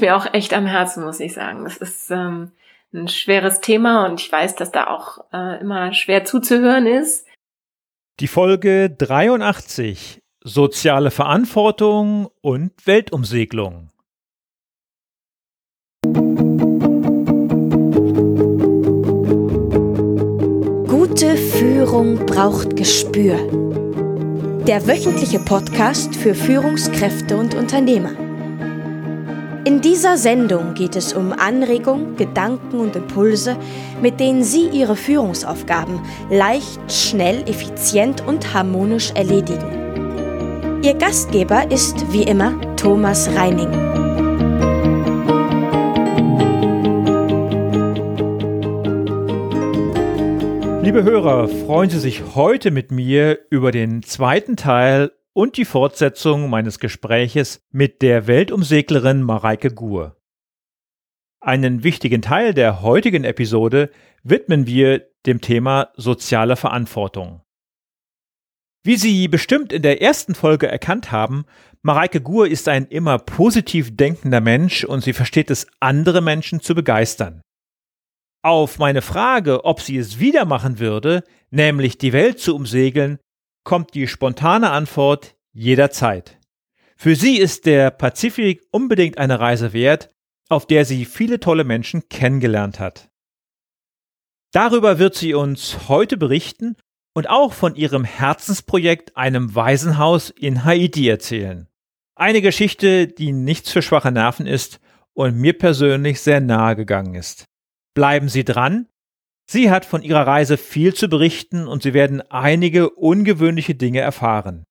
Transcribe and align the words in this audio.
liegt 0.00 0.10
mir 0.10 0.16
auch 0.16 0.32
echt 0.32 0.54
am 0.54 0.66
Herzen, 0.66 1.04
muss 1.04 1.20
ich 1.20 1.34
sagen. 1.34 1.64
Das 1.64 1.76
ist 1.76 2.10
ähm, 2.10 2.52
ein 2.92 3.08
schweres 3.08 3.60
Thema 3.60 4.06
und 4.06 4.20
ich 4.20 4.30
weiß, 4.30 4.56
dass 4.56 4.72
da 4.72 4.86
auch 4.88 5.24
äh, 5.32 5.60
immer 5.60 5.92
schwer 5.92 6.24
zuzuhören 6.24 6.86
ist. 6.86 7.26
Die 8.20 8.28
Folge 8.28 8.90
83 8.90 10.18
Soziale 10.42 11.10
Verantwortung 11.10 12.30
und 12.40 12.72
Weltumsegelung. 12.86 13.90
Gute 20.88 21.36
Führung 21.36 22.24
braucht 22.24 22.74
Gespür. 22.74 23.36
Der 24.66 24.86
wöchentliche 24.86 25.40
Podcast 25.40 26.16
für 26.16 26.34
Führungskräfte 26.34 27.36
und 27.36 27.54
Unternehmer. 27.54 28.29
In 29.70 29.80
dieser 29.80 30.16
Sendung 30.16 30.74
geht 30.74 30.96
es 30.96 31.12
um 31.12 31.32
Anregungen, 31.32 32.16
Gedanken 32.16 32.80
und 32.80 32.96
Impulse, 32.96 33.56
mit 34.02 34.18
denen 34.18 34.42
Sie 34.42 34.66
Ihre 34.66 34.96
Führungsaufgaben 34.96 36.00
leicht, 36.28 36.80
schnell, 36.88 37.48
effizient 37.48 38.26
und 38.26 38.52
harmonisch 38.52 39.12
erledigen. 39.12 40.80
Ihr 40.82 40.94
Gastgeber 40.94 41.70
ist 41.70 42.12
wie 42.12 42.24
immer 42.24 42.60
Thomas 42.74 43.30
Reining. 43.36 43.70
Liebe 50.82 51.04
Hörer, 51.04 51.46
freuen 51.46 51.90
Sie 51.90 52.00
sich 52.00 52.34
heute 52.34 52.72
mit 52.72 52.90
mir 52.90 53.38
über 53.50 53.70
den 53.70 54.02
zweiten 54.02 54.56
Teil 54.56 55.12
und 55.40 55.56
die 55.56 55.64
Fortsetzung 55.64 56.50
meines 56.50 56.80
Gespräches 56.80 57.66
mit 57.70 58.02
der 58.02 58.26
Weltumseglerin 58.26 59.22
Mareike 59.22 59.70
Gur. 59.70 60.20
Einen 61.40 61.82
wichtigen 61.82 62.20
Teil 62.20 62.52
der 62.52 62.82
heutigen 62.82 63.24
Episode 63.24 63.90
widmen 64.22 64.66
wir 64.66 65.08
dem 65.24 65.40
Thema 65.40 65.92
soziale 65.96 66.56
Verantwortung. 66.56 67.40
Wie 68.84 68.96
Sie 68.96 69.28
bestimmt 69.28 69.72
in 69.72 69.80
der 69.80 70.02
ersten 70.02 70.34
Folge 70.34 70.68
erkannt 70.68 71.10
haben, 71.10 71.46
Mareike 71.80 72.20
Gur 72.20 72.46
ist 72.46 72.68
ein 72.68 72.84
immer 72.84 73.18
positiv 73.18 73.96
denkender 73.96 74.42
Mensch 74.42 74.84
und 74.84 75.02
sie 75.02 75.14
versteht 75.14 75.50
es, 75.50 75.66
andere 75.80 76.20
Menschen 76.20 76.60
zu 76.60 76.74
begeistern. 76.74 77.40
Auf 78.42 78.78
meine 78.78 79.00
Frage, 79.00 79.64
ob 79.64 79.80
sie 79.80 79.96
es 79.96 80.20
wieder 80.20 80.44
machen 80.44 80.78
würde, 80.78 81.24
nämlich 81.48 81.96
die 81.96 82.12
Welt 82.12 82.40
zu 82.40 82.54
umsegeln, 82.54 83.18
kommt 83.64 83.94
die 83.94 84.06
spontane 84.06 84.70
Antwort 84.70 85.36
jederzeit. 85.52 86.38
Für 86.96 87.16
sie 87.16 87.38
ist 87.38 87.66
der 87.66 87.90
Pazifik 87.90 88.62
unbedingt 88.70 89.18
eine 89.18 89.40
Reise 89.40 89.72
wert, 89.72 90.10
auf 90.48 90.66
der 90.66 90.84
sie 90.84 91.04
viele 91.04 91.40
tolle 91.40 91.64
Menschen 91.64 92.08
kennengelernt 92.08 92.78
hat. 92.78 93.08
Darüber 94.52 94.98
wird 94.98 95.14
sie 95.14 95.32
uns 95.32 95.88
heute 95.88 96.16
berichten 96.16 96.76
und 97.14 97.28
auch 97.28 97.52
von 97.52 97.76
ihrem 97.76 98.04
Herzensprojekt, 98.04 99.16
einem 99.16 99.54
Waisenhaus 99.54 100.30
in 100.30 100.64
Haiti 100.64 101.08
erzählen. 101.08 101.68
Eine 102.16 102.42
Geschichte, 102.42 103.06
die 103.06 103.32
nichts 103.32 103.70
für 103.70 103.82
schwache 103.82 104.12
Nerven 104.12 104.46
ist 104.46 104.80
und 105.14 105.36
mir 105.36 105.56
persönlich 105.56 106.20
sehr 106.20 106.40
nahe 106.40 106.76
gegangen 106.76 107.14
ist. 107.14 107.44
Bleiben 107.94 108.28
Sie 108.28 108.44
dran, 108.44 108.86
Sie 109.48 109.70
hat 109.70 109.84
von 109.84 110.02
ihrer 110.02 110.26
Reise 110.26 110.56
viel 110.56 110.94
zu 110.94 111.08
berichten 111.08 111.66
und 111.66 111.82
Sie 111.82 111.94
werden 111.94 112.20
einige 112.30 112.90
ungewöhnliche 112.90 113.74
Dinge 113.74 114.00
erfahren. 114.00 114.64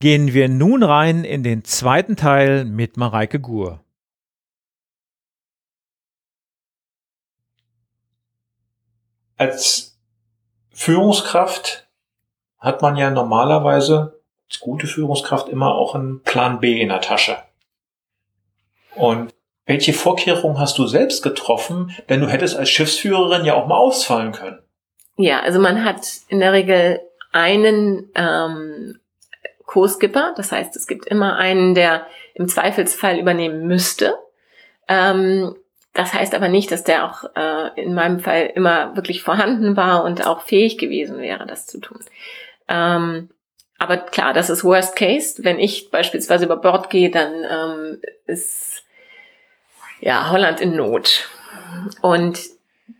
Gehen 0.00 0.32
wir 0.32 0.48
nun 0.48 0.84
rein 0.84 1.24
in 1.24 1.42
den 1.42 1.64
zweiten 1.64 2.14
Teil 2.14 2.64
mit 2.64 2.96
Mareike 2.96 3.40
Gur. 3.40 3.80
Als 9.36 9.98
Führungskraft 10.70 11.88
hat 12.58 12.80
man 12.80 12.96
ja 12.96 13.10
normalerweise 13.10 14.20
als 14.48 14.60
gute 14.60 14.86
Führungskraft 14.86 15.48
immer 15.48 15.74
auch 15.74 15.96
einen 15.96 16.22
Plan 16.22 16.60
B 16.60 16.80
in 16.80 16.90
der 16.90 17.00
Tasche. 17.00 17.36
Und 18.94 19.34
welche 19.66 19.92
Vorkehrungen 19.92 20.58
hast 20.58 20.78
du 20.78 20.86
selbst 20.86 21.22
getroffen? 21.22 21.92
Denn 22.08 22.20
du 22.20 22.28
hättest 22.28 22.56
als 22.56 22.70
Schiffsführerin 22.70 23.44
ja 23.44 23.54
auch 23.54 23.66
mal 23.66 23.76
ausfallen 23.76 24.30
können. 24.30 24.60
Ja, 25.16 25.40
also 25.40 25.58
man 25.58 25.84
hat 25.84 26.06
in 26.28 26.38
der 26.38 26.52
Regel 26.52 27.00
einen 27.32 28.08
ähm, 28.14 28.98
Co-Skipper. 29.68 30.34
Das 30.36 30.50
heißt, 30.50 30.74
es 30.74 30.88
gibt 30.88 31.06
immer 31.06 31.36
einen, 31.36 31.76
der 31.76 32.06
im 32.34 32.48
Zweifelsfall 32.48 33.18
übernehmen 33.18 33.68
müsste. 33.68 34.16
Ähm, 34.88 35.54
das 35.94 36.14
heißt 36.14 36.34
aber 36.34 36.48
nicht, 36.48 36.72
dass 36.72 36.84
der 36.84 37.04
auch 37.04 37.24
äh, 37.36 37.80
in 37.80 37.94
meinem 37.94 38.18
Fall 38.18 38.50
immer 38.54 38.96
wirklich 38.96 39.22
vorhanden 39.22 39.76
war 39.76 40.04
und 40.04 40.26
auch 40.26 40.42
fähig 40.42 40.78
gewesen 40.78 41.18
wäre, 41.18 41.46
das 41.46 41.66
zu 41.66 41.78
tun. 41.78 41.98
Ähm, 42.66 43.30
aber 43.78 43.98
klar, 43.98 44.32
das 44.32 44.50
ist 44.50 44.64
Worst 44.64 44.96
Case. 44.96 45.44
Wenn 45.44 45.60
ich 45.60 45.90
beispielsweise 45.90 46.46
über 46.46 46.56
Bord 46.56 46.90
gehe, 46.90 47.10
dann 47.10 47.32
ähm, 47.48 48.00
ist 48.26 48.82
ja, 50.00 50.30
Holland 50.30 50.60
in 50.60 50.76
Not. 50.76 51.28
Und 52.00 52.40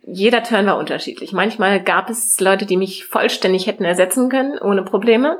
jeder 0.03 0.43
Turn 0.43 0.65
war 0.65 0.77
unterschiedlich. 0.77 1.33
Manchmal 1.33 1.81
gab 1.81 2.09
es 2.09 2.39
Leute, 2.39 2.65
die 2.65 2.77
mich 2.77 3.05
vollständig 3.05 3.67
hätten 3.67 3.85
ersetzen 3.85 4.29
können, 4.29 4.59
ohne 4.59 4.83
Probleme. 4.83 5.39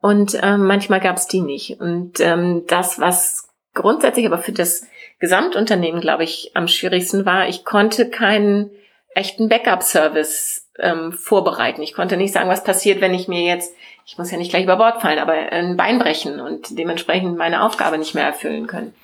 Und 0.00 0.38
ähm, 0.42 0.66
manchmal 0.66 1.00
gab 1.00 1.16
es 1.16 1.26
die 1.26 1.40
nicht. 1.40 1.80
Und 1.80 2.20
ähm, 2.20 2.64
das, 2.66 2.98
was 2.98 3.48
grundsätzlich 3.74 4.26
aber 4.26 4.38
für 4.38 4.52
das 4.52 4.86
Gesamtunternehmen, 5.18 6.00
glaube 6.00 6.24
ich, 6.24 6.52
am 6.54 6.68
schwierigsten 6.68 7.26
war, 7.26 7.48
ich 7.48 7.64
konnte 7.64 8.08
keinen 8.08 8.70
echten 9.14 9.48
Backup-Service 9.48 10.70
ähm, 10.78 11.12
vorbereiten. 11.12 11.82
Ich 11.82 11.94
konnte 11.94 12.16
nicht 12.16 12.32
sagen, 12.32 12.48
was 12.48 12.64
passiert, 12.64 13.00
wenn 13.00 13.12
ich 13.12 13.28
mir 13.28 13.42
jetzt, 13.42 13.74
ich 14.06 14.16
muss 14.16 14.30
ja 14.30 14.38
nicht 14.38 14.50
gleich 14.50 14.64
über 14.64 14.76
Bord 14.76 15.02
fallen, 15.02 15.18
aber 15.18 15.32
ein 15.32 15.76
Bein 15.76 15.98
brechen 15.98 16.40
und 16.40 16.78
dementsprechend 16.78 17.36
meine 17.36 17.62
Aufgabe 17.62 17.98
nicht 17.98 18.14
mehr 18.14 18.24
erfüllen 18.24 18.66
können. 18.66 18.94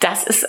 Das 0.00 0.24
ist 0.24 0.46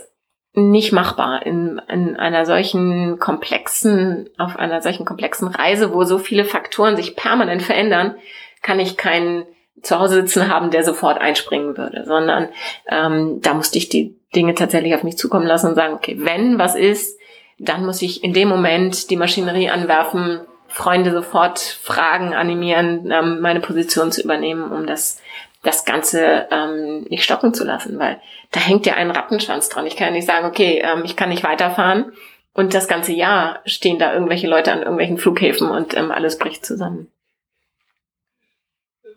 nicht 0.54 0.92
machbar 0.92 1.46
in, 1.46 1.80
in 1.88 2.18
einer 2.18 2.46
solchen 2.46 3.20
komplexen, 3.20 4.28
auf 4.38 4.58
einer 4.58 4.82
solchen 4.82 5.06
komplexen 5.06 5.48
Reise, 5.48 5.94
wo 5.94 6.04
so 6.04 6.18
viele 6.18 6.46
Faktoren 6.46 6.98
sich 6.98 7.16
permanent 7.16 7.62
verändern, 7.62 8.16
kann 8.62 8.80
ich 8.80 8.98
keinen 8.98 9.46
zu 9.82 10.00
Hause 10.00 10.16
sitzen 10.16 10.50
haben, 10.50 10.72
der 10.72 10.84
sofort 10.84 11.20
einspringen 11.20 11.78
würde, 11.78 12.04
sondern 12.06 12.50
ähm, 12.90 13.42
da 13.42 13.54
musste 13.54 13.78
ich 13.78 13.90
die 13.90 14.16
Dinge 14.36 14.56
tatsächlich 14.56 14.96
auf 14.96 15.04
mich 15.04 15.18
zukommen 15.18 15.46
lassen 15.46 15.68
und 15.68 15.76
sagen, 15.76 15.94
okay, 15.94 16.18
wenn 16.20 16.58
was 16.58 16.76
ist, 16.76 17.20
dann 17.60 17.86
muss 17.86 18.02
ich 18.02 18.24
in 18.24 18.34
dem 18.34 18.50
Moment 18.50 19.10
die 19.10 19.18
Maschinerie 19.18 19.70
anwerfen, 19.70 20.42
Freunde 20.68 21.12
sofort 21.12 21.60
fragen, 21.60 22.34
animieren, 22.34 23.10
ähm, 23.12 23.40
meine 23.40 23.62
Position 23.62 24.12
zu 24.12 24.22
übernehmen, 24.22 24.72
um 24.72 24.86
das 24.86 25.22
das 25.64 25.86
Ganze 25.86 26.48
ähm, 26.52 27.06
nicht 27.10 27.24
stoppen 27.24 27.54
zu 27.54 27.66
lassen, 27.66 28.00
weil 28.00 28.22
da 28.52 28.60
hängt 28.60 28.86
ja 28.86 28.94
ein 28.94 29.12
Rattenschwanz 29.12 29.70
dran. 29.70 29.88
Ich 29.88 29.96
kann 29.96 30.08
ja 30.10 30.14
nicht 30.14 30.28
sagen, 30.28 30.46
okay, 30.46 30.82
ähm, 30.84 31.02
ich 31.04 31.16
kann 31.16 31.30
nicht 31.30 31.44
weiterfahren 31.44 32.14
und 32.54 32.74
das 32.74 32.88
ganze 32.88 33.14
Jahr 33.14 33.60
stehen 33.66 34.00
da 34.00 34.14
irgendwelche 34.14 34.48
Leute 34.48 34.72
an 34.72 34.80
irgendwelchen 34.80 35.18
Flughäfen 35.18 35.70
und 35.70 35.96
ähm, 35.98 36.12
alles 36.12 36.38
bricht 36.38 36.66
zusammen. 36.66 37.12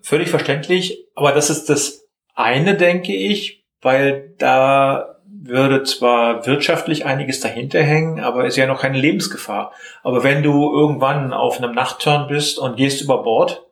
Völlig 0.02 0.30
verständlich, 0.30 1.06
aber 1.14 1.32
das 1.32 1.50
ist 1.50 1.68
das 1.68 2.06
eine, 2.34 2.74
denke 2.74 3.14
ich, 3.14 3.64
weil 3.80 4.34
da 4.38 5.16
würde 5.42 5.82
zwar 5.84 6.46
wirtschaftlich 6.46 7.06
einiges 7.06 7.40
dahinter 7.40 7.82
hängen, 7.82 8.20
aber 8.20 8.44
ist 8.44 8.56
ja 8.56 8.66
noch 8.66 8.80
keine 8.80 8.98
Lebensgefahr. 8.98 9.72
Aber 10.02 10.22
wenn 10.22 10.42
du 10.42 10.72
irgendwann 10.72 11.32
auf 11.32 11.58
einem 11.58 11.74
Nachtturn 11.74 12.28
bist 12.28 12.58
und 12.58 12.76
gehst 12.76 13.00
über 13.00 13.22
Bord, 13.22 13.66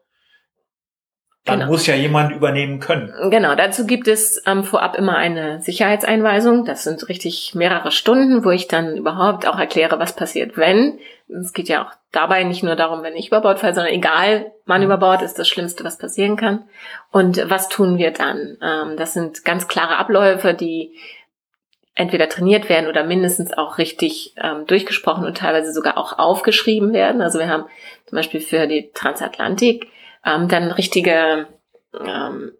dann 1.49 1.61
genau. 1.61 1.71
muss 1.71 1.87
ja 1.87 1.95
jemand 1.95 2.33
übernehmen 2.33 2.81
können. 2.81 3.13
Genau, 3.31 3.55
dazu 3.55 3.87
gibt 3.87 4.07
es 4.09 4.43
ähm, 4.47 4.65
vorab 4.65 4.97
immer 4.97 5.17
eine 5.17 5.61
Sicherheitseinweisung. 5.63 6.65
Das 6.65 6.85
sind 6.85 7.09
richtig 7.09 7.55
mehrere 7.55 7.91
Stunden, 7.91 8.45
wo 8.45 8.51
ich 8.51 8.69
dann 8.69 8.97
überhaupt 8.97 9.47
auch 9.47 9.59
erkläre, 9.59 9.99
was 9.99 10.15
passiert, 10.15 10.57
wenn. 10.57 10.99
Es 11.29 11.53
geht 11.53 11.69
ja 11.69 11.85
auch 11.85 11.93
dabei 12.13 12.45
nicht 12.45 12.63
nur 12.63 12.77
darum, 12.77 13.03
wenn 13.03 13.17
ich 13.17 13.29
über 13.29 13.41
Bord 13.41 13.59
falle, 13.59 13.75
sondern 13.75 13.93
egal, 13.93 14.53
man 14.65 14.81
mhm. 14.81 14.87
über 14.87 14.99
Bord 14.99 15.23
ist 15.23 15.39
das 15.39 15.49
Schlimmste, 15.49 15.85
was 15.85 15.99
passieren 15.99 16.37
kann. 16.37 16.65
Und 17.11 17.49
was 17.49 17.69
tun 17.69 17.99
wir 17.99 18.13
dann? 18.13 18.59
Ähm, 18.63 18.97
das 18.97 19.15
sind 19.15 19.45
ganz 19.45 19.69
klare 19.69 19.97
Abläufe, 19.97 20.55
die 20.55 20.95
entweder 21.95 22.29
trainiert 22.29 22.69
werden 22.69 22.89
oder 22.89 23.05
mindestens 23.05 23.53
auch 23.53 23.79
richtig 23.79 24.35
ähm, 24.37 24.67
durchgesprochen 24.67 25.25
und 25.25 25.37
teilweise 25.37 25.73
sogar 25.73 25.99
auch 25.99 26.19
aufgeschrieben 26.19 26.93
werden. 26.93 27.21
Also 27.21 27.41
wir 27.41 27.49
haben 27.49 27.65
zum 28.07 28.17
Beispiel 28.17 28.41
für 28.41 28.67
die 28.69 28.91
Transatlantik 28.95 29.89
ähm, 30.25 30.49
dann 30.49 30.71
richtige 30.71 31.47
ähm, 31.99 32.53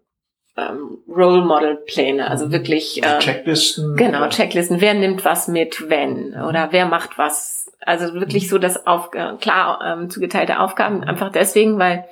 ähm, 0.57 0.97
Role 1.07 1.41
Model 1.41 1.75
Pläne, 1.75 2.29
also 2.29 2.47
mhm. 2.47 2.51
wirklich 2.51 3.03
äh, 3.03 3.19
Checklisten. 3.19 3.95
Genau, 3.95 4.27
Checklisten. 4.29 4.81
Wer 4.81 4.93
nimmt 4.93 5.25
was 5.25 5.47
mit, 5.47 5.89
wenn 5.89 6.33
oder 6.33 6.69
wer 6.71 6.85
macht 6.85 7.17
was. 7.17 7.71
Also 7.85 8.13
wirklich 8.13 8.43
mhm. 8.45 8.47
so 8.49 8.57
das 8.57 8.87
auf 8.87 9.09
äh, 9.13 9.33
klar 9.39 9.79
ähm, 9.85 10.09
zugeteilte 10.09 10.59
Aufgaben. 10.59 11.03
Einfach 11.03 11.31
deswegen, 11.31 11.79
weil 11.79 12.05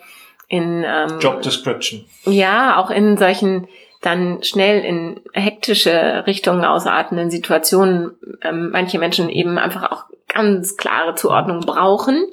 in 0.47 0.85
ähm, 0.88 1.19
Job 1.19 1.41
Description. 1.41 2.05
Ja, 2.25 2.77
auch 2.77 2.89
in 2.89 3.17
solchen 3.17 3.67
dann 4.01 4.44
schnell 4.44 4.85
in 4.85 5.21
hektische 5.33 6.23
Richtungen 6.27 6.63
ausartenden 6.63 7.31
Situationen 7.31 8.11
ähm, 8.44 8.69
manche 8.71 8.99
Menschen 8.99 9.27
eben 9.29 9.57
einfach 9.57 9.91
auch 9.91 10.05
ganz 10.27 10.77
klare 10.77 11.15
Zuordnung 11.15 11.61
brauchen. 11.61 12.25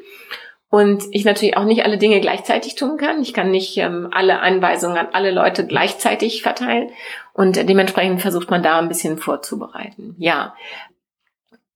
Und 0.74 1.04
ich 1.12 1.24
natürlich 1.24 1.56
auch 1.56 1.66
nicht 1.66 1.84
alle 1.84 1.98
Dinge 1.98 2.20
gleichzeitig 2.20 2.74
tun 2.74 2.96
kann. 2.96 3.22
Ich 3.22 3.32
kann 3.32 3.52
nicht 3.52 3.76
ähm, 3.76 4.08
alle 4.10 4.40
Anweisungen 4.40 4.96
an 4.96 5.06
alle 5.12 5.30
Leute 5.30 5.68
gleichzeitig 5.68 6.42
verteilen. 6.42 6.90
Und 7.32 7.54
dementsprechend 7.68 8.20
versucht 8.20 8.50
man 8.50 8.64
da 8.64 8.80
ein 8.80 8.88
bisschen 8.88 9.16
vorzubereiten. 9.16 10.16
Ja. 10.18 10.56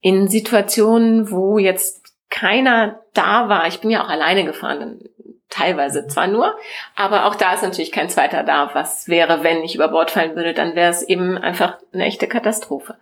In 0.01 0.27
Situationen, 0.27 1.31
wo 1.31 1.59
jetzt 1.59 2.13
keiner 2.29 2.99
da 3.15 3.49
war, 3.49 3.69
ich 3.69 3.79
bin 3.79 3.91
ja 3.91 4.03
auch 4.03 4.09
alleine 4.09 4.45
gefahren, 4.45 4.99
teilweise 5.49 6.09
zwar 6.09 6.27
nur, 6.27 6.57
aber 6.97 7.27
auch 7.27 7.37
da 7.37 7.55
ist 7.55 7.63
natürlich 7.63 7.93
kein 7.93 8.11
zweiter 8.11 8.43
da. 8.43 8.71
Was 8.73 9.07
wäre, 9.07 9.45
wenn 9.45 9.63
ich 9.63 9.77
über 9.77 9.87
Bord 9.87 10.11
fallen 10.11 10.35
würde, 10.35 10.55
dann 10.55 10.75
wäre 10.75 10.91
es 10.91 11.03
eben 11.05 11.39
einfach 11.39 11.79
eine 11.93 12.07
echte 12.07 12.27
Katastrophe. 12.27 12.97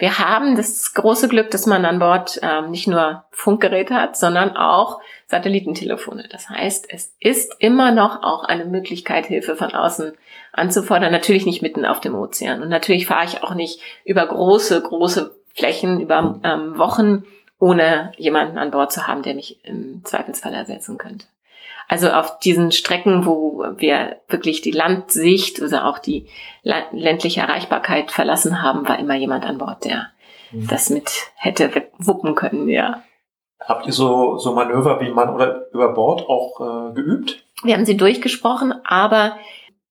Wir 0.00 0.18
haben 0.18 0.56
das 0.56 0.94
große 0.94 1.28
Glück, 1.28 1.50
dass 1.50 1.66
man 1.66 1.84
an 1.84 1.98
Bord 1.98 2.40
ähm, 2.42 2.70
nicht 2.70 2.88
nur 2.88 3.24
Funkgeräte 3.32 3.94
hat, 3.94 4.16
sondern 4.16 4.56
auch 4.56 4.98
Satellitentelefone. 5.26 6.26
Das 6.32 6.48
heißt, 6.48 6.86
es 6.88 7.14
ist 7.20 7.54
immer 7.58 7.92
noch 7.92 8.22
auch 8.22 8.44
eine 8.44 8.64
Möglichkeit, 8.64 9.26
Hilfe 9.26 9.56
von 9.56 9.74
außen 9.74 10.14
anzufordern. 10.52 11.12
Natürlich 11.12 11.44
nicht 11.44 11.60
mitten 11.60 11.84
auf 11.84 12.00
dem 12.00 12.14
Ozean. 12.14 12.62
Und 12.62 12.70
natürlich 12.70 13.06
fahre 13.06 13.26
ich 13.26 13.42
auch 13.42 13.52
nicht 13.52 13.82
über 14.06 14.26
große, 14.26 14.80
große 14.80 15.36
Flächen, 15.54 16.00
über 16.00 16.40
ähm, 16.44 16.78
Wochen, 16.78 17.24
ohne 17.58 18.12
jemanden 18.16 18.56
an 18.56 18.70
Bord 18.70 18.92
zu 18.92 19.06
haben, 19.06 19.20
der 19.20 19.34
mich 19.34 19.62
im 19.64 20.02
Zweifelsfall 20.02 20.54
ersetzen 20.54 20.96
könnte. 20.96 21.26
Also 21.90 22.08
auf 22.10 22.38
diesen 22.38 22.70
Strecken, 22.70 23.26
wo 23.26 23.64
wir 23.76 24.20
wirklich 24.28 24.60
die 24.60 24.70
Landsicht 24.70 25.60
oder 25.60 25.86
auch 25.86 25.98
die 25.98 26.28
ländliche 26.62 27.40
Erreichbarkeit 27.40 28.12
verlassen 28.12 28.62
haben, 28.62 28.88
war 28.88 29.00
immer 29.00 29.16
jemand 29.16 29.44
an 29.44 29.58
Bord, 29.58 29.84
der 29.84 30.06
mhm. 30.52 30.68
das 30.68 30.88
mit 30.88 31.10
hätte 31.34 31.88
wuppen 31.98 32.36
können, 32.36 32.68
ja. 32.68 33.02
Habt 33.58 33.88
ihr 33.88 33.92
so, 33.92 34.38
so 34.38 34.52
Manöver 34.52 35.00
wie 35.00 35.10
man 35.10 35.34
oder 35.34 35.66
über 35.72 35.92
Bord 35.92 36.28
auch 36.28 36.60
äh, 36.60 36.94
geübt? 36.94 37.44
Wir 37.64 37.74
haben 37.74 37.84
sie 37.84 37.96
durchgesprochen, 37.96 38.72
aber 38.84 39.36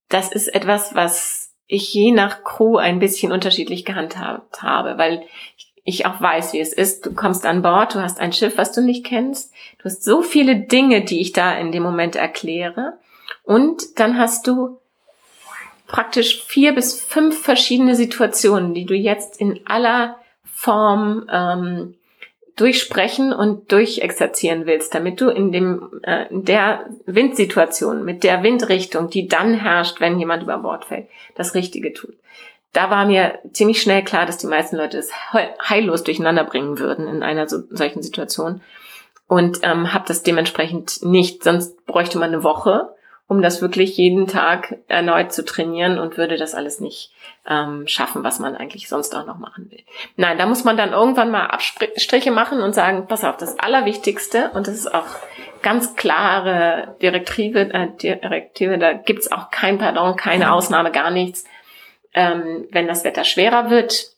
das 0.07 0.31
ist 0.31 0.47
etwas, 0.47 0.95
was 0.95 1.53
ich 1.67 1.93
je 1.93 2.13
nach 2.13 2.45
Crew 2.45 2.77
ein 2.77 2.99
bisschen 2.99 3.33
unterschiedlich 3.33 3.83
gehandhabt 3.83 4.63
habe, 4.63 4.97
weil 4.97 5.23
ich 5.57 5.68
auch 6.05 6.21
weiß, 6.21 6.53
wie 6.53 6.59
es 6.59 6.73
ist. 6.73 7.05
Du 7.05 7.13
kommst 7.13 7.45
an 7.45 7.61
Bord, 7.61 7.95
du 7.95 8.01
hast 8.01 8.19
ein 8.19 8.33
Schiff, 8.33 8.57
was 8.57 8.71
du 8.71 8.81
nicht 8.81 9.05
kennst. 9.05 9.53
Du 9.79 9.85
hast 9.85 10.03
so 10.03 10.21
viele 10.21 10.55
Dinge, 10.55 11.03
die 11.03 11.21
ich 11.21 11.33
da 11.33 11.57
in 11.57 11.71
dem 11.71 11.83
Moment 11.83 12.15
erkläre. 12.15 12.93
Und 13.43 13.99
dann 13.99 14.17
hast 14.17 14.47
du 14.47 14.79
praktisch 15.87 16.43
vier 16.43 16.73
bis 16.73 16.99
fünf 16.99 17.41
verschiedene 17.41 17.95
Situationen, 17.95 18.73
die 18.73 18.85
du 18.85 18.93
jetzt 18.93 19.39
in 19.41 19.61
aller 19.65 20.17
Form 20.43 21.27
ähm, 21.31 21.95
durchsprechen 22.55 23.33
und 23.33 23.71
durchexerzieren 23.71 24.65
willst, 24.65 24.93
damit 24.93 25.21
du 25.21 25.29
in 25.29 25.51
dem 25.51 26.01
äh, 26.03 26.27
in 26.29 26.45
der 26.45 26.85
Windsituation 27.05 28.03
mit 28.03 28.23
der 28.23 28.43
Windrichtung, 28.43 29.09
die 29.09 29.27
dann 29.27 29.53
herrscht, 29.53 30.01
wenn 30.01 30.19
jemand 30.19 30.43
über 30.43 30.57
Bord 30.57 30.85
fällt, 30.85 31.07
das 31.35 31.55
Richtige 31.55 31.93
tut 31.93 32.13
da 32.73 32.89
war 32.89 33.05
mir 33.05 33.39
ziemlich 33.51 33.81
schnell 33.81 34.03
klar, 34.03 34.25
dass 34.25 34.37
die 34.37 34.47
meisten 34.47 34.75
Leute 34.75 34.97
es 34.97 35.11
heillos 35.33 36.03
durcheinander 36.03 36.43
bringen 36.43 36.79
würden 36.79 37.07
in 37.07 37.23
einer 37.23 37.47
so, 37.47 37.63
solchen 37.69 38.03
Situation. 38.03 38.61
Und 39.27 39.59
ähm, 39.63 39.93
habe 39.93 40.05
das 40.07 40.23
dementsprechend 40.23 41.03
nicht. 41.03 41.43
Sonst 41.43 41.85
bräuchte 41.85 42.17
man 42.17 42.33
eine 42.33 42.43
Woche, 42.43 42.95
um 43.27 43.43
das 43.43 43.61
wirklich 43.61 43.95
jeden 43.95 44.27
Tag 44.27 44.79
erneut 44.87 45.31
zu 45.31 45.45
trainieren 45.45 45.99
und 45.99 46.17
würde 46.17 46.35
das 46.35 46.55
alles 46.55 46.79
nicht 46.79 47.11
ähm, 47.47 47.87
schaffen, 47.87 48.23
was 48.23 48.39
man 48.39 48.55
eigentlich 48.55 48.89
sonst 48.89 49.15
auch 49.15 49.25
noch 49.25 49.37
machen 49.37 49.69
will. 49.69 49.83
Nein, 50.15 50.39
da 50.39 50.47
muss 50.47 50.63
man 50.63 50.77
dann 50.77 50.93
irgendwann 50.93 51.29
mal 51.29 51.45
Abstriche 51.45 52.31
machen 52.31 52.61
und 52.61 52.73
sagen, 52.73 53.05
pass 53.07 53.23
auf, 53.23 53.37
das 53.37 53.59
Allerwichtigste, 53.59 54.49
und 54.55 54.67
das 54.67 54.75
ist 54.75 54.93
auch 54.93 55.05
ganz 55.61 55.95
klare 55.95 56.95
Direktive, 57.01 57.71
äh, 57.71 57.87
Direktive 58.01 58.79
da 58.79 58.93
gibt's 58.93 59.31
auch 59.31 59.51
kein 59.51 59.77
Pardon, 59.77 60.15
keine 60.15 60.51
Ausnahme, 60.51 60.91
gar 60.91 61.11
nichts 61.11 61.45
ähm, 62.13 62.67
wenn 62.71 62.87
das 62.87 63.03
Wetter 63.03 63.23
schwerer 63.23 63.69
wird, 63.69 64.11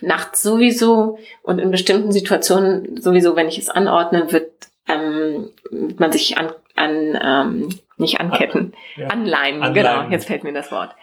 nachts 0.00 0.42
sowieso 0.42 1.18
und 1.42 1.58
in 1.58 1.70
bestimmten 1.70 2.12
Situationen 2.12 3.00
sowieso, 3.00 3.36
wenn 3.36 3.48
ich 3.48 3.58
es 3.58 3.68
anordne, 3.68 4.32
wird 4.32 4.50
ähm, 4.88 5.50
man 5.98 6.12
sich 6.12 6.38
an, 6.38 6.50
an 6.74 7.18
ähm, 7.22 7.68
nicht 7.98 8.20
anketten, 8.20 8.74
ja. 8.96 9.06
anleihen, 9.06 9.62
anleihen, 9.62 9.74
genau, 9.74 10.10
jetzt 10.10 10.26
fällt 10.26 10.44
mir 10.44 10.52
das 10.52 10.70
Wort. 10.70 10.94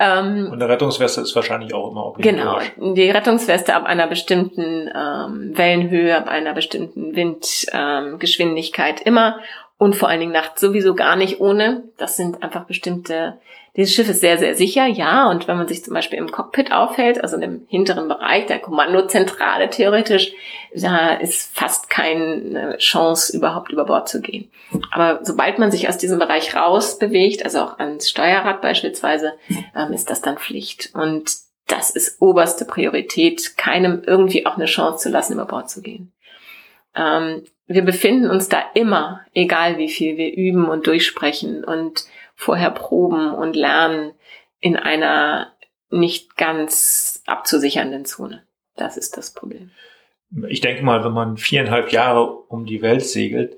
Ähm, 0.00 0.48
und 0.50 0.54
eine 0.54 0.68
Rettungsweste 0.68 1.20
ist 1.20 1.36
wahrscheinlich 1.36 1.72
auch 1.74 1.92
immer 1.92 2.06
obligatorisch. 2.06 2.72
Genau, 2.74 2.94
die 2.94 3.08
Rettungsweste 3.08 3.72
ab 3.74 3.84
einer 3.84 4.08
bestimmten 4.08 4.90
ähm, 4.92 5.56
Wellenhöhe, 5.56 6.16
ab 6.16 6.26
einer 6.26 6.52
bestimmten 6.52 7.14
Windgeschwindigkeit 7.14 9.00
ähm, 9.00 9.06
immer 9.06 9.38
und 9.80 9.96
vor 9.96 10.08
allen 10.08 10.20
Dingen 10.20 10.32
nachts 10.32 10.60
sowieso 10.60 10.94
gar 10.94 11.16
nicht 11.16 11.40
ohne. 11.40 11.84
Das 11.96 12.16
sind 12.16 12.42
einfach 12.42 12.66
bestimmte 12.66 13.38
dieses 13.76 13.94
Schiff 13.94 14.08
ist 14.08 14.20
sehr, 14.20 14.36
sehr 14.36 14.56
sicher, 14.56 14.86
ja. 14.86 15.30
Und 15.30 15.46
wenn 15.46 15.56
man 15.56 15.68
sich 15.68 15.84
zum 15.84 15.94
Beispiel 15.94 16.18
im 16.18 16.30
Cockpit 16.30 16.72
aufhält, 16.72 17.22
also 17.22 17.36
im 17.36 17.66
hinteren 17.68 18.08
Bereich 18.08 18.46
der 18.46 18.58
Kommandozentrale 18.58 19.70
theoretisch, 19.70 20.32
da 20.74 21.14
ist 21.14 21.56
fast 21.56 21.88
keine 21.88 22.76
Chance, 22.78 23.36
überhaupt 23.36 23.70
über 23.70 23.84
Bord 23.84 24.08
zu 24.08 24.20
gehen. 24.20 24.50
Aber 24.90 25.20
sobald 25.22 25.58
man 25.58 25.70
sich 25.70 25.88
aus 25.88 25.98
diesem 25.98 26.18
Bereich 26.18 26.54
raus 26.54 26.98
bewegt, 26.98 27.44
also 27.44 27.60
auch 27.60 27.78
ans 27.78 28.10
Steuerrad 28.10 28.60
beispielsweise, 28.60 29.34
ähm, 29.76 29.92
ist 29.92 30.10
das 30.10 30.20
dann 30.20 30.36
Pflicht. 30.36 30.90
Und 30.92 31.32
das 31.68 31.90
ist 31.90 32.20
oberste 32.20 32.64
Priorität, 32.64 33.56
keinem 33.56 34.02
irgendwie 34.04 34.46
auch 34.46 34.56
eine 34.56 34.66
Chance 34.66 35.04
zu 35.04 35.08
lassen, 35.10 35.34
über 35.34 35.46
Bord 35.46 35.70
zu 35.70 35.80
gehen. 35.80 36.12
Ähm, 36.96 37.44
wir 37.70 37.84
befinden 37.84 38.28
uns 38.28 38.48
da 38.48 38.62
immer, 38.74 39.20
egal 39.32 39.78
wie 39.78 39.88
viel 39.88 40.16
wir 40.16 40.34
üben 40.34 40.68
und 40.68 40.88
durchsprechen 40.88 41.62
und 41.62 42.04
vorher 42.34 42.70
proben 42.70 43.32
und 43.32 43.54
lernen 43.54 44.12
in 44.58 44.76
einer 44.76 45.52
nicht 45.88 46.36
ganz 46.36 47.22
abzusichernden 47.26 48.04
Zone. 48.04 48.42
Das 48.76 48.96
ist 48.96 49.16
das 49.16 49.32
Problem. 49.32 49.70
Ich 50.48 50.60
denke 50.60 50.84
mal, 50.84 51.04
wenn 51.04 51.12
man 51.12 51.36
viereinhalb 51.36 51.92
Jahre 51.92 52.26
um 52.26 52.66
die 52.66 52.82
Welt 52.82 53.04
segelt, 53.04 53.56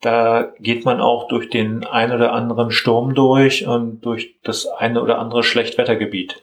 da 0.00 0.52
geht 0.58 0.84
man 0.84 1.00
auch 1.00 1.28
durch 1.28 1.48
den 1.48 1.84
ein 1.84 2.12
oder 2.12 2.32
anderen 2.32 2.72
Sturm 2.72 3.14
durch 3.14 3.66
und 3.66 4.00
durch 4.00 4.34
das 4.42 4.66
eine 4.66 5.00
oder 5.00 5.18
andere 5.20 5.44
Schlechtwettergebiet. 5.44 6.42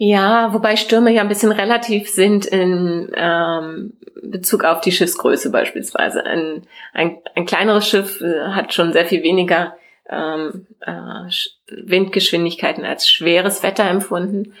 Ja, 0.00 0.52
wobei 0.52 0.76
Stürme 0.76 1.12
ja 1.12 1.22
ein 1.22 1.28
bisschen 1.28 1.50
relativ 1.50 2.08
sind 2.08 2.46
in 2.46 3.10
ähm, 3.16 3.94
Bezug 4.22 4.64
auf 4.64 4.80
die 4.80 4.92
Schiffsgröße 4.92 5.50
beispielsweise. 5.50 6.24
Ein, 6.24 6.62
ein, 6.94 7.18
ein 7.34 7.46
kleineres 7.46 7.88
Schiff 7.88 8.20
äh, 8.20 8.52
hat 8.52 8.72
schon 8.72 8.92
sehr 8.92 9.06
viel 9.06 9.24
weniger 9.24 9.74
ähm, 10.08 10.66
äh, 10.80 11.28
Windgeschwindigkeiten 11.70 12.84
als 12.84 13.10
schweres 13.10 13.64
Wetter 13.64 13.84
empfunden. 13.84 14.54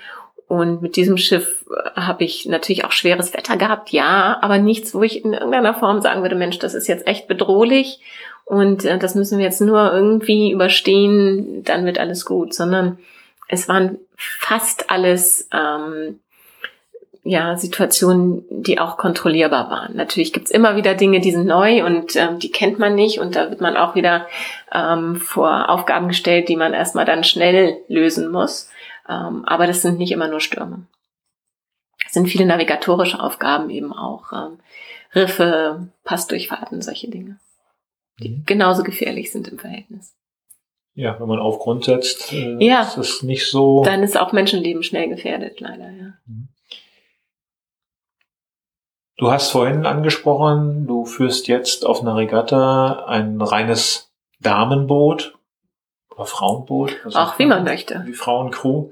Und 0.48 0.82
mit 0.82 0.96
diesem 0.96 1.16
Schiff 1.16 1.64
äh, 1.70 2.00
habe 2.00 2.24
ich 2.24 2.46
natürlich 2.46 2.84
auch 2.84 2.92
schweres 2.92 3.32
Wetter 3.32 3.56
gehabt, 3.56 3.90
ja, 3.90 4.38
aber 4.40 4.58
nichts, 4.58 4.92
wo 4.92 5.04
ich 5.04 5.24
in 5.24 5.34
irgendeiner 5.34 5.74
Form 5.74 6.00
sagen 6.00 6.22
würde, 6.22 6.34
Mensch, 6.34 6.58
das 6.58 6.74
ist 6.74 6.88
jetzt 6.88 7.06
echt 7.06 7.28
bedrohlich 7.28 8.00
und 8.44 8.84
äh, 8.84 8.98
das 8.98 9.14
müssen 9.14 9.38
wir 9.38 9.44
jetzt 9.44 9.60
nur 9.60 9.92
irgendwie 9.92 10.50
überstehen, 10.50 11.62
dann 11.62 11.84
wird 11.84 11.98
alles 11.98 12.24
gut, 12.24 12.54
sondern 12.54 12.98
es 13.48 13.68
waren 13.68 13.98
fast 14.16 14.90
alles 14.90 15.48
ähm, 15.52 16.20
ja, 17.24 17.56
Situationen, 17.56 18.44
die 18.50 18.78
auch 18.78 18.96
kontrollierbar 18.96 19.70
waren. 19.70 19.96
Natürlich 19.96 20.32
gibt's 20.32 20.50
immer 20.50 20.76
wieder 20.76 20.94
Dinge, 20.94 21.20
die 21.20 21.32
sind 21.32 21.46
neu 21.46 21.84
und 21.84 22.16
ähm, 22.16 22.38
die 22.38 22.50
kennt 22.50 22.78
man 22.78 22.94
nicht 22.94 23.18
und 23.18 23.36
da 23.36 23.50
wird 23.50 23.60
man 23.60 23.76
auch 23.76 23.94
wieder 23.94 24.26
ähm, 24.72 25.16
vor 25.16 25.68
Aufgaben 25.68 26.08
gestellt, 26.08 26.48
die 26.48 26.56
man 26.56 26.72
erstmal 26.72 27.04
dann 27.04 27.24
schnell 27.24 27.78
lösen 27.88 28.30
muss. 28.30 28.70
Ähm, 29.08 29.44
aber 29.46 29.66
das 29.66 29.82
sind 29.82 29.98
nicht 29.98 30.12
immer 30.12 30.28
nur 30.28 30.40
Stürme. 30.40 30.86
Es 32.06 32.12
sind 32.12 32.28
viele 32.28 32.46
navigatorische 32.46 33.20
Aufgaben 33.20 33.68
eben 33.70 33.92
auch. 33.92 34.32
Ähm, 34.32 34.58
Riffe, 35.14 35.88
Passdurchfahrten, 36.04 36.82
solche 36.82 37.10
Dinge, 37.10 37.38
die 38.20 38.30
mhm. 38.30 38.42
genauso 38.46 38.82
gefährlich 38.82 39.32
sind 39.32 39.48
im 39.48 39.58
Verhältnis. 39.58 40.14
Ja, 40.98 41.20
wenn 41.20 41.28
man 41.28 41.38
auf 41.38 41.60
Grund 41.60 41.84
setzt, 41.84 42.32
äh, 42.32 42.56
ja, 42.58 42.82
ist 42.82 42.96
es 42.96 43.22
nicht 43.22 43.48
so. 43.48 43.84
Dann 43.84 44.02
ist 44.02 44.18
auch 44.18 44.32
Menschenleben 44.32 44.82
schnell 44.82 45.08
gefährdet, 45.08 45.60
leider, 45.60 45.90
ja. 45.92 46.14
Mhm. 46.26 46.48
Du 49.16 49.30
hast 49.30 49.52
vorhin 49.52 49.86
angesprochen, 49.86 50.88
du 50.88 51.04
führst 51.04 51.46
jetzt 51.46 51.86
auf 51.86 52.00
einer 52.00 52.16
Regatta 52.16 53.04
ein 53.06 53.40
reines 53.40 54.12
Damenboot 54.40 55.38
oder 56.10 56.24
Frauenboot. 56.26 56.96
Also 57.04 57.16
Auch 57.16 57.38
wie 57.38 57.46
man 57.46 57.62
möchte. 57.62 58.02
Wie 58.04 58.12
Frauencrew. 58.12 58.90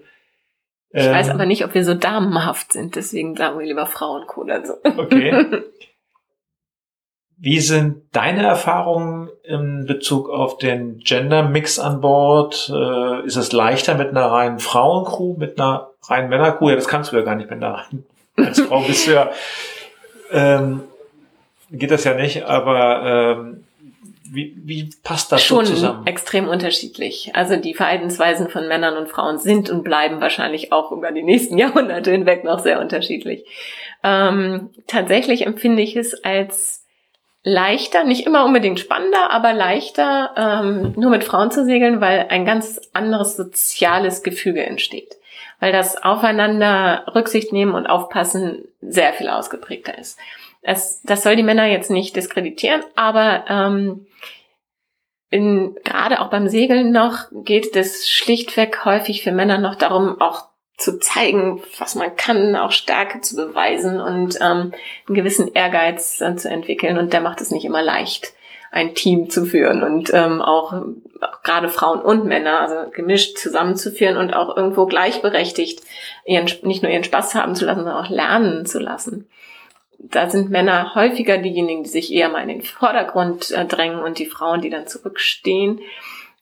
Ich 0.91 1.03
ähm, 1.03 1.13
weiß 1.13 1.31
aber 1.31 1.47
nicht, 1.47 1.65
ob 1.65 1.75
wir 1.75 1.85
so 1.85 1.95
damenhaft 1.95 2.73
sind, 2.73 2.95
deswegen 2.95 3.35
sagen 3.35 3.59
wir 3.59 3.67
lieber 3.67 3.87
Frauencrew 3.87 4.43
oder 4.43 4.65
so. 4.65 4.75
Okay. 4.85 5.65
Wie 7.39 7.61
sind 7.61 8.03
deine 8.13 8.45
Erfahrungen 8.45 9.29
in 9.43 9.85
Bezug 9.87 10.31
auf 10.31 10.57
den 10.57 10.99
Gender-Mix 10.99 11.79
an 11.79 12.01
Bord? 12.01 12.73
Äh, 12.75 13.27
ist 13.27 13.37
es 13.37 13.53
leichter 13.53 13.95
mit 13.95 14.09
einer 14.09 14.27
reinen 14.27 14.59
Frauencrew, 14.59 15.37
mit 15.37 15.61
einer 15.61 15.91
reinen 16.09 16.31
Männercrew? 16.31 16.71
Ja, 16.71 16.77
das 16.77 16.89
kannst 16.89 17.13
du 17.13 17.17
ja 17.17 17.23
gar 17.23 17.35
nicht 17.35 17.51
mit 17.51 17.63
einer 17.63 17.75
reinen. 17.75 18.07
Als 18.37 18.61
Frau 18.61 18.81
bist 18.81 19.07
du 19.07 19.13
ja, 19.13 19.31
ähm, 20.31 20.83
geht 21.71 21.91
das 21.91 22.05
ja 22.05 22.15
nicht, 22.15 22.45
aber 22.45 23.37
ähm, 23.39 23.65
wie, 24.33 24.57
wie 24.65 24.91
passt 25.03 25.31
das 25.31 25.43
Schon 25.45 25.67
so 25.67 25.75
zusammen? 25.75 26.07
extrem 26.07 26.49
unterschiedlich. 26.49 27.33
Also 27.35 27.57
die 27.57 27.75
Verhaltensweisen 27.75 28.49
von 28.49 28.67
Männern 28.67 28.97
und 28.97 29.09
Frauen 29.09 29.39
sind 29.39 29.69
und 29.69 29.85
bleiben 29.85 30.21
wahrscheinlich 30.23 30.73
auch 30.73 30.91
über 30.91 31.13
die 31.13 31.23
nächsten 31.23 31.59
Jahrhunderte 31.59 32.11
hinweg 32.11 32.45
noch 32.45 32.61
sehr 32.61 32.81
unterschiedlich. 32.81 33.45
Ähm, 34.03 34.71
tatsächlich 34.87 35.47
empfinde 35.47 35.83
ich 35.83 35.97
es 35.97 36.25
als 36.25 36.86
leichter, 37.49 38.03
nicht 38.03 38.27
immer 38.27 38.45
unbedingt 38.45 38.81
spannender, 38.81 39.31
aber 39.31 39.53
leichter, 39.53 40.33
ähm, 40.37 40.95
nur 40.97 41.11
mit 41.11 41.23
Frauen 41.23 41.53
zu 41.53 41.65
segeln, 41.65 42.01
weil 42.01 42.27
ein 42.29 42.45
ganz 42.45 42.81
anderes 42.93 43.37
soziales 43.37 44.25
Gefüge 44.25 44.67
entsteht. 44.67 45.15
Weil 45.61 45.71
das 45.71 46.03
Aufeinander 46.03 47.05
Rücksicht 47.15 47.53
nehmen 47.53 47.77
und 47.77 47.87
aufpassen 47.87 48.65
sehr 48.81 49.13
viel 49.13 49.29
ausgeprägter 49.29 49.97
ist. 49.97 50.19
Es, 50.61 51.01
das 51.03 51.23
soll 51.23 51.37
die 51.37 51.45
Männer 51.45 51.67
jetzt 51.67 51.89
nicht 51.89 52.17
diskreditieren, 52.17 52.83
aber 52.97 53.45
ähm, 53.49 54.07
in, 55.31 55.77
gerade 55.85 56.21
auch 56.21 56.31
beim 56.31 56.49
Segeln 56.49 56.91
noch 56.91 57.27
geht 57.31 57.77
es 57.77 58.11
schlichtweg 58.11 58.85
häufig 58.85 59.23
für 59.23 59.31
Männer 59.31 59.59
noch 59.59 59.77
darum, 59.77 60.21
auch 60.21 60.49
zu 60.77 60.99
zeigen, 60.99 61.63
was 61.79 61.95
man 61.95 62.15
kann, 62.17 62.55
auch 62.55 62.71
Stärke 62.71 63.21
zu 63.21 63.37
beweisen 63.37 64.01
und 64.01 64.37
ähm, 64.37 64.73
einen 65.07 65.15
gewissen 65.15 65.53
Ehrgeiz 65.55 66.21
äh, 66.21 66.37
zu 66.37 66.51
entwickeln. 66.51 66.99
Und 66.99 67.13
der 67.13 67.23
macht 67.23 67.41
es 67.41 67.51
nicht 67.51 67.65
immer 67.65 67.83
leicht, 67.83 68.35
ein 68.71 68.95
Team 68.95 69.31
zu 69.31 69.47
führen 69.47 69.83
und 69.83 70.13
ähm, 70.13 70.43
auch, 70.43 70.75
auch 70.75 71.43
gerade 71.43 71.71
Frauen 71.71 72.01
und 72.01 72.27
Männer, 72.27 72.61
also 72.61 72.91
gemischt 72.91 73.39
zusammenzuführen 73.39 74.19
und 74.19 74.35
auch 74.35 74.55
irgendwo 74.55 74.85
gleichberechtigt 74.85 75.81
ihren, 76.27 76.51
nicht 76.63 76.83
nur 76.83 76.93
ihren 76.93 77.05
Spaß 77.05 77.35
haben 77.35 77.55
zu 77.55 77.65
lassen, 77.65 77.85
sondern 77.85 78.05
auch 78.05 78.11
lernen 78.11 78.67
zu 78.67 78.79
lassen. 78.79 79.29
Da 79.99 80.29
sind 80.29 80.51
Männer 80.51 80.95
häufiger 80.95 81.39
diejenigen, 81.39 81.85
die 81.85 81.89
sich 81.89 82.13
eher 82.13 82.29
mal 82.29 82.43
in 82.43 82.49
den 82.49 82.63
Vordergrund 82.63 83.51
äh, 83.51 83.65
drängen 83.65 84.01
und 84.01 84.19
die 84.19 84.27
Frauen, 84.27 84.61
die 84.61 84.71
dann 84.71 84.87
zurückstehen. 84.87 85.81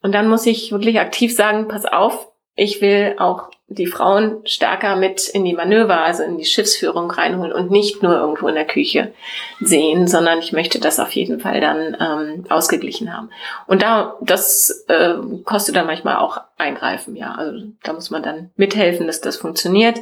Und 0.02 0.12
dann 0.12 0.28
muss 0.28 0.44
ich 0.44 0.72
wirklich 0.72 0.98
aktiv 0.98 1.34
sagen, 1.34 1.68
pass 1.68 1.86
auf, 1.86 2.28
ich 2.56 2.80
will 2.80 3.14
auch 3.18 3.50
die 3.68 3.86
Frauen 3.86 4.46
stärker 4.46 4.94
mit 4.96 5.28
in 5.28 5.44
die 5.44 5.54
Manöver, 5.54 6.00
also 6.00 6.22
in 6.22 6.36
die 6.36 6.44
Schiffsführung 6.44 7.10
reinholen 7.10 7.52
und 7.52 7.70
nicht 7.70 8.02
nur 8.02 8.14
irgendwo 8.14 8.46
in 8.48 8.54
der 8.54 8.66
Küche 8.66 9.12
sehen, 9.60 10.06
sondern 10.06 10.38
ich 10.38 10.52
möchte 10.52 10.78
das 10.78 11.00
auf 11.00 11.12
jeden 11.12 11.40
Fall 11.40 11.60
dann 11.60 11.96
ähm, 11.98 12.44
ausgeglichen 12.50 13.16
haben. 13.16 13.30
Und 13.66 13.82
da, 13.82 14.16
das 14.20 14.84
äh, 14.88 15.14
kostet 15.44 15.76
dann 15.76 15.86
manchmal 15.86 16.16
auch 16.16 16.40
Eingreifen, 16.58 17.16
ja. 17.16 17.34
Also 17.34 17.66
da 17.82 17.94
muss 17.94 18.10
man 18.10 18.22
dann 18.22 18.50
mithelfen, 18.56 19.06
dass 19.06 19.20
das 19.20 19.36
funktioniert. 19.36 19.98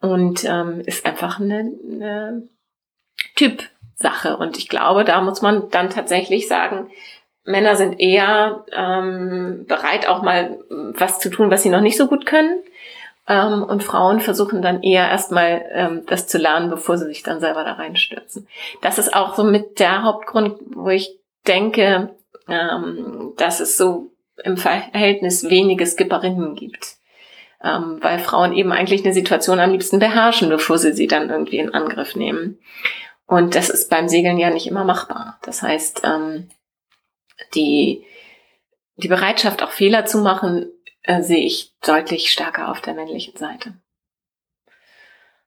Und 0.00 0.44
ähm, 0.44 0.80
ist 0.84 1.06
einfach 1.06 1.38
eine, 1.38 1.70
eine 1.88 2.48
Typsache. 3.36 4.36
Und 4.36 4.58
ich 4.58 4.68
glaube, 4.68 5.04
da 5.04 5.20
muss 5.20 5.40
man 5.40 5.70
dann 5.70 5.90
tatsächlich 5.90 6.48
sagen, 6.48 6.90
Männer 7.44 7.76
sind 7.76 8.00
eher 8.00 8.64
ähm, 8.72 9.64
bereit, 9.68 10.08
auch 10.08 10.22
mal 10.22 10.58
was 10.68 11.20
zu 11.20 11.30
tun, 11.30 11.50
was 11.50 11.62
sie 11.62 11.70
noch 11.70 11.80
nicht 11.80 11.96
so 11.96 12.06
gut 12.06 12.26
können. 12.26 12.62
Ähm, 13.28 13.62
und 13.62 13.84
Frauen 13.84 14.20
versuchen 14.20 14.62
dann 14.62 14.82
eher 14.82 15.08
erstmal 15.08 15.64
ähm, 15.72 16.02
das 16.06 16.26
zu 16.26 16.38
lernen, 16.38 16.70
bevor 16.70 16.98
sie 16.98 17.06
sich 17.06 17.22
dann 17.22 17.40
selber 17.40 17.64
da 17.64 17.74
reinstürzen. 17.74 18.48
Das 18.80 18.98
ist 18.98 19.14
auch 19.14 19.36
so 19.36 19.44
mit 19.44 19.78
der 19.78 20.02
Hauptgrund, 20.02 20.58
wo 20.74 20.88
ich 20.88 21.18
denke, 21.46 22.16
ähm, 22.48 23.32
dass 23.36 23.60
es 23.60 23.76
so 23.76 24.10
im 24.42 24.56
Verhältnis 24.56 25.48
wenige 25.48 25.86
Skipperinnen 25.86 26.54
gibt. 26.56 26.96
Ähm, 27.62 27.98
weil 28.00 28.18
Frauen 28.18 28.52
eben 28.52 28.72
eigentlich 28.72 29.04
eine 29.04 29.14
Situation 29.14 29.60
am 29.60 29.70
liebsten 29.70 30.00
beherrschen, 30.00 30.48
bevor 30.48 30.78
sie 30.78 30.92
sie 30.92 31.06
dann 31.06 31.30
irgendwie 31.30 31.58
in 31.58 31.72
Angriff 31.72 32.16
nehmen. 32.16 32.58
Und 33.26 33.54
das 33.54 33.70
ist 33.70 33.88
beim 33.88 34.08
Segeln 34.08 34.36
ja 34.36 34.50
nicht 34.50 34.66
immer 34.66 34.82
machbar. 34.82 35.38
Das 35.42 35.62
heißt, 35.62 36.02
ähm, 36.04 36.48
die, 37.54 38.04
die 38.96 39.08
Bereitschaft, 39.08 39.62
auch 39.62 39.70
Fehler 39.70 40.04
zu 40.06 40.18
machen, 40.18 40.66
äh, 41.02 41.22
sehe 41.22 41.44
ich 41.44 41.72
deutlich 41.84 42.30
stärker 42.30 42.70
auf 42.70 42.80
der 42.80 42.94
männlichen 42.94 43.36
Seite. 43.36 43.74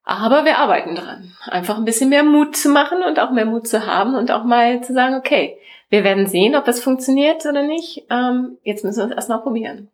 Aber 0.04 0.46
wir 0.46 0.60
arbeiten 0.60 0.96
dran, 0.96 1.36
einfach 1.48 1.78
ein 1.78 1.86
bisschen 1.86 2.10
mehr 2.10 2.24
Mut 2.24 2.56
zu 2.56 2.70
machen 2.70 3.02
und 3.04 3.20
auch 3.20 3.32
mehr 3.32 3.46
Mut 3.46 3.68
zu 3.68 3.88
haben 3.88 4.16
und 4.16 4.30
auch 4.30 4.44
mal 4.44 4.82
zu 4.82 4.94
sagen, 4.94 5.16
okay, 5.16 5.58
wir 5.90 6.04
werden 6.04 6.28
sehen, 6.28 6.56
ob 6.56 6.68
es 6.68 6.84
funktioniert 6.84 7.44
oder 7.46 7.64
nicht. 7.64 8.06
Ähm, 8.12 8.58
jetzt 8.64 8.84
müssen 8.84 9.00
wir 9.00 9.06
es 9.06 9.16
erstmal 9.16 9.42
probieren. 9.42 9.90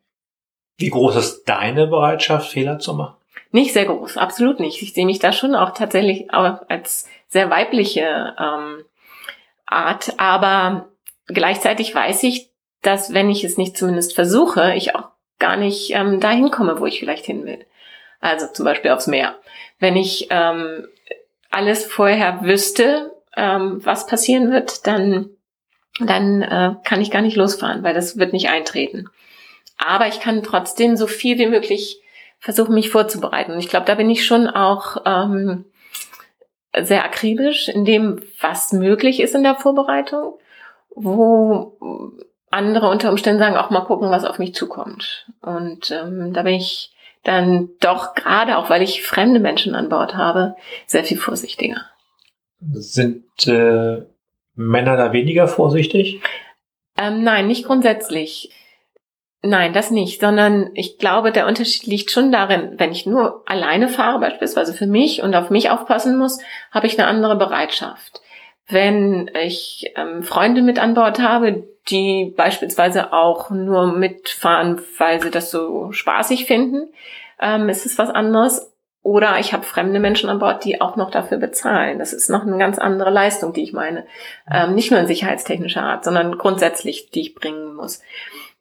Wie 0.77 0.89
groß 0.89 1.15
ist 1.15 1.45
deine 1.45 1.87
Bereitschaft, 1.87 2.51
Fehler 2.51 2.79
zu 2.79 2.93
machen? 2.93 3.15
Nicht 3.51 3.73
sehr 3.73 3.85
groß, 3.85 4.17
absolut 4.17 4.59
nicht. 4.59 4.81
Ich 4.81 4.93
sehe 4.93 5.05
mich 5.05 5.19
da 5.19 5.31
schon 5.31 5.55
auch 5.55 5.71
tatsächlich 5.71 6.33
auch 6.33 6.61
als 6.67 7.07
sehr 7.27 7.49
weibliche 7.49 8.35
ähm, 8.37 8.83
Art, 9.65 10.13
aber 10.17 10.89
gleichzeitig 11.27 11.93
weiß 11.93 12.23
ich, 12.23 12.49
dass 12.81 13.13
wenn 13.13 13.29
ich 13.29 13.43
es 13.43 13.57
nicht 13.57 13.77
zumindest 13.77 14.15
versuche, 14.15 14.73
ich 14.75 14.95
auch 14.95 15.09
gar 15.41 15.57
nicht 15.57 15.91
ähm, 15.91 16.21
dahin 16.21 16.51
komme, 16.51 16.79
wo 16.79 16.85
ich 16.85 16.99
vielleicht 16.99 17.25
hin 17.25 17.45
will. 17.45 17.65
Also 18.21 18.47
zum 18.47 18.63
Beispiel 18.63 18.91
aufs 18.91 19.07
Meer. 19.07 19.35
Wenn 19.79 19.97
ich 19.97 20.27
ähm, 20.29 20.87
alles 21.49 21.85
vorher 21.85 22.43
wüsste, 22.43 23.11
ähm, 23.35 23.81
was 23.83 24.07
passieren 24.07 24.51
wird, 24.51 24.87
dann, 24.87 25.31
dann 25.99 26.41
äh, 26.41 26.75
kann 26.85 27.01
ich 27.01 27.11
gar 27.11 27.21
nicht 27.21 27.35
losfahren, 27.35 27.83
weil 27.83 27.93
das 27.93 28.17
wird 28.17 28.31
nicht 28.31 28.49
eintreten. 28.49 29.09
Aber 29.77 30.07
ich 30.07 30.21
kann 30.21 30.43
trotzdem 30.43 30.95
so 30.95 31.07
viel 31.07 31.37
wie 31.39 31.47
möglich 31.47 31.99
versuchen, 32.39 32.73
mich 32.73 32.89
vorzubereiten. 32.89 33.51
Und 33.51 33.59
ich 33.59 33.69
glaube, 33.69 33.85
da 33.85 33.95
bin 33.95 34.09
ich 34.09 34.25
schon 34.25 34.47
auch 34.47 34.97
ähm, 35.05 35.65
sehr 36.79 37.03
akribisch 37.03 37.67
in 37.67 37.83
dem, 37.83 38.21
was 38.39 38.71
möglich 38.71 39.19
ist 39.19 39.35
in 39.35 39.43
der 39.43 39.55
Vorbereitung 39.55 40.35
wo 40.95 41.77
andere 42.51 42.89
unter 42.89 43.09
Umständen 43.09 43.39
sagen, 43.39 43.55
auch 43.55 43.69
mal 43.69 43.85
gucken, 43.85 44.11
was 44.11 44.25
auf 44.25 44.37
mich 44.37 44.53
zukommt. 44.53 45.27
Und 45.41 45.89
ähm, 45.91 46.33
da 46.33 46.43
bin 46.43 46.55
ich 46.55 46.93
dann 47.23 47.69
doch 47.79 48.13
gerade, 48.13 48.57
auch 48.57 48.69
weil 48.69 48.81
ich 48.81 49.03
fremde 49.03 49.39
Menschen 49.39 49.75
an 49.75 49.89
Bord 49.89 50.15
habe, 50.15 50.55
sehr 50.85 51.03
viel 51.03 51.17
vorsichtiger. 51.17 51.81
Sind 52.59 53.47
äh, 53.47 54.05
Männer 54.55 54.97
da 54.97 55.13
weniger 55.13 55.47
vorsichtig? 55.47 56.21
Ähm, 56.97 57.23
nein, 57.23 57.47
nicht 57.47 57.65
grundsätzlich. 57.65 58.51
Nein, 59.43 59.73
das 59.73 59.89
nicht, 59.89 60.21
sondern 60.21 60.69
ich 60.75 60.99
glaube, 60.99 61.31
der 61.31 61.47
Unterschied 61.47 61.87
liegt 61.87 62.11
schon 62.11 62.31
darin, 62.31 62.73
wenn 62.77 62.91
ich 62.91 63.07
nur 63.07 63.41
alleine 63.47 63.87
fahre, 63.87 64.19
beispielsweise 64.19 64.73
für 64.73 64.85
mich 64.85 65.23
und 65.23 65.33
auf 65.33 65.49
mich 65.49 65.71
aufpassen 65.71 66.15
muss, 66.17 66.39
habe 66.69 66.85
ich 66.85 66.99
eine 66.99 67.07
andere 67.07 67.35
Bereitschaft. 67.35 68.21
Wenn 68.71 69.29
ich 69.33 69.91
ähm, 69.95 70.23
Freunde 70.23 70.61
mit 70.61 70.79
an 70.79 70.93
Bord 70.93 71.19
habe, 71.19 71.67
die 71.89 72.33
beispielsweise 72.35 73.13
auch 73.13 73.49
nur 73.49 73.87
mitfahren, 73.87 74.81
weil 74.97 75.21
sie 75.21 75.31
das 75.31 75.51
so 75.51 75.91
spaßig 75.91 76.45
finden, 76.45 76.93
ähm, 77.39 77.69
ist 77.69 77.85
es 77.85 77.97
was 77.97 78.09
anderes. 78.09 78.71
Oder 79.03 79.39
ich 79.39 79.51
habe 79.51 79.63
fremde 79.63 79.99
Menschen 79.99 80.29
an 80.29 80.39
Bord, 80.39 80.63
die 80.63 80.79
auch 80.79 80.95
noch 80.95 81.09
dafür 81.09 81.39
bezahlen. 81.39 81.97
Das 81.97 82.13
ist 82.13 82.29
noch 82.29 82.43
eine 82.43 82.57
ganz 82.59 82.77
andere 82.77 83.09
Leistung, 83.09 83.51
die 83.51 83.63
ich 83.63 83.73
meine. 83.73 84.05
Ähm, 84.49 84.75
nicht 84.75 84.91
nur 84.91 84.99
in 84.99 85.07
sicherheitstechnischer 85.07 85.81
Art, 85.81 86.03
sondern 86.03 86.37
grundsätzlich, 86.37 87.09
die 87.09 87.21
ich 87.21 87.35
bringen 87.35 87.73
muss. 87.75 88.01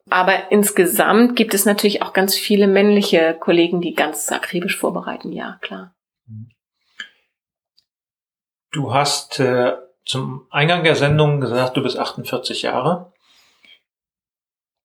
Aber 0.09 0.51
insgesamt 0.51 1.35
gibt 1.35 1.53
es 1.53 1.65
natürlich 1.65 2.01
auch 2.01 2.11
ganz 2.11 2.35
viele 2.35 2.67
männliche 2.67 3.35
Kollegen, 3.39 3.81
die 3.81 3.93
ganz 3.93 4.31
akribisch 4.31 4.77
vorbereiten. 4.77 5.31
Ja, 5.31 5.59
klar. 5.61 5.93
Du 8.71 8.93
hast 8.93 9.39
äh, 9.39 9.73
zum 10.05 10.47
Eingang 10.49 10.83
der 10.83 10.95
Sendung 10.95 11.41
gesagt, 11.41 11.77
du 11.77 11.83
bist 11.83 11.97
48 11.97 12.63
Jahre. 12.63 13.11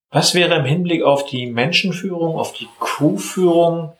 Was 0.09 0.35
wäre 0.35 0.55
im 0.55 0.65
Hinblick 0.65 1.03
auf 1.03 1.25
die 1.25 1.47
Menschenführung, 1.47 2.37
auf 2.37 2.53
die 2.53 2.69
Crewführung 2.79 3.93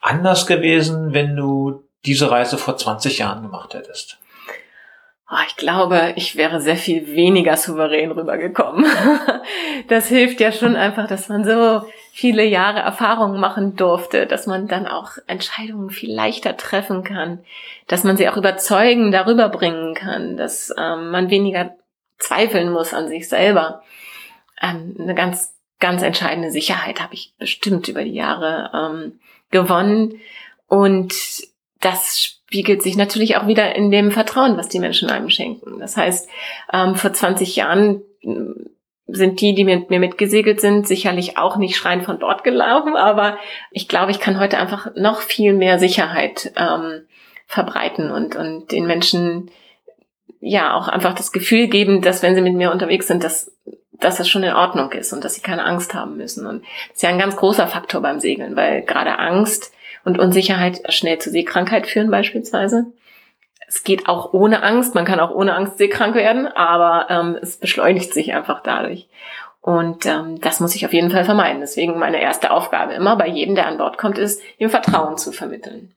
anders 0.00 0.46
gewesen, 0.46 1.14
wenn 1.14 1.36
du 1.36 1.84
diese 2.04 2.30
Reise 2.30 2.58
vor 2.58 2.76
20 2.76 3.18
Jahren 3.18 3.42
gemacht 3.42 3.74
hättest? 3.74 4.18
Oh, 5.30 5.42
ich 5.48 5.56
glaube, 5.56 6.12
ich 6.16 6.36
wäre 6.36 6.60
sehr 6.60 6.76
viel 6.76 7.06
weniger 7.14 7.56
souverän 7.56 8.12
rübergekommen. 8.12 8.86
Das 9.88 10.06
hilft 10.06 10.40
ja 10.40 10.50
schon 10.50 10.76
einfach, 10.76 11.08
dass 11.08 11.28
man 11.28 11.44
so 11.44 11.86
viele 12.16 12.44
Jahre 12.44 12.78
Erfahrung 12.78 13.40
machen 13.40 13.74
durfte, 13.74 14.28
dass 14.28 14.46
man 14.46 14.68
dann 14.68 14.86
auch 14.86 15.18
Entscheidungen 15.26 15.90
viel 15.90 16.14
leichter 16.14 16.56
treffen 16.56 17.02
kann, 17.02 17.40
dass 17.88 18.04
man 18.04 18.16
sie 18.16 18.28
auch 18.28 18.36
überzeugen 18.36 19.10
darüber 19.10 19.48
bringen 19.48 19.94
kann, 19.94 20.36
dass 20.36 20.72
ähm, 20.78 21.10
man 21.10 21.28
weniger 21.28 21.74
zweifeln 22.18 22.70
muss 22.70 22.94
an 22.94 23.08
sich 23.08 23.28
selber. 23.28 23.82
Ähm, 24.62 24.94
eine 24.96 25.16
ganz, 25.16 25.56
ganz 25.80 26.02
entscheidende 26.02 26.52
Sicherheit 26.52 27.02
habe 27.02 27.14
ich 27.14 27.34
bestimmt 27.36 27.88
über 27.88 28.04
die 28.04 28.14
Jahre 28.14 28.70
ähm, 28.72 29.18
gewonnen 29.50 30.20
und 30.68 31.14
das 31.80 32.20
spiegelt 32.20 32.84
sich 32.84 32.96
natürlich 32.96 33.36
auch 33.38 33.48
wieder 33.48 33.74
in 33.74 33.90
dem 33.90 34.12
Vertrauen, 34.12 34.56
was 34.56 34.68
die 34.68 34.78
Menschen 34.78 35.10
einem 35.10 35.30
schenken. 35.30 35.80
Das 35.80 35.96
heißt, 35.96 36.28
ähm, 36.72 36.94
vor 36.94 37.12
20 37.12 37.56
Jahren 37.56 38.02
sind 39.06 39.40
die, 39.40 39.54
die 39.54 39.64
mit 39.64 39.90
mir 39.90 40.00
mitgesegelt 40.00 40.60
sind, 40.60 40.86
sicherlich 40.86 41.36
auch 41.36 41.56
nicht 41.56 41.76
schreien 41.76 42.02
von 42.02 42.18
dort 42.18 42.42
gelaufen, 42.42 42.96
aber 42.96 43.38
ich 43.70 43.88
glaube, 43.88 44.10
ich 44.10 44.20
kann 44.20 44.40
heute 44.40 44.58
einfach 44.58 44.94
noch 44.96 45.20
viel 45.20 45.52
mehr 45.52 45.78
Sicherheit 45.78 46.52
ähm, 46.56 47.02
verbreiten 47.46 48.10
und, 48.10 48.34
und 48.34 48.72
den 48.72 48.86
Menschen 48.86 49.50
ja 50.40 50.74
auch 50.74 50.88
einfach 50.88 51.14
das 51.14 51.32
Gefühl 51.32 51.68
geben, 51.68 52.00
dass 52.00 52.22
wenn 52.22 52.34
sie 52.34 52.40
mit 52.40 52.54
mir 52.54 52.70
unterwegs 52.70 53.06
sind, 53.06 53.24
dass, 53.24 53.52
dass 53.92 54.16
das 54.16 54.28
schon 54.28 54.42
in 54.42 54.54
Ordnung 54.54 54.92
ist 54.92 55.12
und 55.12 55.24
dass 55.24 55.34
sie 55.34 55.42
keine 55.42 55.64
Angst 55.64 55.94
haben 55.94 56.16
müssen. 56.16 56.46
Und 56.46 56.62
das 56.88 56.96
ist 56.96 57.02
ja 57.02 57.10
ein 57.10 57.18
ganz 57.18 57.36
großer 57.36 57.66
Faktor 57.66 58.00
beim 58.00 58.20
Segeln, 58.20 58.56
weil 58.56 58.82
gerade 58.82 59.18
Angst 59.18 59.72
und 60.04 60.18
Unsicherheit 60.18 60.80
schnell 60.92 61.18
zu 61.18 61.30
Seekrankheit 61.30 61.86
führen 61.86 62.10
beispielsweise 62.10 62.86
es 63.66 63.84
geht 63.84 64.08
auch 64.08 64.32
ohne 64.32 64.62
Angst. 64.62 64.94
Man 64.94 65.04
kann 65.04 65.20
auch 65.20 65.30
ohne 65.30 65.54
Angst 65.54 65.78
seekrank 65.78 66.14
werden, 66.14 66.46
aber 66.46 67.06
ähm, 67.10 67.38
es 67.40 67.56
beschleunigt 67.56 68.12
sich 68.12 68.34
einfach 68.34 68.62
dadurch. 68.62 69.08
Und 69.60 70.04
ähm, 70.04 70.40
das 70.40 70.60
muss 70.60 70.74
ich 70.74 70.84
auf 70.84 70.92
jeden 70.92 71.10
Fall 71.10 71.24
vermeiden. 71.24 71.60
Deswegen 71.60 71.98
meine 71.98 72.20
erste 72.20 72.50
Aufgabe 72.50 72.92
immer 72.92 73.16
bei 73.16 73.28
jedem, 73.28 73.54
der 73.54 73.66
an 73.66 73.78
Bord 73.78 73.96
kommt, 73.96 74.18
ist, 74.18 74.42
ihm 74.58 74.68
Vertrauen 74.68 75.16
zu 75.16 75.32
vermitteln. 75.32 75.92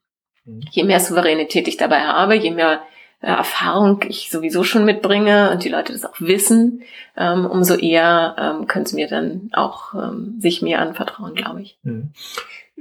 Mhm. 0.46 0.62
Je 0.72 0.84
mehr 0.86 1.02
Souveränität 1.02 1.68
ich 1.68 1.76
dabei 1.76 2.00
habe, 2.00 2.36
je 2.36 2.52
mehr 2.52 2.82
äh, 3.22 3.28
Erfahrung 3.28 4.00
ich 4.08 4.30
sowieso 4.30 4.64
schon 4.64 4.86
mitbringe 4.86 5.52
und 5.52 5.66
die 5.66 5.70
Leute 5.70 5.92
das 5.92 6.06
auch 6.06 6.20
wissen, 6.20 6.84
ähm, 7.18 7.46
umso 7.46 7.76
eher 7.76 8.36
ähm, 8.40 8.68
können 8.68 8.86
sie 8.86 8.96
mir 8.96 9.10
dann 9.10 9.50
auch 9.54 9.94
ähm, 9.94 10.38
sich 10.40 10.62
mir 10.62 10.80
anvertrauen, 10.80 11.36
glaube 11.36 11.62
ich. 11.62 11.78
Mhm. 11.84 12.12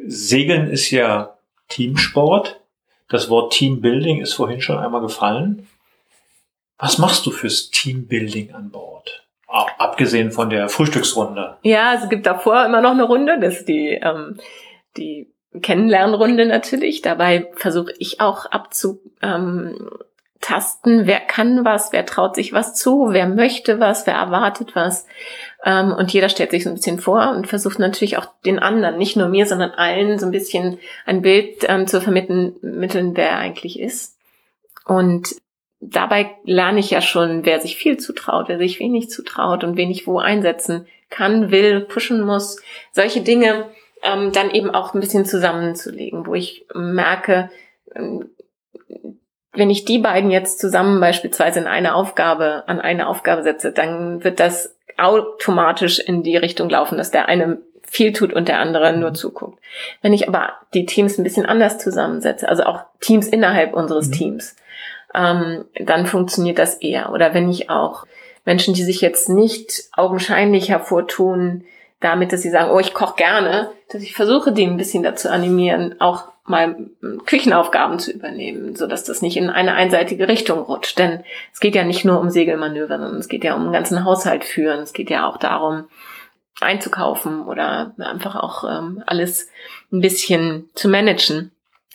Segeln 0.06 0.70
ist 0.70 0.90
ja 0.90 1.36
Teamsport. 1.68 2.60
Das 3.08 3.30
Wort 3.30 3.52
Teambuilding 3.52 4.20
ist 4.20 4.34
vorhin 4.34 4.60
schon 4.60 4.78
einmal 4.78 5.00
gefallen. 5.00 5.68
Was 6.78 6.98
machst 6.98 7.24
du 7.26 7.30
fürs 7.30 7.70
Teambuilding 7.70 8.52
an 8.52 8.70
Bord? 8.70 9.26
Abgesehen 9.78 10.32
von 10.32 10.50
der 10.50 10.68
Frühstücksrunde. 10.68 11.56
Ja, 11.62 11.94
es 11.94 12.08
gibt 12.08 12.26
davor 12.26 12.66
immer 12.66 12.80
noch 12.82 12.90
eine 12.90 13.04
Runde, 13.04 13.38
das 13.40 13.58
ist 13.58 13.68
die, 13.68 13.90
ähm, 13.90 14.38
die 14.96 15.32
Kennenlernrunde 15.62 16.46
natürlich. 16.46 17.00
Dabei 17.00 17.50
versuche 17.54 17.92
ich 17.98 18.20
auch 18.20 18.46
abzutasten, 18.46 20.06
wer 21.06 21.20
kann 21.20 21.64
was, 21.64 21.92
wer 21.92 22.04
traut 22.04 22.34
sich 22.34 22.52
was 22.52 22.74
zu, 22.74 23.12
wer 23.12 23.26
möchte 23.28 23.80
was, 23.80 24.06
wer 24.06 24.14
erwartet 24.14 24.74
was. 24.74 25.06
Ähm, 25.66 25.92
und 25.92 26.12
jeder 26.12 26.28
stellt 26.28 26.52
sich 26.52 26.62
so 26.62 26.70
ein 26.70 26.76
bisschen 26.76 27.00
vor 27.00 27.32
und 27.32 27.48
versucht 27.48 27.80
natürlich 27.80 28.16
auch 28.16 28.26
den 28.46 28.60
anderen, 28.60 28.98
nicht 28.98 29.16
nur 29.16 29.26
mir, 29.28 29.46
sondern 29.46 29.72
allen 29.72 30.16
so 30.18 30.24
ein 30.24 30.32
bisschen 30.32 30.78
ein 31.04 31.22
Bild 31.22 31.66
ähm, 31.68 31.88
zu 31.88 32.00
vermitteln, 32.00 32.54
wer 32.62 33.30
er 33.30 33.38
eigentlich 33.38 33.80
ist. 33.80 34.16
Und 34.86 35.34
dabei 35.80 36.36
lerne 36.44 36.78
ich 36.78 36.90
ja 36.90 37.00
schon, 37.00 37.44
wer 37.44 37.60
sich 37.60 37.76
viel 37.76 37.96
zutraut, 37.96 38.48
wer 38.48 38.58
sich 38.58 38.78
wenig 38.78 39.10
zutraut 39.10 39.64
und 39.64 39.76
wen 39.76 39.90
ich 39.90 40.06
wo 40.06 40.20
einsetzen 40.20 40.86
kann, 41.10 41.50
will, 41.50 41.80
pushen 41.80 42.20
muss. 42.20 42.62
Solche 42.92 43.22
Dinge 43.22 43.66
ähm, 44.04 44.30
dann 44.30 44.50
eben 44.50 44.70
auch 44.70 44.94
ein 44.94 45.00
bisschen 45.00 45.26
zusammenzulegen, 45.26 46.26
wo 46.26 46.34
ich 46.34 46.64
merke, 46.74 47.50
ähm, 47.92 48.30
wenn 49.52 49.70
ich 49.70 49.84
die 49.84 49.98
beiden 49.98 50.30
jetzt 50.30 50.60
zusammen 50.60 51.00
beispielsweise 51.00 51.58
in 51.58 51.66
eine 51.66 51.96
Aufgabe, 51.96 52.64
an 52.68 52.80
eine 52.80 53.08
Aufgabe 53.08 53.42
setze, 53.42 53.72
dann 53.72 54.22
wird 54.22 54.38
das 54.38 54.75
automatisch 54.98 55.98
in 55.98 56.22
die 56.22 56.36
Richtung 56.36 56.68
laufen, 56.68 56.98
dass 56.98 57.10
der 57.10 57.28
eine 57.28 57.58
viel 57.82 58.12
tut 58.12 58.32
und 58.32 58.48
der 58.48 58.58
andere 58.58 58.96
nur 58.96 59.10
mhm. 59.10 59.14
zuguckt. 59.14 59.58
Wenn 60.02 60.12
ich 60.12 60.28
aber 60.28 60.54
die 60.74 60.86
Teams 60.86 61.18
ein 61.18 61.24
bisschen 61.24 61.46
anders 61.46 61.78
zusammensetze, 61.78 62.48
also 62.48 62.64
auch 62.64 62.82
Teams 63.00 63.28
innerhalb 63.28 63.74
unseres 63.74 64.08
mhm. 64.08 64.12
Teams, 64.12 64.56
ähm, 65.14 65.64
dann 65.80 66.06
funktioniert 66.06 66.58
das 66.58 66.76
eher. 66.76 67.12
Oder 67.12 67.32
wenn 67.32 67.50
ich 67.50 67.70
auch 67.70 68.04
Menschen, 68.44 68.74
die 68.74 68.82
sich 68.82 69.00
jetzt 69.00 69.28
nicht 69.28 69.84
augenscheinlich 69.92 70.68
hervortun, 70.68 71.64
damit, 72.00 72.32
dass 72.32 72.42
sie 72.42 72.50
sagen, 72.50 72.70
oh, 72.70 72.78
ich 72.78 72.94
koche 72.94 73.16
gerne, 73.16 73.70
dass 73.88 74.02
ich 74.02 74.14
versuche, 74.14 74.52
die 74.52 74.66
ein 74.66 74.76
bisschen 74.76 75.02
dazu 75.02 75.28
animieren, 75.30 76.00
auch 76.00 76.24
mal 76.48 76.76
Küchenaufgaben 77.26 77.98
zu 77.98 78.12
übernehmen, 78.12 78.76
so 78.76 78.86
dass 78.86 79.04
das 79.04 79.22
nicht 79.22 79.36
in 79.36 79.50
eine 79.50 79.74
einseitige 79.74 80.28
Richtung 80.28 80.60
rutscht. 80.60 80.98
Denn 80.98 81.24
es 81.52 81.60
geht 81.60 81.74
ja 81.74 81.84
nicht 81.84 82.04
nur 82.04 82.20
um 82.20 82.30
Segelmanöver, 82.30 82.98
sondern 82.98 83.18
es 83.20 83.28
geht 83.28 83.44
ja 83.44 83.54
um 83.54 83.62
einen 83.62 83.72
ganzen 83.72 84.04
Haushalt 84.04 84.44
führen. 84.44 84.80
Es 84.80 84.92
geht 84.92 85.10
ja 85.10 85.28
auch 85.28 85.36
darum, 85.36 85.84
einzukaufen 86.60 87.42
oder 87.42 87.94
einfach 87.98 88.36
auch 88.36 88.64
ähm, 88.64 89.02
alles 89.06 89.48
ein 89.92 90.00
bisschen 90.00 90.70
zu 90.74 90.88
managen. 90.88 91.52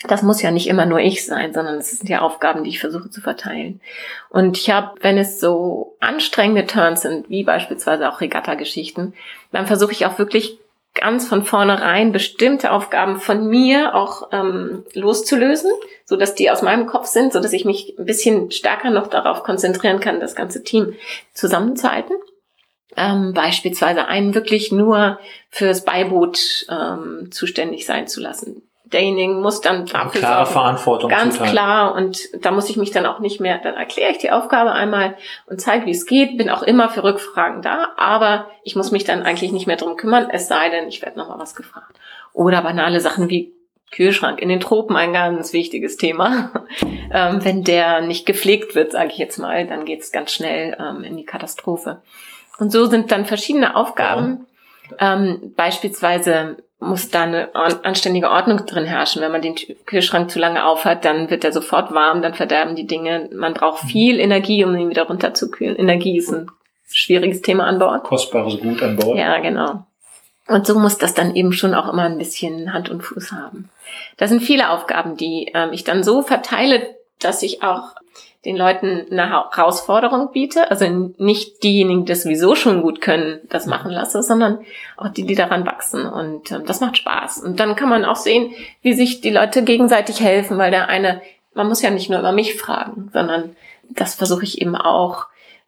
Das 0.08 0.24
muss 0.24 0.42
ja 0.42 0.50
nicht 0.50 0.68
immer 0.68 0.86
nur 0.86 1.00
ich 1.00 1.26
sein, 1.26 1.54
sondern 1.54 1.76
es 1.76 1.92
sind 1.92 2.10
ja 2.10 2.22
Aufgaben, 2.22 2.64
die 2.64 2.72
ich 2.72 2.80
versuche 2.80 3.10
zu 3.10 3.22
verteilen. 3.22 3.82
Und 4.30 4.58
ich 4.58 4.70
habe, 4.72 4.96
wenn 5.02 5.18
es 5.18 5.40
so 5.40 5.96
anstrengende 6.00 6.66
Turns 6.66 7.02
sind, 7.02 7.30
wie 7.30 7.44
beispielsweise 7.44 8.10
auch 8.10 8.20
Regatta-Geschichten, 8.20 9.14
dann 9.52 9.68
versuche 9.68 9.92
ich 9.92 10.06
auch 10.06 10.18
wirklich 10.18 10.58
ganz 10.94 11.28
von 11.28 11.44
vornherein 11.44 12.12
bestimmte 12.12 12.72
Aufgaben 12.72 13.20
von 13.20 13.48
mir 13.48 13.96
auch 13.96 14.30
ähm, 14.32 14.84
loszulösen, 14.94 15.72
so 16.06 16.18
dass 16.18 16.36
die 16.36 16.52
aus 16.52 16.62
meinem 16.62 16.86
Kopf 16.86 17.06
sind, 17.06 17.32
so 17.34 17.40
dass 17.40 17.54
ich 17.54 17.66
mich 17.66 17.96
ein 17.98 18.06
bisschen 18.06 18.52
stärker 18.52 18.90
noch 18.90 19.08
darauf 19.08 19.44
konzentrieren 19.44 20.00
kann, 20.00 20.20
das 20.20 20.36
ganze 20.36 20.64
Team 20.64 20.96
zusammenzuhalten. 21.34 22.18
Ähm, 22.98 23.34
beispielsweise 23.34 24.08
einen 24.08 24.36
wirklich 24.36 24.74
nur 24.74 25.18
fürs 25.50 25.86
Beiboot 25.86 26.66
ähm, 26.70 27.30
zuständig 27.32 27.86
sein 27.86 28.08
zu 28.08 28.20
lassen 28.20 28.64
derjenigen 28.94 29.42
muss 29.42 29.62
dann 29.62 29.86
dafür 29.86 30.22
klare 30.22 30.46
sorgen. 30.46 30.52
Verantwortung 30.52 31.10
ganz 31.10 31.36
zuteilen. 31.36 31.52
klar 31.52 31.96
und 31.96 32.30
da 32.46 32.52
muss 32.52 32.70
ich 32.70 32.78
mich 32.78 32.92
dann 32.92 33.06
auch 33.06 33.20
nicht 33.20 33.40
mehr 33.40 33.60
dann 33.60 33.76
erkläre 33.76 34.12
ich 34.12 34.18
die 34.18 34.32
Aufgabe 34.32 34.72
einmal 34.72 35.18
und 35.48 35.62
zeige 35.62 35.86
wie 35.86 35.92
es 35.92 36.06
geht 36.06 36.38
bin 36.38 36.50
auch 36.50 36.64
immer 36.64 36.90
für 36.90 37.04
Rückfragen 37.04 37.62
da 37.62 37.90
aber 37.98 38.48
ich 38.64 38.76
muss 38.76 38.92
mich 38.92 39.04
dann 39.04 39.24
eigentlich 39.24 39.52
nicht 39.52 39.68
mehr 39.68 39.78
drum 39.78 39.96
kümmern 39.96 40.30
es 40.30 40.48
sei 40.48 40.70
denn 40.70 40.88
ich 40.88 41.02
werde 41.02 41.18
noch 41.18 41.30
mal 41.30 41.40
was 41.40 41.56
gefragt 41.56 41.98
oder 42.34 42.62
banale 42.62 43.00
Sachen 43.00 43.30
wie 43.30 43.54
Kühlschrank 43.92 44.40
in 44.42 44.50
den 44.50 44.62
Tropen 44.62 44.96
ein 44.96 45.14
ganz 45.14 45.54
wichtiges 45.54 45.98
Thema 45.98 46.52
ähm, 47.14 47.44
wenn 47.44 47.64
der 47.64 48.02
nicht 48.02 48.26
gepflegt 48.26 48.76
wird 48.76 48.92
sage 48.92 49.10
ich 49.12 49.18
jetzt 49.18 49.38
mal 49.38 49.68
dann 49.68 49.86
geht 49.86 50.02
es 50.02 50.12
ganz 50.12 50.32
schnell 50.32 50.78
ähm, 50.80 51.04
in 51.04 51.18
die 51.18 51.26
Katastrophe 51.26 52.02
und 52.60 52.72
so 52.72 52.86
sind 52.86 53.12
dann 53.12 53.26
verschiedene 53.26 53.76
Aufgaben 53.76 54.48
ja. 55.00 55.14
ähm, 55.14 55.54
beispielsweise 55.56 56.58
muss 56.82 57.10
da 57.12 57.22
eine 57.22 57.54
anständige 57.54 58.32
Ordnung 58.32 58.66
drin 58.66 58.86
herrschen. 58.86 59.22
Wenn 59.22 59.32
man 59.32 59.44
den 59.44 59.56
Kühlschrank 59.86 60.32
zu 60.32 60.40
lange 60.40 60.66
aufhat, 60.66 61.06
dann 61.06 61.30
wird 61.30 61.44
er 61.44 61.54
sofort 61.54 61.94
warm, 61.94 62.24
dann 62.24 62.34
verderben 62.34 62.76
die 62.76 62.88
Dinge. 62.88 63.30
Man 63.34 63.54
braucht 63.54 63.84
mhm. 63.84 63.88
viel 63.88 64.20
Energie, 64.20 64.66
um 64.66 64.76
ihn 64.76 64.90
wieder 64.90 65.04
runterzukühlen. 65.04 65.76
Energie 65.76 66.18
ist 66.18 66.34
ein 66.34 66.50
schwieriges 66.90 67.44
Thema 67.44 67.68
an 67.68 67.78
Bord. 67.78 68.04
Kostbares 68.04 68.60
Gut 68.60 68.82
an 68.82 68.96
Bord. 68.96 69.16
Ja, 69.16 69.38
genau. 69.40 69.86
Und 70.48 70.66
so 70.66 70.78
muss 70.78 70.98
das 70.98 71.14
dann 71.14 71.36
eben 71.36 71.54
schon 71.54 71.76
auch 71.76 71.88
immer 71.88 72.04
ein 72.04 72.18
bisschen 72.18 72.74
Hand 72.74 72.90
und 72.90 73.02
Fuß 73.04 73.32
haben. 73.32 73.70
Das 74.18 74.30
sind 74.32 74.42
viele 74.42 74.72
Aufgaben, 74.72 75.16
die 75.16 75.52
ähm, 75.54 75.72
ich 75.74 75.84
dann 75.84 76.04
so 76.04 76.24
verteile, 76.24 76.96
dass 77.20 77.44
ich 77.44 77.62
auch 77.62 77.94
den 78.46 78.58
Leuten 78.58 79.06
eine 79.12 79.30
Herausforderung 79.30 80.32
biete. 80.32 80.72
Also 80.72 80.88
nicht 81.18 81.64
diejenigen, 81.64 82.06
die 82.06 82.12
das 82.12 82.24
sowieso 82.24 82.56
schon 82.56 82.82
gut 82.82 83.02
können, 83.02 83.40
das 83.50 83.68
machen 83.68 83.92
lasse, 83.92 84.24
sondern 84.24 84.60
auch 84.98 85.10
die, 85.10 85.26
die 85.26 85.36
daran 85.36 85.66
wachsen. 85.66 86.06
Und 86.06 86.52
ähm, 86.52 86.64
das 86.66 86.80
macht 86.80 86.98
Spaß. 86.98 87.40
Und 87.40 87.60
dann 87.60 87.76
kann 87.76 87.90
man 87.90 88.06
auch 88.06 88.16
sehen, 88.16 88.52
wie 88.82 88.94
sich 88.94 89.22
die 89.22 89.30
Leute 89.30 89.64
gegenseitig 89.64 90.22
helfen, 90.22 90.58
weil 90.58 90.72
der 90.72 90.90
eine, 90.90 91.22
man 91.54 91.68
muss 91.68 91.82
ja 91.82 91.92
nicht 91.92 92.10
nur 92.10 92.20
immer 92.20 92.32
mich 92.32 92.56
fragen, 92.56 93.10
sondern 93.14 93.56
das 93.90 94.16
versuche 94.16 94.44
ich 94.44 94.62
eben 94.62 94.76
auch 94.76 95.28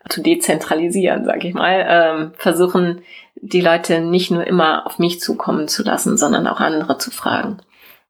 zu 0.09 0.21
dezentralisieren, 0.21 1.25
sage 1.25 1.47
ich 1.47 1.53
mal. 1.53 1.85
Ähm, 1.87 2.31
versuchen, 2.37 3.03
die 3.35 3.61
Leute 3.61 4.01
nicht 4.01 4.31
nur 4.31 4.45
immer 4.45 4.85
auf 4.87 4.99
mich 4.99 5.19
zukommen 5.19 5.67
zu 5.67 5.83
lassen, 5.83 6.17
sondern 6.17 6.47
auch 6.47 6.59
andere 6.59 6.97
zu 6.97 7.11
fragen, 7.11 7.57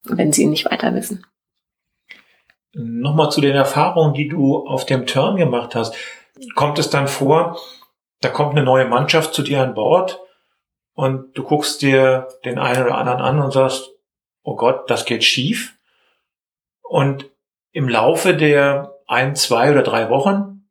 wenn 0.03 0.31
sie 0.31 0.45
nicht 0.45 0.65
weiter 0.65 0.93
wissen. 0.95 1.25
Nochmal 2.73 3.31
zu 3.31 3.41
den 3.41 3.55
Erfahrungen, 3.55 4.13
die 4.13 4.27
du 4.27 4.67
auf 4.67 4.85
dem 4.85 5.05
Turn 5.05 5.35
gemacht 5.35 5.75
hast. 5.75 5.95
Kommt 6.55 6.79
es 6.79 6.89
dann 6.89 7.07
vor, 7.07 7.59
da 8.21 8.29
kommt 8.29 8.51
eine 8.51 8.63
neue 8.63 8.85
Mannschaft 8.85 9.33
zu 9.33 9.43
dir 9.43 9.61
an 9.61 9.75
Bord 9.75 10.19
und 10.93 11.37
du 11.37 11.43
guckst 11.43 11.81
dir 11.81 12.27
den 12.45 12.57
einen 12.57 12.83
oder 12.83 12.97
anderen 12.97 13.21
an 13.21 13.39
und 13.39 13.51
sagst, 13.51 13.91
oh 14.43 14.55
Gott, 14.55 14.89
das 14.89 15.05
geht 15.05 15.23
schief. 15.23 15.77
Und 16.81 17.29
im 17.71 17.89
Laufe 17.89 18.35
der 18.35 18.95
ein, 19.07 19.35
zwei 19.35 19.71
oder 19.71 19.83
drei 19.83 20.09
Wochen 20.09 20.67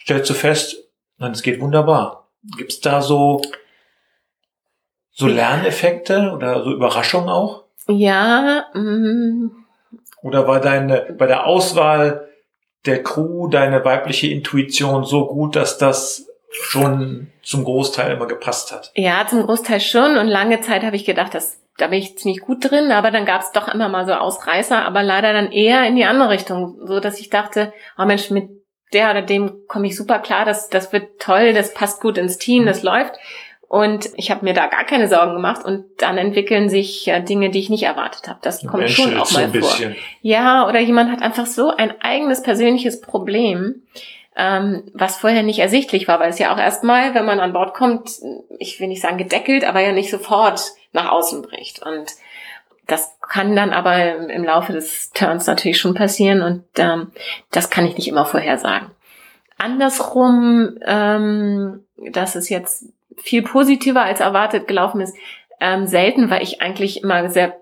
stellst 0.00 0.30
du 0.30 0.34
fest, 0.34 0.76
nein, 1.18 1.32
es 1.32 1.42
geht 1.42 1.60
wunderbar. 1.60 2.30
Gibt 2.56 2.72
es 2.72 2.80
da 2.80 3.00
so, 3.00 3.40
so 5.10 5.26
Lerneffekte 5.26 6.32
oder 6.32 6.62
so 6.62 6.72
Überraschungen 6.72 7.28
auch? 7.28 7.64
Ja, 7.86 8.66
mm, 8.74 9.63
oder 10.24 10.48
war 10.48 10.58
deine, 10.58 11.14
bei 11.18 11.26
der 11.26 11.46
Auswahl 11.46 12.28
der 12.86 13.02
Crew 13.02 13.48
deine 13.48 13.84
weibliche 13.84 14.28
Intuition 14.28 15.04
so 15.04 15.26
gut, 15.26 15.54
dass 15.54 15.76
das 15.76 16.26
schon 16.50 17.30
zum 17.42 17.64
Großteil 17.64 18.12
immer 18.12 18.26
gepasst 18.26 18.72
hat? 18.72 18.90
Ja, 18.94 19.26
zum 19.28 19.42
Großteil 19.42 19.80
schon. 19.80 20.16
Und 20.16 20.28
lange 20.28 20.62
Zeit 20.62 20.82
habe 20.82 20.96
ich 20.96 21.04
gedacht, 21.04 21.34
das 21.34 21.60
da 21.76 21.88
bin 21.88 21.98
ich 21.98 22.16
ziemlich 22.16 22.40
gut 22.40 22.70
drin, 22.70 22.92
aber 22.92 23.10
dann 23.10 23.26
gab 23.26 23.42
es 23.42 23.50
doch 23.50 23.66
immer 23.66 23.88
mal 23.88 24.06
so 24.06 24.12
Ausreißer, 24.12 24.84
aber 24.84 25.02
leider 25.02 25.32
dann 25.32 25.50
eher 25.50 25.84
in 25.86 25.96
die 25.96 26.04
andere 26.04 26.30
Richtung, 26.30 26.78
so 26.84 27.00
dass 27.00 27.18
ich 27.18 27.30
dachte, 27.30 27.72
oh 27.98 28.04
Mensch, 28.04 28.30
mit 28.30 28.48
der 28.92 29.10
oder 29.10 29.22
dem 29.22 29.66
komme 29.66 29.88
ich 29.88 29.96
super 29.96 30.20
klar, 30.20 30.44
das, 30.44 30.68
das 30.68 30.92
wird 30.92 31.20
toll, 31.20 31.52
das 31.52 31.74
passt 31.74 32.00
gut 32.00 32.16
ins 32.16 32.38
Team, 32.38 32.64
das 32.64 32.84
läuft. 32.84 33.14
Und 33.68 34.10
ich 34.16 34.30
habe 34.30 34.44
mir 34.44 34.54
da 34.54 34.66
gar 34.66 34.84
keine 34.84 35.08
Sorgen 35.08 35.34
gemacht 35.34 35.64
und 35.64 35.84
dann 35.98 36.18
entwickeln 36.18 36.68
sich 36.68 37.06
ja 37.06 37.20
Dinge, 37.20 37.50
die 37.50 37.58
ich 37.58 37.70
nicht 37.70 37.82
erwartet 37.82 38.28
habe. 38.28 38.38
Das 38.42 38.60
kommt 38.60 38.84
Mensch, 38.84 38.94
schon 38.94 39.16
auch 39.16 39.30
mal 39.32 39.44
ein 39.44 39.54
vor. 39.54 39.70
Ja, 40.20 40.68
oder 40.68 40.80
jemand 40.80 41.10
hat 41.10 41.22
einfach 41.22 41.46
so 41.46 41.70
ein 41.70 42.00
eigenes 42.00 42.42
persönliches 42.42 43.00
Problem, 43.00 43.82
ähm, 44.36 44.84
was 44.92 45.16
vorher 45.16 45.42
nicht 45.42 45.58
ersichtlich 45.58 46.08
war, 46.08 46.20
weil 46.20 46.30
es 46.30 46.38
ja 46.38 46.52
auch 46.52 46.58
erstmal, 46.58 47.14
wenn 47.14 47.24
man 47.24 47.40
an 47.40 47.52
Bord 47.52 47.74
kommt, 47.74 48.10
ich 48.58 48.80
will 48.80 48.88
nicht 48.88 49.00
sagen 49.00 49.18
gedeckelt, 49.18 49.64
aber 49.64 49.80
ja 49.80 49.92
nicht 49.92 50.10
sofort 50.10 50.60
nach 50.92 51.10
außen 51.10 51.42
bricht. 51.42 51.82
Und 51.84 52.12
das 52.86 53.16
kann 53.20 53.56
dann 53.56 53.72
aber 53.72 54.28
im, 54.28 54.44
Laufe 54.44 54.72
des 54.72 55.10
Turns 55.12 55.46
natürlich 55.46 55.78
schon 55.78 55.94
passieren 55.94 56.42
und 56.42 56.64
ähm, 56.76 57.12
das 57.50 57.70
kann 57.70 57.86
ich 57.86 57.96
nicht 57.96 58.08
immer 58.08 58.26
vorhersagen. 58.26 58.90
Andersrum, 59.56 60.76
ähm, 60.84 61.84
dass 61.96 62.34
es 62.34 62.48
jetzt 62.48 62.86
viel 63.22 63.42
positiver 63.42 64.02
als 64.02 64.20
erwartet 64.20 64.68
gelaufen 64.68 65.00
ist, 65.00 65.16
ähm, 65.60 65.86
selten, 65.86 66.30
weil 66.30 66.42
ich 66.42 66.60
eigentlich 66.60 67.02
immer 67.02 67.30
sehr 67.30 67.56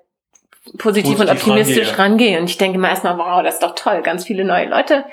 positiv, 0.78 1.18
und 1.18 1.26
Positiv 1.26 1.40
optimistisch 1.40 1.98
rangehe. 1.98 1.98
rangehe. 1.98 2.38
Und 2.40 2.50
ich 2.50 2.58
denke 2.58 2.78
immer 2.78 2.88
erstmal, 2.88 3.18
wow, 3.18 3.42
das 3.42 3.54
ist 3.54 3.62
doch 3.62 3.74
toll, 3.74 4.02
ganz 4.02 4.24
viele 4.24 4.44
neue 4.44 4.68
Leute, 4.68 5.04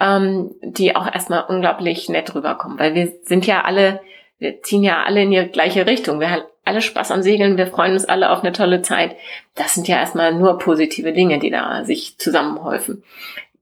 ähm, 0.00 0.54
die 0.62 0.94
auch 0.94 1.12
erstmal 1.12 1.44
unglaublich 1.48 2.08
nett 2.08 2.34
rüberkommen. 2.34 2.78
Weil 2.78 2.94
wir 2.94 3.12
sind 3.22 3.46
ja 3.46 3.62
alle, 3.62 4.00
wir 4.38 4.62
ziehen 4.62 4.82
ja 4.82 5.02
alle 5.04 5.22
in 5.22 5.30
die 5.30 5.46
gleiche 5.46 5.86
Richtung. 5.86 6.20
Wir 6.20 6.30
haben 6.30 6.42
alle 6.64 6.82
Spaß 6.82 7.10
am 7.10 7.22
Segeln, 7.22 7.56
wir 7.56 7.66
freuen 7.66 7.94
uns 7.94 8.04
alle 8.04 8.30
auf 8.30 8.40
eine 8.40 8.52
tolle 8.52 8.82
Zeit. 8.82 9.16
Das 9.54 9.74
sind 9.74 9.88
ja 9.88 9.96
erstmal 9.96 10.34
nur 10.34 10.58
positive 10.58 11.12
Dinge, 11.12 11.38
die 11.38 11.50
da 11.50 11.84
sich 11.84 12.18
zusammenhäufen. 12.18 13.02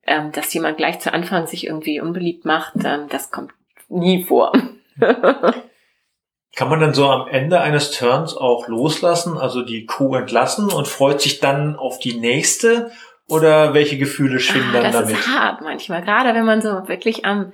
Ähm, 0.09 0.31
dass 0.33 0.55
jemand 0.55 0.77
gleich 0.77 1.01
zu 1.01 1.13
Anfang 1.13 1.49
sich 1.49 1.67
irgendwie 1.67 2.01
unbeliebt 2.01 2.45
macht, 2.45 2.75
ähm, 2.85 3.07
das 3.09 3.33
kommt 3.33 3.53
nie 3.89 4.23
vor. 4.23 4.53
Kann 6.57 6.69
man 6.71 6.81
dann 6.81 6.95
so 6.95 7.09
am 7.09 7.29
Ende 7.29 7.61
eines 7.61 7.93
Turns 7.93 8.37
auch 8.37 8.67
loslassen, 8.67 9.39
also 9.39 9.63
die 9.63 9.87
Crew 9.87 10.17
entlassen 10.17 10.73
und 10.73 10.89
freut 10.89 11.21
sich 11.21 11.39
dann 11.39 11.77
auf 11.77 11.99
die 12.01 12.15
nächste? 12.15 12.91
Oder 13.29 13.75
welche 13.75 13.99
Gefühle 13.99 14.41
schwingen 14.41 14.71
Ah, 14.71 14.81
dann 14.81 14.93
das 14.93 14.93
damit? 15.03 15.11
ist 15.19 15.29
hart 15.29 15.61
manchmal, 15.61 16.03
gerade 16.03 16.33
wenn 16.35 16.45
man 16.45 16.63
so 16.63 16.89
wirklich 16.89 17.25
am 17.25 17.53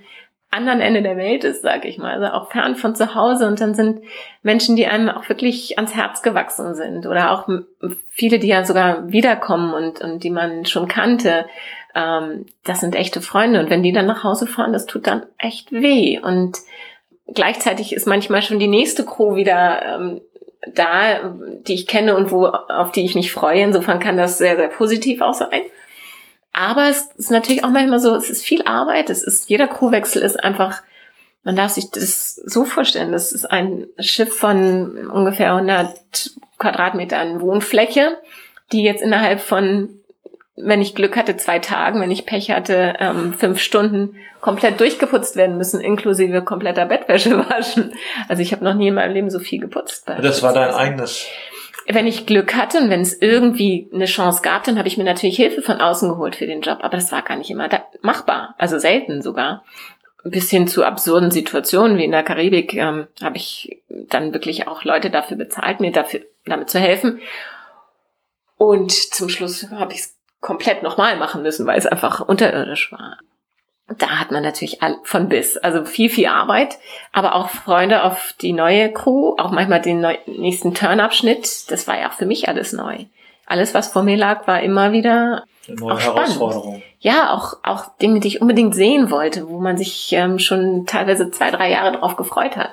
anderen 0.51 0.81
Ende 0.83 1.03
der 1.03 1.17
Welt 1.17 1.45
ist, 1.45 1.63
sag 1.63 1.87
ich 1.87 1.97
mal, 1.97 2.13
also 2.13 2.27
auch 2.27 2.51
fern 2.51 2.77
von 2.77 2.95
zu 2.95 3.15
Hause. 3.15 3.47
Und 3.49 3.59
dann 3.61 3.75
sind 3.75 4.03
Menschen, 4.43 4.77
die 4.77 4.87
einem 4.87 5.09
auch 5.09 5.27
wirklich 5.31 5.79
ans 5.79 5.95
Herz 5.95 6.21
gewachsen 6.23 6.75
sind. 6.75 7.07
Oder 7.07 7.31
auch 7.33 7.49
viele, 8.09 8.39
die 8.39 8.49
ja 8.49 8.65
sogar 8.65 9.11
wiederkommen 9.11 9.73
und, 9.73 10.03
und 10.03 10.23
die 10.23 10.31
man 10.31 10.67
schon 10.67 10.89
kannte, 10.89 11.47
ähm, 11.95 12.45
das 12.65 12.81
sind 12.81 12.95
echte 12.95 13.23
Freunde. 13.23 13.61
Und 13.61 13.71
wenn 13.71 13.83
die 13.83 13.93
dann 13.93 14.05
nach 14.07 14.25
Hause 14.25 14.47
fahren, 14.47 14.75
das 14.75 14.85
tut 14.85 15.07
dann 15.07 15.25
echt 15.39 15.73
weh. 15.73 16.21
Und 16.23 16.59
gleichzeitig 17.35 17.93
ist 17.93 18.07
manchmal 18.07 18.43
schon 18.43 18.59
die 18.59 18.69
nächste 18.69 19.05
Crew 19.05 19.35
wieder 19.35 19.83
ähm, 19.83 20.21
da, 20.67 21.35
die 21.67 21.75
ich 21.75 21.87
kenne 21.87 22.17
und 22.17 22.31
wo, 22.31 22.47
auf 22.47 22.93
die 22.93 23.05
ich 23.05 23.15
mich 23.15 23.33
freue. 23.33 23.63
Insofern 23.63 23.99
kann 23.99 24.17
das 24.17 24.39
sehr, 24.39 24.57
sehr 24.57 24.69
positiv 24.69 25.21
auch 25.21 25.35
sein. 25.35 25.63
Aber 26.53 26.89
es 26.89 27.09
ist 27.17 27.31
natürlich 27.31 27.65
auch 27.65 27.71
manchmal 27.71 27.99
so, 27.99 28.15
es 28.15 28.31
ist 28.31 28.45
viel 28.45 28.63
Arbeit. 28.63 29.11
Es 29.11 29.23
ist, 29.23 29.49
jeder 29.49 29.67
Crewwechsel 29.67 30.23
ist 30.23 30.43
einfach, 30.43 30.83
man 31.45 31.57
darf 31.57 31.73
sich 31.73 31.91
das 31.91 32.37
so 32.37 32.65
vorstellen, 32.65 33.13
das 33.13 33.33
ist 33.33 33.47
ein 33.47 33.87
Schiff 33.99 34.37
von 34.37 35.11
ungefähr 35.11 35.55
100 35.55 36.31
Quadratmetern 36.59 37.41
Wohnfläche, 37.41 38.19
die 38.71 38.83
jetzt 38.83 39.03
innerhalb 39.03 39.41
von, 39.41 40.01
wenn 40.57 40.83
ich 40.83 40.95
Glück 40.95 41.17
hatte, 41.17 41.37
zwei 41.37 41.59
Tagen, 41.59 42.01
wenn 42.01 42.11
ich 42.11 42.27
Pech 42.27 42.51
hatte, 42.51 42.95
ähm, 42.99 43.33
fünf 43.33 43.59
Stunden 43.59 44.17
komplett 44.41 44.81
durchgeputzt 44.81 45.37
werden 45.37 45.57
müssen, 45.57 45.81
inklusive 45.81 46.43
kompletter 46.43 46.85
Bettwäsche 46.85 47.39
waschen. 47.51 47.95
Also 48.29 48.43
ich 48.43 48.53
habe 48.53 48.65
noch 48.65 48.75
nie 48.75 48.89
in 48.89 48.95
meinem 48.95 49.15
Leben 49.15 49.31
so 49.31 49.39
viel 49.39 49.61
geputzt. 49.61 50.09
Das 50.09 50.43
war 50.43 50.53
dein 50.53 50.71
eigenes. 50.71 51.27
wenn 51.89 52.07
ich 52.07 52.27
Glück 52.27 52.55
hatte 52.55 52.79
und 52.79 52.91
wenn 52.91 53.01
es 53.01 53.21
irgendwie 53.21 53.89
eine 53.95 54.05
Chance 54.05 54.43
gab, 54.43 54.65
dann 54.65 54.79
habe 54.79 54.89
ich 54.89 54.99
mir 54.99 55.05
natürlich 55.05 55.37
Hilfe 55.37 55.63
von 55.63 55.81
außen 55.81 56.11
geholt 56.11 56.37
für 56.37 56.47
den 56.47 56.61
Job. 56.61 56.79
Aber 56.83 56.97
das 56.97 57.13
war 57.13 57.23
gar 57.23 57.37
nicht 57.37 57.51
immer 57.51 57.69
machbar, 58.03 58.55
also 58.59 58.79
selten 58.79 59.23
sogar. 59.23 59.65
Bis 60.25 60.51
hin 60.51 60.69
zu 60.69 60.85
absurden 60.85 61.33
Situationen 61.33 61.99
wie 61.99 62.05
in 62.05 62.13
der 62.13 62.23
Karibik 62.23 62.75
ähm, 62.75 63.09
habe 63.21 63.39
ich 63.39 63.83
dann 63.89 64.33
wirklich 64.33 64.69
auch 64.69 64.85
Leute 64.85 65.11
dafür 65.11 65.37
bezahlt, 65.37 65.81
mir 65.81 65.91
dafür 65.91 66.21
damit 66.45 66.71
zu 66.71 66.79
helfen. 66.79 67.21
Und 68.57 68.93
zum 68.93 69.29
Schluss 69.29 69.69
habe 69.73 69.93
ich 69.95 69.99
es 69.99 70.15
komplett 70.43 70.83
nochmal 70.83 71.17
machen 71.17 71.43
müssen, 71.43 71.67
weil 71.67 71.79
es 71.79 71.87
einfach 71.87 72.21
unterirdisch 72.21 72.93
war. 72.93 73.17
Da 73.99 74.21
hat 74.21 74.31
man 74.31 74.43
natürlich 74.43 74.81
von 75.05 75.29
bis, 75.29 75.57
also 75.57 75.85
viel, 75.85 76.09
viel 76.11 76.27
Arbeit, 76.27 76.79
aber 77.13 77.35
auch 77.35 77.49
Freunde 77.49 78.05
auf 78.05 78.35
die 78.41 78.53
neue 78.53 78.93
Crew, 78.93 79.35
auch 79.39 79.51
manchmal 79.51 79.81
den 79.81 80.07
nächsten 80.27 80.75
Turnabschnitt. 80.75 81.71
Das 81.71 81.87
war 81.87 81.99
ja 81.99 82.09
auch 82.11 82.15
für 82.15 82.27
mich 82.27 82.49
alles 82.49 82.73
neu. 82.73 83.05
Alles, 83.47 83.75
was 83.75 83.89
vor 83.89 84.03
mir 84.03 84.17
lag, 84.17 84.47
war 84.47 84.63
immer 84.63 84.93
wieder, 84.93 85.45
Eine 85.69 85.77
neue 85.77 85.95
Auch. 85.95 86.01
Herausforderung. 86.01 86.83
ja, 87.01 87.35
auch, 87.35 87.59
auch 87.65 87.97
Dinge, 88.01 88.21
die 88.21 88.29
ich 88.29 88.41
unbedingt 88.41 88.75
sehen 88.75 89.11
wollte, 89.11 89.49
wo 89.49 89.59
man 89.59 89.77
sich 89.77 90.13
ähm, 90.13 90.39
schon 90.39 90.87
teilweise 90.87 91.31
zwei, 91.31 91.51
drei 91.51 91.71
Jahre 91.71 91.99
drauf 91.99 92.17
gefreut 92.17 92.57
hat. 92.57 92.71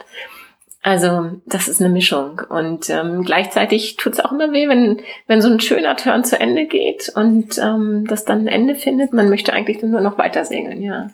Also, 0.82 1.42
das 1.46 1.68
ist 1.68 1.82
eine 1.82 1.90
Mischung. 1.90 2.42
Und 2.50 2.90
ähm, 2.90 3.24
gleichzeitig 3.24 3.98
tut 3.98 4.14
es 4.14 4.20
auch 4.20 4.32
immer 4.32 4.54
weh, 4.54 4.70
wenn, 4.70 5.02
wenn 5.28 5.42
so 5.42 5.50
ein 5.50 5.60
schöner 5.60 5.98
Turn 5.98 6.24
zu 6.24 6.40
Ende 6.40 6.68
geht 6.68 7.12
und 7.14 7.58
ähm, 7.58 8.06
das 8.08 8.24
dann 8.24 8.42
ein 8.42 8.48
Ende 8.48 8.76
findet. 8.76 9.12
Man 9.12 9.30
möchte 9.30 9.52
eigentlich 9.52 9.82
nur 9.84 10.02
noch 10.02 10.18
weiter 10.18 10.46
segeln, 10.46 10.82
ja. 10.82 11.10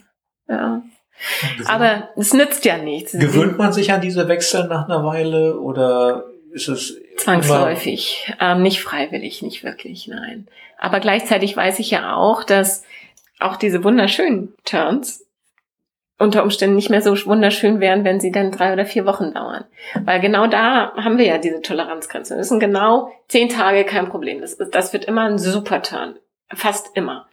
Ja. 0.48 0.84
Aber 1.66 2.10
es 2.16 2.34
nützt 2.34 2.66
ja 2.66 2.78
nichts. 2.78 3.14
Gewöhnt 3.14 3.58
man 3.58 3.74
sich 3.74 3.92
an 3.92 4.02
diese 4.02 4.28
Wechsel 4.28 4.68
nach 4.68 4.86
einer 4.86 5.04
Weile 5.04 5.60
oder 5.60 6.26
ist 6.52 6.68
es 6.68 6.98
Zwangsläufig, 7.18 8.34
ähm, 8.40 8.62
nicht 8.62 8.82
freiwillig, 8.82 9.42
nicht 9.42 9.64
wirklich, 9.64 10.08
nein. 10.08 10.48
Aber 10.78 11.00
gleichzeitig 11.00 11.56
weiß 11.56 11.80
ich 11.80 11.92
ja 11.92 12.16
auch, 12.16 12.44
dass 12.44 12.84
auch 13.40 13.56
diese 13.56 13.84
wunderschönen 13.84 14.54
Turns 14.64 15.25
unter 16.18 16.44
Umständen 16.44 16.76
nicht 16.76 16.90
mehr 16.90 17.02
so 17.02 17.12
wunderschön 17.26 17.80
wären, 17.82 18.04
wenn 18.06 18.20
sie 18.20 18.32
dann 18.32 18.52
drei 18.52 18.72
oder 18.74 18.86
vier 18.86 19.06
Wochen 19.06 19.34
dauern. 19.34 19.66
Weil 20.06 20.20
genau 20.22 20.48
da 20.48 20.94
haben 20.96 21.18
wir 21.18 21.26
ja 21.26 21.38
diese 21.38 21.62
Toleranzgrenze. 21.62 22.38
Das 22.38 22.50
sind 22.50 22.60
genau 22.60 23.12
zehn 23.28 23.50
Tage 23.50 23.84
kein 23.84 24.08
Problem. 24.10 24.40
Das, 24.42 24.54
ist- 24.54 24.74
das 24.74 24.94
wird 24.94 25.06
immer 25.06 25.24
ein 25.24 25.38
super 25.38 25.82
Turn. 25.82 26.16
Fast 26.54 26.96
immer. 26.96 27.28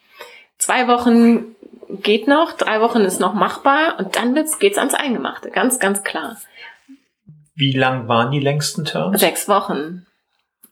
Zwei 0.59 0.88
Wochen 0.88 1.55
geht 2.03 2.27
noch, 2.27 2.53
drei 2.53 2.81
Wochen 2.81 3.01
ist 3.03 3.21
noch 3.21 3.35
machbar 3.35 3.97
und 3.99 4.16
dann 4.16 4.35
wird's, 4.35 4.59
geht's 4.59 4.79
ans 4.79 4.95
Eingemachte. 4.95 5.51
Ganz, 5.51 5.79
ganz 5.79 6.03
klar. 6.03 6.37
Wie 7.55 7.73
lang 7.73 8.09
waren 8.09 8.31
die 8.31 8.40
längsten 8.40 8.85
Turns? 8.85 9.21
Sechs 9.21 9.49
Wochen. 9.49 10.07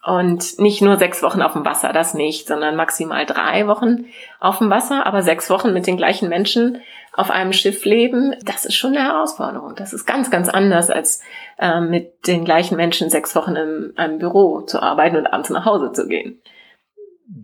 Und 0.02 0.58
nicht 0.58 0.80
nur 0.80 0.96
sechs 0.96 1.22
Wochen 1.22 1.42
auf 1.42 1.52
dem 1.52 1.66
Wasser, 1.66 1.92
das 1.92 2.14
nicht, 2.14 2.48
sondern 2.48 2.74
maximal 2.74 3.26
drei 3.26 3.66
Wochen 3.66 4.06
auf 4.38 4.58
dem 4.58 4.70
Wasser, 4.70 5.04
aber 5.04 5.20
sechs 5.20 5.50
Wochen 5.50 5.74
mit 5.74 5.86
den 5.86 5.98
gleichen 5.98 6.30
Menschen 6.30 6.80
auf 7.12 7.30
einem 7.30 7.52
Schiff 7.52 7.84
leben, 7.84 8.34
das 8.42 8.64
ist 8.64 8.76
schon 8.76 8.96
eine 8.96 9.12
Herausforderung. 9.12 9.74
Das 9.74 9.92
ist 9.92 10.06
ganz, 10.06 10.30
ganz 10.30 10.48
anders, 10.48 10.88
als 10.88 11.20
äh, 11.58 11.80
mit 11.80 12.26
den 12.26 12.46
gleichen 12.46 12.76
Menschen 12.76 13.10
sechs 13.10 13.36
Wochen 13.36 13.56
in 13.56 13.92
einem 13.96 14.18
Büro 14.18 14.62
zu 14.62 14.80
arbeiten 14.80 15.16
und 15.16 15.26
abends 15.26 15.50
nach 15.50 15.66
Hause 15.66 15.92
zu 15.92 16.08
gehen. 16.08 16.40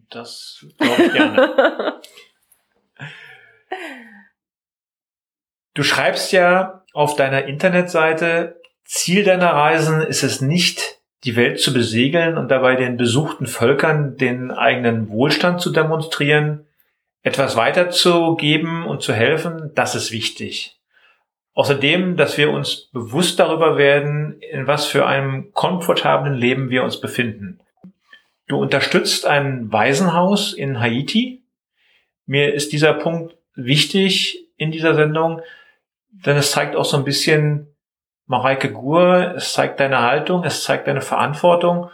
Das 0.08 0.64
glaube 0.78 1.02
ich 1.02 1.12
gerne. 1.12 2.00
Du 5.74 5.82
schreibst 5.82 6.32
ja 6.32 6.84
auf 6.94 7.16
deiner 7.16 7.44
Internetseite, 7.44 8.62
Ziel 8.86 9.24
deiner 9.24 9.50
Reisen 9.50 10.00
ist 10.00 10.22
es 10.22 10.40
nicht, 10.40 10.95
die 11.26 11.36
Welt 11.36 11.60
zu 11.60 11.74
besegeln 11.74 12.38
und 12.38 12.48
dabei 12.50 12.76
den 12.76 12.96
besuchten 12.96 13.46
Völkern 13.46 14.16
den 14.16 14.52
eigenen 14.52 15.08
Wohlstand 15.08 15.60
zu 15.60 15.72
demonstrieren, 15.72 16.66
etwas 17.22 17.56
weiterzugeben 17.56 18.86
und 18.86 19.02
zu 19.02 19.12
helfen, 19.12 19.72
das 19.74 19.96
ist 19.96 20.12
wichtig. 20.12 20.78
Außerdem, 21.54 22.16
dass 22.16 22.38
wir 22.38 22.50
uns 22.50 22.90
bewusst 22.92 23.40
darüber 23.40 23.76
werden, 23.76 24.40
in 24.52 24.68
was 24.68 24.86
für 24.86 25.06
einem 25.06 25.52
komfortablen 25.52 26.34
Leben 26.34 26.70
wir 26.70 26.84
uns 26.84 27.00
befinden. 27.00 27.58
Du 28.46 28.56
unterstützt 28.58 29.26
ein 29.26 29.72
Waisenhaus 29.72 30.52
in 30.52 30.78
Haiti. 30.78 31.42
Mir 32.26 32.54
ist 32.54 32.72
dieser 32.72 32.92
Punkt 32.92 33.36
wichtig 33.56 34.46
in 34.56 34.70
dieser 34.70 34.94
Sendung, 34.94 35.40
denn 36.10 36.36
es 36.36 36.52
zeigt 36.52 36.76
auch 36.76 36.84
so 36.84 36.96
ein 36.96 37.04
bisschen 37.04 37.75
Mareike 38.26 38.72
Gur, 38.72 39.34
es 39.36 39.52
zeigt 39.52 39.80
deine 39.80 40.02
Haltung, 40.02 40.44
es 40.44 40.64
zeigt 40.64 40.88
deine 40.88 41.00
Verantwortung 41.00 41.90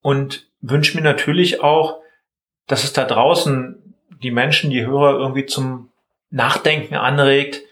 und 0.00 0.48
wünsche 0.60 0.96
mir 0.96 1.04
natürlich 1.04 1.62
auch, 1.62 2.00
dass 2.66 2.84
es 2.84 2.92
da 2.92 3.04
draußen 3.04 3.94
die 4.22 4.30
Menschen, 4.30 4.70
die 4.70 4.86
Hörer 4.86 5.18
irgendwie 5.18 5.46
zum 5.46 5.90
Nachdenken 6.30 6.94
anregt. 6.94 7.62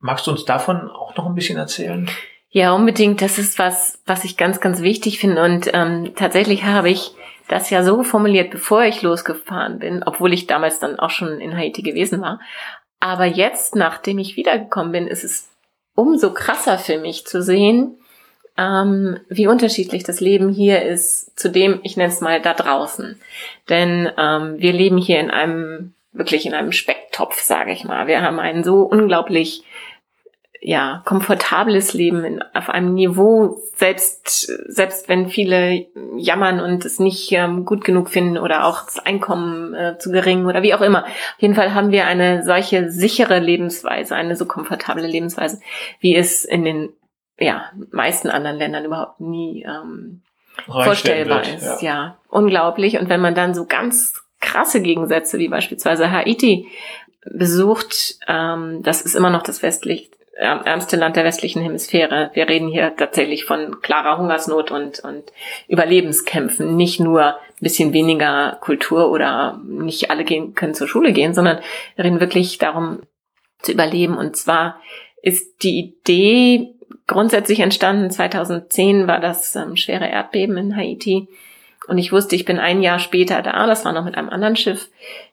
Magst 0.00 0.26
du 0.26 0.32
uns 0.32 0.44
davon 0.44 0.90
auch 0.90 1.16
noch 1.16 1.26
ein 1.26 1.34
bisschen 1.34 1.58
erzählen? 1.58 2.10
Ja, 2.50 2.72
unbedingt. 2.72 3.22
Das 3.22 3.38
ist 3.38 3.58
was, 3.58 4.00
was 4.04 4.24
ich 4.24 4.36
ganz, 4.36 4.60
ganz 4.60 4.82
wichtig 4.82 5.18
finde. 5.18 5.42
Und 5.42 5.70
ähm, 5.72 6.12
tatsächlich 6.16 6.64
habe 6.64 6.90
ich 6.90 7.12
das 7.48 7.70
ja 7.70 7.82
so 7.82 8.02
formuliert, 8.02 8.50
bevor 8.50 8.84
ich 8.84 9.02
losgefahren 9.02 9.78
bin, 9.78 10.02
obwohl 10.02 10.32
ich 10.32 10.46
damals 10.46 10.78
dann 10.78 10.98
auch 10.98 11.10
schon 11.10 11.40
in 11.40 11.56
Haiti 11.56 11.82
gewesen 11.82 12.20
war. 12.20 12.40
Aber 13.00 13.24
jetzt, 13.24 13.74
nachdem 13.74 14.18
ich 14.18 14.36
wiedergekommen 14.36 14.92
bin, 14.92 15.06
ist 15.06 15.24
es 15.24 15.51
umso 15.94 16.32
krasser 16.32 16.78
für 16.78 16.98
mich 16.98 17.26
zu 17.26 17.42
sehen, 17.42 17.98
ähm, 18.58 19.18
wie 19.28 19.46
unterschiedlich 19.46 20.04
das 20.04 20.20
Leben 20.20 20.50
hier 20.50 20.82
ist 20.82 21.38
zu 21.38 21.50
dem, 21.50 21.80
ich 21.82 21.96
nenne 21.96 22.12
es 22.12 22.20
mal, 22.20 22.40
da 22.40 22.54
draußen. 22.54 23.20
Denn 23.68 24.10
ähm, 24.18 24.56
wir 24.58 24.72
leben 24.72 24.98
hier 24.98 25.20
in 25.20 25.30
einem, 25.30 25.94
wirklich 26.12 26.44
in 26.44 26.54
einem 26.54 26.72
Specktopf, 26.72 27.40
sage 27.40 27.72
ich 27.72 27.84
mal. 27.84 28.06
Wir 28.06 28.22
haben 28.22 28.38
einen 28.38 28.62
so 28.62 28.82
unglaublich 28.82 29.64
ja, 30.64 31.02
komfortables 31.04 31.92
Leben 31.92 32.24
in, 32.24 32.42
auf 32.54 32.70
einem 32.70 32.94
Niveau, 32.94 33.60
selbst, 33.74 34.46
selbst 34.68 35.08
wenn 35.08 35.28
viele 35.28 35.86
jammern 36.16 36.60
und 36.60 36.84
es 36.84 37.00
nicht 37.00 37.32
ähm, 37.32 37.64
gut 37.64 37.84
genug 37.84 38.08
finden 38.08 38.38
oder 38.38 38.64
auch 38.64 38.84
das 38.84 39.00
Einkommen 39.00 39.74
äh, 39.74 39.98
zu 39.98 40.12
gering 40.12 40.46
oder 40.46 40.62
wie 40.62 40.72
auch 40.72 40.80
immer. 40.80 41.04
Auf 41.04 41.40
jeden 41.40 41.56
Fall 41.56 41.74
haben 41.74 41.90
wir 41.90 42.06
eine 42.06 42.44
solche 42.44 42.90
sichere 42.90 43.40
Lebensweise, 43.40 44.14
eine 44.14 44.36
so 44.36 44.46
komfortable 44.46 45.04
Lebensweise, 45.04 45.60
wie 45.98 46.14
es 46.14 46.44
in 46.44 46.64
den 46.64 46.90
ja, 47.38 47.72
meisten 47.90 48.30
anderen 48.30 48.56
Ländern 48.56 48.84
überhaupt 48.84 49.20
nie 49.20 49.64
ähm, 49.64 50.22
vorstellbar 50.66 51.44
wird, 51.44 51.56
ist. 51.56 51.82
Ja. 51.82 51.88
ja, 51.88 52.18
unglaublich. 52.28 53.00
Und 53.00 53.08
wenn 53.08 53.20
man 53.20 53.34
dann 53.34 53.52
so 53.54 53.66
ganz 53.66 54.22
krasse 54.40 54.80
Gegensätze 54.80 55.40
wie 55.40 55.48
beispielsweise 55.48 56.12
Haiti 56.12 56.68
besucht, 57.24 58.18
ähm, 58.28 58.82
das 58.84 59.02
ist 59.02 59.16
immer 59.16 59.30
noch 59.30 59.42
das 59.42 59.62
westlich 59.64 60.12
ärmste 60.34 60.96
Land 60.96 61.16
der 61.16 61.24
westlichen 61.24 61.62
Hemisphäre. 61.62 62.30
Wir 62.34 62.48
reden 62.48 62.68
hier 62.68 62.96
tatsächlich 62.96 63.44
von 63.44 63.80
klarer 63.80 64.18
Hungersnot 64.18 64.70
und, 64.70 65.00
und 65.00 65.24
Überlebenskämpfen. 65.68 66.76
Nicht 66.76 67.00
nur 67.00 67.24
ein 67.24 67.34
bisschen 67.60 67.92
weniger 67.92 68.58
Kultur 68.60 69.10
oder 69.10 69.60
nicht 69.64 70.10
alle 70.10 70.24
gehen, 70.24 70.54
können 70.54 70.74
zur 70.74 70.88
Schule 70.88 71.12
gehen, 71.12 71.34
sondern 71.34 71.60
wir 71.96 72.04
reden 72.04 72.20
wirklich 72.20 72.58
darum 72.58 73.00
zu 73.60 73.72
überleben. 73.72 74.16
Und 74.16 74.36
zwar 74.36 74.80
ist 75.22 75.62
die 75.62 75.78
Idee 75.78 76.74
grundsätzlich 77.06 77.60
entstanden. 77.60 78.10
2010 78.10 79.06
war 79.06 79.20
das 79.20 79.54
ähm, 79.54 79.76
schwere 79.76 80.08
Erdbeben 80.08 80.56
in 80.56 80.76
Haiti. 80.76 81.28
Und 81.88 81.98
ich 81.98 82.12
wusste, 82.12 82.36
ich 82.36 82.44
bin 82.44 82.58
ein 82.58 82.80
Jahr 82.80 82.98
später 82.98 83.42
da. 83.42 83.66
Das 83.66 83.84
war 83.84 83.92
noch 83.92 84.04
mit 84.04 84.16
einem 84.16 84.30
anderen 84.30 84.56
Schiff 84.56 84.88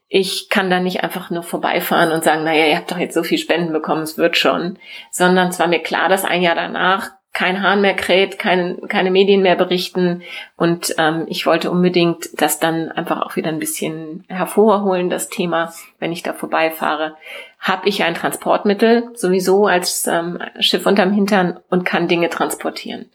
ich 0.10 0.50
kann 0.50 0.72
da 0.72 0.80
nicht 0.80 1.04
einfach 1.04 1.30
nur 1.30 1.44
vorbeifahren 1.44 2.12
und 2.12 2.24
sagen, 2.24 2.44
naja, 2.44 2.66
ihr 2.66 2.76
habt 2.76 2.92
doch 2.92 2.98
jetzt 2.98 3.14
so 3.14 3.24
viel 3.24 3.38
Spenden 3.38 3.72
bekommen, 3.72 4.02
es 4.02 4.18
wird 4.18 4.36
schon, 4.38 4.78
sondern 5.12 5.50
es 5.50 5.60
war 5.60 5.68
mir 5.68 5.80
klar, 5.80 6.10
dass 6.10 6.26
ein 6.26 6.42
Jahr 6.42 6.56
danach 6.56 7.12
kein 7.32 7.62
Hahn 7.62 7.82
mehr 7.82 7.96
kräht, 7.96 8.40
keine, 8.40 8.76
keine 8.88 9.12
Medien 9.12 9.44
mehr 9.44 9.56
berichten 9.56 10.24
und 10.58 10.96
ähm, 10.98 11.26
ich 11.30 11.46
wollte 11.46 11.70
unbedingt 11.70 12.30
das 12.42 12.60
dann 12.60 12.92
einfach 12.92 13.22
auch 13.22 13.36
wieder 13.36 13.50
ein 13.50 13.60
bisschen 13.60 14.26
hervorholen, 14.28 15.12
das 15.12 15.30
Thema, 15.30 15.72
wenn 16.00 16.12
ich 16.12 16.24
da 16.24 16.34
vorbeifahre. 16.34 17.16
Habe 17.60 17.88
ich 17.88 18.04
ein 18.04 18.16
Transportmittel 18.16 19.12
sowieso 19.14 19.68
als 19.68 20.08
ähm, 20.08 20.40
Schiff 20.60 20.88
unterm 20.88 21.14
Hintern 21.14 21.60
und 21.70 21.86
kann 21.86 22.08
Dinge 22.08 22.30
transportieren. 22.30 23.06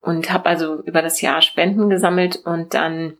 Und 0.00 0.32
habe 0.32 0.46
also 0.46 0.82
über 0.82 1.02
das 1.02 1.20
Jahr 1.20 1.42
Spenden 1.42 1.90
gesammelt 1.90 2.40
und 2.44 2.74
dann 2.74 3.18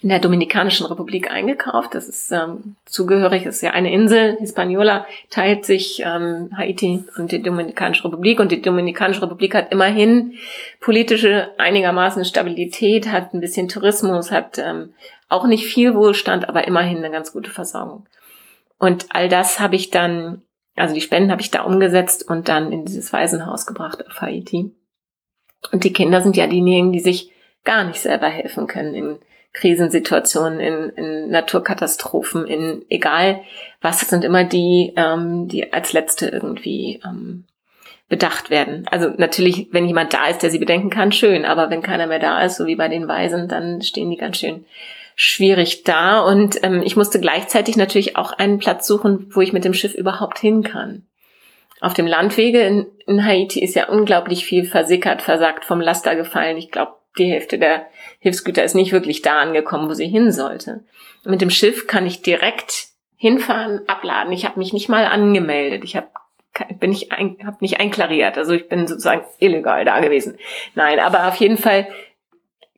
in 0.00 0.10
der 0.10 0.20
Dominikanischen 0.20 0.86
Republik 0.86 1.30
eingekauft. 1.30 1.94
Das 1.94 2.08
ist 2.08 2.30
ähm, 2.30 2.76
zugehörig, 2.84 3.46
ist 3.46 3.62
ja 3.62 3.72
eine 3.72 3.92
Insel. 3.92 4.36
Hispaniola 4.38 5.06
teilt 5.28 5.64
sich 5.64 6.02
ähm, 6.04 6.50
Haiti 6.56 7.04
und 7.16 7.32
die 7.32 7.42
Dominikanische 7.42 8.04
Republik. 8.04 8.38
Und 8.38 8.52
die 8.52 8.62
Dominikanische 8.62 9.22
Republik 9.22 9.54
hat 9.54 9.72
immerhin 9.72 10.34
politische 10.80 11.50
einigermaßen 11.58 12.24
Stabilität, 12.24 13.10
hat 13.10 13.34
ein 13.34 13.40
bisschen 13.40 13.68
Tourismus, 13.68 14.30
hat 14.30 14.58
ähm, 14.58 14.94
auch 15.28 15.46
nicht 15.46 15.66
viel 15.66 15.94
Wohlstand, 15.94 16.48
aber 16.48 16.66
immerhin 16.68 16.98
eine 16.98 17.10
ganz 17.10 17.32
gute 17.32 17.50
Versorgung. 17.50 18.06
Und 18.78 19.06
all 19.10 19.28
das 19.28 19.58
habe 19.58 19.74
ich 19.74 19.90
dann, 19.90 20.42
also 20.76 20.94
die 20.94 21.00
Spenden 21.00 21.32
habe 21.32 21.42
ich 21.42 21.50
da 21.50 21.62
umgesetzt 21.62 22.28
und 22.28 22.48
dann 22.48 22.70
in 22.70 22.84
dieses 22.84 23.12
Waisenhaus 23.12 23.66
gebracht 23.66 24.06
auf 24.06 24.20
Haiti. 24.20 24.70
Und 25.72 25.82
die 25.82 25.92
Kinder 25.92 26.22
sind 26.22 26.36
ja 26.36 26.46
diejenigen, 26.46 26.92
die 26.92 27.00
sich 27.00 27.32
gar 27.64 27.82
nicht 27.82 28.00
selber 28.00 28.28
helfen 28.28 28.68
können 28.68 28.94
in 28.94 29.18
Krisensituationen, 29.58 30.60
in, 30.60 30.88
in 30.90 31.30
Naturkatastrophen, 31.30 32.46
in 32.46 32.84
egal 32.88 33.40
was, 33.80 34.00
sind 34.00 34.24
immer 34.24 34.44
die, 34.44 34.92
ähm, 34.96 35.48
die 35.48 35.72
als 35.72 35.92
letzte 35.92 36.28
irgendwie 36.28 37.00
ähm, 37.04 37.44
bedacht 38.08 38.50
werden. 38.50 38.86
Also 38.90 39.10
natürlich, 39.16 39.68
wenn 39.72 39.86
jemand 39.86 40.14
da 40.14 40.28
ist, 40.28 40.42
der 40.42 40.50
sie 40.50 40.58
bedenken 40.58 40.90
kann, 40.90 41.12
schön, 41.12 41.44
aber 41.44 41.70
wenn 41.70 41.82
keiner 41.82 42.06
mehr 42.06 42.20
da 42.20 42.42
ist, 42.42 42.56
so 42.56 42.66
wie 42.66 42.76
bei 42.76 42.88
den 42.88 43.08
Weisen, 43.08 43.48
dann 43.48 43.82
stehen 43.82 44.10
die 44.10 44.16
ganz 44.16 44.38
schön 44.38 44.64
schwierig 45.16 45.82
da. 45.82 46.20
Und 46.20 46.62
ähm, 46.62 46.82
ich 46.84 46.94
musste 46.94 47.20
gleichzeitig 47.20 47.76
natürlich 47.76 48.16
auch 48.16 48.32
einen 48.32 48.58
Platz 48.58 48.86
suchen, 48.86 49.26
wo 49.30 49.40
ich 49.40 49.52
mit 49.52 49.64
dem 49.64 49.74
Schiff 49.74 49.94
überhaupt 49.94 50.38
hin 50.38 50.62
kann. 50.62 51.02
Auf 51.80 51.94
dem 51.94 52.06
Landwege 52.06 52.60
in, 52.60 52.86
in 53.06 53.24
Haiti 53.24 53.60
ist 53.62 53.74
ja 53.74 53.88
unglaublich 53.88 54.44
viel 54.44 54.64
versickert, 54.64 55.20
versagt, 55.20 55.64
vom 55.64 55.80
Laster 55.80 56.14
gefallen. 56.14 56.56
Ich 56.56 56.70
glaube, 56.70 56.97
die 57.18 57.30
Hälfte 57.30 57.58
der 57.58 57.86
Hilfsgüter 58.20 58.64
ist 58.64 58.74
nicht 58.74 58.92
wirklich 58.92 59.22
da 59.22 59.40
angekommen, 59.40 59.88
wo 59.88 59.94
sie 59.94 60.08
hin 60.08 60.32
sollte. 60.32 60.84
Mit 61.24 61.40
dem 61.40 61.50
Schiff 61.50 61.86
kann 61.86 62.06
ich 62.06 62.22
direkt 62.22 62.88
hinfahren, 63.16 63.80
abladen. 63.88 64.32
Ich 64.32 64.44
habe 64.44 64.58
mich 64.58 64.72
nicht 64.72 64.88
mal 64.88 65.04
angemeldet. 65.04 65.84
Ich 65.84 65.96
habe 65.96 66.08
bin 66.80 66.90
ich 66.90 67.12
ein, 67.12 67.36
habe 67.44 67.58
nicht 67.60 67.78
einklariert. 67.78 68.36
Also 68.36 68.52
ich 68.52 68.68
bin 68.68 68.88
sozusagen 68.88 69.22
illegal 69.38 69.84
da 69.84 70.00
gewesen. 70.00 70.38
Nein, 70.74 70.98
aber 70.98 71.28
auf 71.28 71.36
jeden 71.36 71.56
Fall 71.56 71.86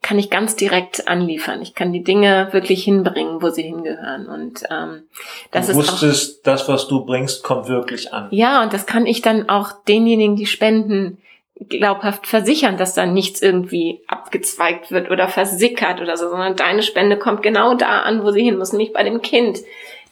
kann 0.02 0.18
ich 0.18 0.30
ganz 0.30 0.56
direkt 0.56 1.08
anliefern. 1.08 1.60
Ich 1.60 1.74
kann 1.74 1.92
die 1.92 2.02
Dinge 2.02 2.48
wirklich 2.52 2.84
hinbringen, 2.84 3.42
wo 3.42 3.50
sie 3.50 3.62
hingehören. 3.62 4.26
Und 4.26 4.62
ähm, 4.70 5.02
das 5.50 5.66
du 5.66 5.72
ist 5.72 5.78
wusstest, 5.78 6.38
auch, 6.38 6.44
das, 6.44 6.68
was 6.68 6.88
du 6.88 7.04
bringst, 7.04 7.42
kommt 7.42 7.68
wirklich 7.68 8.12
an. 8.12 8.28
Ja, 8.30 8.62
und 8.62 8.72
das 8.72 8.86
kann 8.86 9.06
ich 9.06 9.20
dann 9.20 9.48
auch 9.48 9.72
denjenigen, 9.86 10.36
die 10.36 10.46
spenden, 10.46 11.18
glaubhaft 11.68 12.26
versichern, 12.26 12.76
dass 12.76 12.94
da 12.94 13.06
nichts 13.06 13.42
irgendwie 13.42 14.00
abgezweigt 14.06 14.90
wird 14.90 15.10
oder 15.10 15.28
versickert 15.28 16.00
oder 16.00 16.16
so, 16.16 16.28
sondern 16.28 16.56
deine 16.56 16.82
Spende 16.82 17.18
kommt 17.18 17.42
genau 17.42 17.74
da 17.74 18.00
an, 18.00 18.22
wo 18.22 18.30
sie 18.30 18.42
hin 18.42 18.58
muss, 18.58 18.72
nämlich 18.72 18.92
bei 18.92 19.02
dem 19.02 19.22
Kind. 19.22 19.58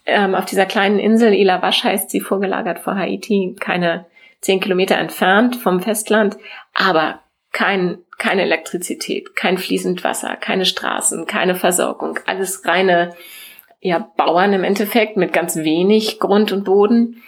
Ähm, 0.06 0.34
auf 0.34 0.46
dieser 0.46 0.66
kleinen 0.66 0.98
Insel, 0.98 1.34
Ila 1.34 1.60
Wasch 1.60 1.84
heißt 1.84 2.10
sie, 2.10 2.20
vorgelagert 2.20 2.78
vor 2.78 2.96
Haiti, 2.96 3.56
keine 3.60 4.06
zehn 4.40 4.60
Kilometer 4.60 4.96
entfernt 4.96 5.56
vom 5.56 5.80
Festland, 5.80 6.36
aber 6.72 7.20
kein, 7.52 7.98
keine 8.18 8.42
Elektrizität, 8.42 9.34
kein 9.36 9.58
fließend 9.58 10.04
Wasser, 10.04 10.36
keine 10.36 10.64
Straßen, 10.64 11.26
keine 11.26 11.54
Versorgung, 11.54 12.18
alles 12.26 12.64
reine 12.66 13.14
ja, 13.80 13.98
Bauern 14.16 14.52
im 14.52 14.64
Endeffekt 14.64 15.16
mit 15.16 15.32
ganz 15.32 15.56
wenig 15.56 16.18
Grund 16.20 16.52
und 16.52 16.64
Boden. 16.64 17.22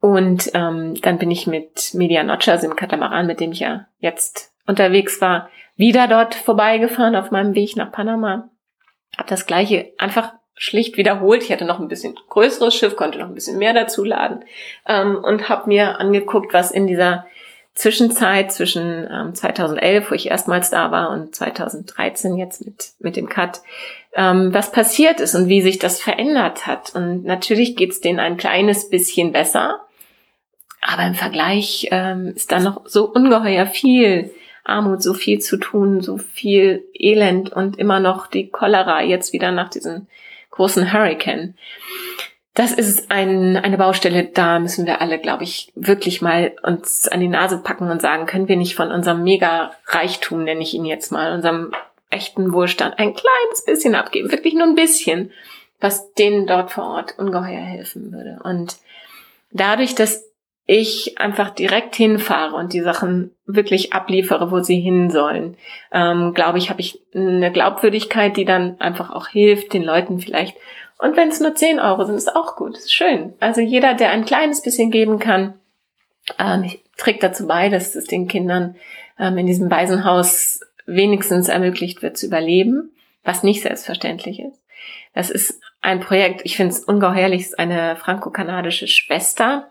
Und 0.00 0.50
ähm, 0.54 0.94
dann 1.00 1.18
bin 1.18 1.30
ich 1.30 1.46
mit 1.46 1.94
Media 1.94 2.22
Notcher, 2.22 2.52
also 2.52 2.66
dem 2.66 2.76
Katamaran, 2.76 3.26
mit 3.26 3.40
dem 3.40 3.52
ich 3.52 3.60
ja 3.60 3.86
jetzt 3.98 4.52
unterwegs 4.66 5.20
war, 5.20 5.48
wieder 5.76 6.08
dort 6.08 6.34
vorbeigefahren 6.34 7.16
auf 7.16 7.30
meinem 7.30 7.54
Weg 7.54 7.76
nach 7.76 7.92
Panama. 7.92 8.48
Hab 9.16 9.26
das 9.26 9.46
gleiche 9.46 9.92
einfach 9.98 10.32
schlicht 10.54 10.96
wiederholt. 10.96 11.42
Ich 11.42 11.52
hatte 11.52 11.64
noch 11.64 11.80
ein 11.80 11.88
bisschen 11.88 12.18
größeres 12.28 12.74
Schiff, 12.74 12.96
konnte 12.96 13.18
noch 13.18 13.28
ein 13.28 13.34
bisschen 13.34 13.58
mehr 13.58 13.74
dazu 13.74 14.04
laden 14.04 14.44
ähm, 14.86 15.22
und 15.22 15.48
habe 15.48 15.68
mir 15.68 16.00
angeguckt, 16.00 16.52
was 16.52 16.70
in 16.70 16.86
dieser 16.86 17.26
Zwischenzeit 17.74 18.52
zwischen 18.52 19.06
ähm, 19.12 19.34
2011, 19.34 20.10
wo 20.10 20.14
ich 20.14 20.30
erstmals 20.30 20.70
da 20.70 20.90
war, 20.90 21.10
und 21.10 21.34
2013 21.34 22.38
jetzt 22.38 22.64
mit, 22.64 22.92
mit 22.98 23.16
dem 23.16 23.28
Cut, 23.28 23.60
ähm, 24.14 24.54
was 24.54 24.72
passiert 24.72 25.20
ist 25.20 25.34
und 25.34 25.48
wie 25.48 25.60
sich 25.60 25.78
das 25.78 26.00
verändert 26.00 26.66
hat. 26.66 26.94
Und 26.94 27.24
natürlich 27.24 27.76
geht's 27.76 28.00
denen 28.00 28.18
ein 28.18 28.38
kleines 28.38 28.88
bisschen 28.88 29.32
besser. 29.32 29.85
Aber 30.86 31.04
im 31.04 31.14
Vergleich 31.14 31.88
ähm, 31.90 32.32
ist 32.36 32.52
da 32.52 32.60
noch 32.60 32.82
so 32.86 33.06
ungeheuer 33.06 33.66
viel 33.66 34.30
Armut, 34.62 35.02
so 35.02 35.14
viel 35.14 35.40
zu 35.40 35.56
tun, 35.56 36.00
so 36.00 36.16
viel 36.16 36.84
Elend 36.94 37.50
und 37.52 37.76
immer 37.76 37.98
noch 37.98 38.28
die 38.28 38.50
Cholera 38.50 39.02
jetzt 39.02 39.32
wieder 39.32 39.50
nach 39.50 39.68
diesem 39.68 40.06
großen 40.50 40.92
Hurricane. 40.92 41.54
Das 42.54 42.72
ist 42.72 43.10
ein, 43.10 43.56
eine 43.56 43.78
Baustelle, 43.78 44.26
da 44.26 44.60
müssen 44.60 44.86
wir 44.86 45.00
alle, 45.00 45.18
glaube 45.18 45.42
ich, 45.42 45.72
wirklich 45.74 46.22
mal 46.22 46.54
uns 46.62 47.08
an 47.08 47.20
die 47.20 47.28
Nase 47.28 47.58
packen 47.58 47.90
und 47.90 48.00
sagen, 48.00 48.26
können 48.26 48.48
wir 48.48 48.56
nicht 48.56 48.76
von 48.76 48.92
unserem 48.92 49.24
Mega-Reichtum, 49.24 50.44
nenne 50.44 50.62
ich 50.62 50.72
ihn 50.72 50.84
jetzt 50.84 51.10
mal, 51.10 51.32
unserem 51.32 51.72
echten 52.10 52.52
Wohlstand 52.52 52.98
ein 52.98 53.12
kleines 53.12 53.64
bisschen 53.66 53.96
abgeben, 53.96 54.30
wirklich 54.30 54.54
nur 54.54 54.68
ein 54.68 54.76
bisschen, 54.76 55.32
was 55.80 56.14
denen 56.14 56.46
dort 56.46 56.70
vor 56.70 56.84
Ort 56.84 57.18
ungeheuer 57.18 57.60
helfen 57.60 58.12
würde. 58.12 58.38
Und 58.44 58.76
dadurch, 59.50 59.96
dass 59.96 60.24
ich 60.66 61.18
einfach 61.18 61.50
direkt 61.50 61.94
hinfahre 61.94 62.56
und 62.56 62.72
die 62.72 62.80
Sachen 62.80 63.30
wirklich 63.46 63.92
abliefere, 63.92 64.50
wo 64.50 64.60
sie 64.60 64.80
hin 64.80 65.10
sollen, 65.10 65.56
ähm, 65.92 66.34
glaube 66.34 66.58
ich, 66.58 66.70
habe 66.70 66.80
ich 66.80 67.00
eine 67.14 67.52
Glaubwürdigkeit, 67.52 68.36
die 68.36 68.44
dann 68.44 68.80
einfach 68.80 69.10
auch 69.10 69.28
hilft, 69.28 69.72
den 69.72 69.84
Leuten 69.84 70.18
vielleicht. 70.18 70.56
Und 70.98 71.16
wenn 71.16 71.28
es 71.28 71.40
nur 71.40 71.54
10 71.54 71.78
Euro 71.78 72.04
sind, 72.04 72.16
ist 72.16 72.34
auch 72.34 72.56
gut, 72.56 72.76
ist 72.76 72.92
schön. 72.92 73.34
Also 73.38 73.60
jeder, 73.60 73.94
der 73.94 74.10
ein 74.10 74.24
kleines 74.24 74.62
bisschen 74.62 74.90
geben 74.90 75.18
kann, 75.20 75.54
ähm, 76.38 76.70
trägt 76.96 77.22
dazu 77.22 77.46
bei, 77.46 77.68
dass 77.68 77.94
es 77.94 78.06
den 78.06 78.26
Kindern 78.26 78.74
ähm, 79.18 79.38
in 79.38 79.46
diesem 79.46 79.70
Waisenhaus 79.70 80.60
wenigstens 80.86 81.48
ermöglicht 81.48 82.02
wird 82.02 82.16
zu 82.16 82.26
überleben, 82.26 82.90
was 83.22 83.42
nicht 83.42 83.62
selbstverständlich 83.62 84.40
ist. 84.40 84.60
Das 85.14 85.30
ist 85.30 85.60
ein 85.80 86.00
Projekt, 86.00 86.42
ich 86.44 86.56
finde 86.56 86.74
es 86.74 86.80
ungeheuerlich, 86.80 87.42
ist 87.42 87.58
eine 87.58 87.96
franco-kanadische 87.96 88.88
Schwester. 88.88 89.70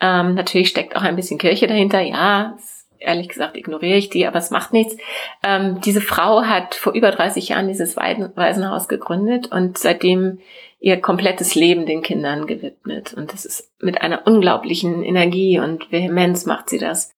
Ähm, 0.00 0.34
natürlich 0.34 0.68
steckt 0.68 0.96
auch 0.96 1.02
ein 1.02 1.16
bisschen 1.16 1.38
Kirche 1.38 1.66
dahinter, 1.66 2.00
ja, 2.00 2.56
ehrlich 2.98 3.28
gesagt 3.28 3.56
ignoriere 3.56 3.96
ich 3.96 4.10
die, 4.10 4.26
aber 4.26 4.38
es 4.38 4.50
macht 4.50 4.72
nichts. 4.72 4.96
Ähm, 5.44 5.80
diese 5.80 6.00
Frau 6.00 6.42
hat 6.42 6.74
vor 6.74 6.92
über 6.92 7.10
30 7.10 7.50
Jahren 7.50 7.68
dieses 7.68 7.96
Waisenhaus 7.96 8.88
gegründet 8.88 9.50
und 9.52 9.78
seitdem 9.78 10.38
ihr 10.78 11.00
komplettes 11.00 11.54
Leben 11.54 11.86
den 11.86 12.02
Kindern 12.02 12.46
gewidmet. 12.46 13.14
Und 13.14 13.32
das 13.32 13.44
ist 13.44 13.72
mit 13.80 14.02
einer 14.02 14.26
unglaublichen 14.26 15.02
Energie 15.02 15.58
und 15.58 15.90
Vehemenz 15.90 16.46
macht 16.46 16.68
sie 16.68 16.78
das. 16.78 17.10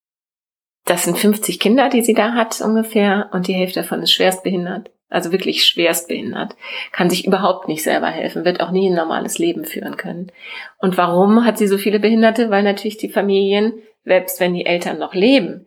Das 0.85 1.05
sind 1.05 1.19
50 1.19 1.61
Kinder, 1.61 1.89
die 1.89 2.03
sie 2.03 2.15
da 2.15 2.33
hat 2.33 2.61
ungefähr 2.61 3.29
und 3.33 3.47
die 3.47 3.53
Hälfte 3.53 3.81
davon 3.81 4.03
ist 4.03 4.13
schwerst 4.13 4.43
behindert. 4.43 4.91
Also 5.11 5.33
wirklich 5.33 5.65
schwerst 5.65 6.09
behindert. 6.09 6.55
Kann 6.93 7.09
sich 7.09 7.27
überhaupt 7.27 7.69
nicht 7.69 7.83
selber 7.83 8.09
helfen, 8.09 8.45
wird 8.45 8.61
auch 8.61 8.71
nie 8.71 8.91
ein 8.91 8.95
normales 8.95 9.39
Leben 9.39 9.65
führen 9.65 9.97
können. 9.97 10.31
Und 10.79 10.97
warum 10.99 11.45
hat 11.45 11.57
sie 11.57 11.67
so 11.67 11.79
viele 11.79 11.99
Behinderte? 11.99 12.51
Weil 12.51 12.63
natürlich 12.63 12.99
die 12.99 13.09
Familien, 13.09 13.73
selbst 14.05 14.39
wenn 14.41 14.55
die 14.55 14.67
Eltern 14.67 14.99
noch 14.99 15.15
leben, 15.15 15.67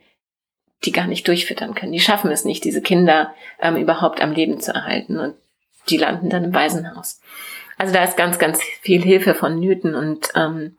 die 0.84 0.92
gar 0.92 1.08
nicht 1.08 1.28
durchfüttern 1.28 1.76
können. 1.76 1.92
Die 1.92 2.00
schaffen 2.00 2.32
es 2.32 2.46
nicht, 2.46 2.64
diese 2.64 2.82
Kinder 2.82 3.34
ähm, 3.62 3.78
überhaupt 3.78 4.22
am 4.22 4.32
Leben 4.32 4.60
zu 4.60 4.74
erhalten. 4.74 5.20
Und 5.20 5.36
die 5.90 5.98
landen 5.98 6.30
dann 6.30 6.46
im 6.46 6.54
Waisenhaus. 6.54 7.20
Also 7.78 7.94
da 7.94 8.04
ist 8.04 8.18
ganz, 8.18 8.38
ganz 8.38 8.62
viel 8.82 9.02
Hilfe 9.02 9.34
von 9.34 9.60
Newton 9.60 9.96
und 9.96 10.30
ähm, 10.36 10.78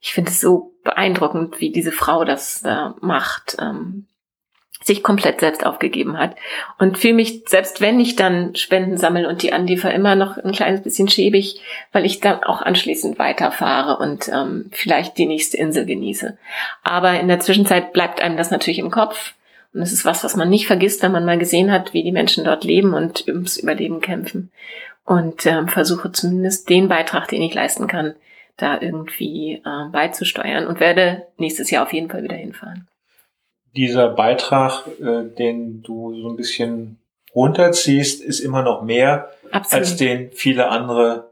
ich 0.00 0.12
finde 0.12 0.30
es 0.30 0.40
so 0.40 0.72
beeindruckend, 0.82 1.60
wie 1.60 1.70
diese 1.70 1.92
Frau 1.92 2.24
das 2.24 2.62
äh, 2.62 2.88
macht, 3.00 3.56
ähm, 3.60 4.06
sich 4.82 5.02
komplett 5.02 5.40
selbst 5.40 5.66
aufgegeben 5.66 6.18
hat 6.18 6.36
und 6.78 6.98
fühle 6.98 7.14
mich, 7.14 7.42
selbst 7.46 7.80
wenn 7.80 8.00
ich 8.00 8.16
dann 8.16 8.54
Spenden 8.56 8.96
sammle 8.96 9.28
und 9.28 9.42
die 9.42 9.52
anliefer, 9.52 9.92
immer 9.92 10.14
noch 10.14 10.38
ein 10.38 10.52
kleines 10.52 10.82
bisschen 10.82 11.08
schäbig, 11.08 11.60
weil 11.92 12.06
ich 12.06 12.20
dann 12.20 12.42
auch 12.42 12.62
anschließend 12.62 13.18
weiterfahre 13.18 13.98
und 13.98 14.28
ähm, 14.28 14.70
vielleicht 14.72 15.18
die 15.18 15.26
nächste 15.26 15.58
Insel 15.58 15.84
genieße. 15.84 16.38
Aber 16.82 17.20
in 17.20 17.28
der 17.28 17.40
Zwischenzeit 17.40 17.92
bleibt 17.92 18.22
einem 18.22 18.38
das 18.38 18.50
natürlich 18.50 18.78
im 18.78 18.90
Kopf 18.90 19.34
und 19.74 19.82
es 19.82 19.92
ist 19.92 20.04
was, 20.04 20.24
was 20.24 20.34
man 20.34 20.48
nicht 20.48 20.66
vergisst, 20.66 21.02
wenn 21.02 21.12
man 21.12 21.26
mal 21.26 21.38
gesehen 21.38 21.70
hat, 21.70 21.92
wie 21.92 22.02
die 22.02 22.12
Menschen 22.12 22.44
dort 22.44 22.64
leben 22.64 22.94
und 22.94 23.28
ums 23.28 23.58
Überleben 23.58 24.00
kämpfen 24.00 24.50
und 25.04 25.44
ähm, 25.46 25.68
versuche 25.68 26.10
zumindest 26.10 26.70
den 26.70 26.88
Beitrag, 26.88 27.28
den 27.28 27.42
ich 27.42 27.54
leisten 27.54 27.86
kann, 27.86 28.14
da 28.56 28.80
irgendwie 28.80 29.62
äh, 29.64 29.88
beizusteuern 29.90 30.66
und 30.66 30.80
werde 30.80 31.26
nächstes 31.36 31.70
Jahr 31.70 31.84
auf 31.84 31.92
jeden 31.92 32.10
Fall 32.10 32.22
wieder 32.22 32.36
hinfahren. 32.36 32.88
Dieser 33.76 34.08
Beitrag, 34.08 34.86
äh, 35.00 35.24
den 35.36 35.82
du 35.82 36.14
so 36.20 36.28
ein 36.28 36.36
bisschen 36.36 36.98
runterziehst, 37.34 38.22
ist 38.22 38.40
immer 38.40 38.62
noch 38.62 38.82
mehr, 38.82 39.30
Absolut. 39.52 39.80
als 39.80 39.96
den 39.96 40.32
viele 40.32 40.68
andere 40.68 41.30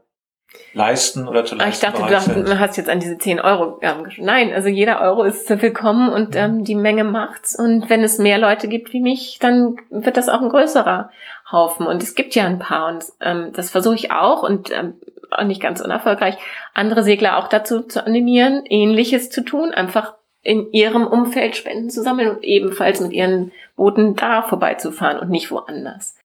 leisten 0.73 1.27
oder 1.27 1.45
zu 1.45 1.55
leisten. 1.55 1.71
Ich 1.71 1.79
dachte, 1.79 2.07
du 2.07 2.15
hast, 2.15 2.25
sind. 2.25 2.59
hast 2.59 2.77
jetzt 2.77 2.89
an 2.89 2.99
diese 2.99 3.17
10 3.17 3.39
Euro 3.39 3.79
ähm, 3.81 4.07
Nein, 4.17 4.53
also 4.53 4.69
jeder 4.69 5.01
Euro 5.01 5.23
ist 5.23 5.49
willkommen 5.61 6.09
und 6.09 6.35
ähm, 6.35 6.63
die 6.63 6.75
Menge 6.75 7.03
macht's. 7.03 7.57
Und 7.57 7.89
wenn 7.89 8.03
es 8.03 8.17
mehr 8.17 8.37
Leute 8.37 8.67
gibt 8.67 8.93
wie 8.93 9.01
mich, 9.01 9.37
dann 9.39 9.77
wird 9.89 10.17
das 10.17 10.29
auch 10.29 10.41
ein 10.41 10.49
größerer 10.49 11.11
Haufen. 11.51 11.87
Und 11.87 12.03
es 12.03 12.15
gibt 12.15 12.35
ja 12.35 12.45
ein 12.45 12.59
paar 12.59 12.87
und 12.87 13.05
ähm, 13.21 13.51
das 13.53 13.69
versuche 13.69 13.95
ich 13.95 14.11
auch 14.11 14.43
und 14.43 14.71
ähm, 14.71 14.95
auch 15.31 15.43
nicht 15.43 15.61
ganz 15.61 15.81
unerfolgreich, 15.81 16.37
andere 16.73 17.03
Segler 17.03 17.37
auch 17.37 17.47
dazu 17.47 17.81
zu 17.81 18.05
animieren, 18.05 18.63
ähnliches 18.65 19.29
zu 19.29 19.41
tun, 19.41 19.71
einfach 19.71 20.15
in 20.41 20.71
ihrem 20.71 21.05
Umfeld 21.05 21.55
Spenden 21.55 21.89
zu 21.89 22.01
sammeln 22.01 22.29
und 22.29 22.43
ebenfalls 22.43 23.01
mit 23.01 23.11
ihren 23.11 23.51
Booten 23.75 24.15
da 24.15 24.41
vorbeizufahren 24.41 25.19
und 25.19 25.29
nicht 25.29 25.51
woanders. 25.51 26.15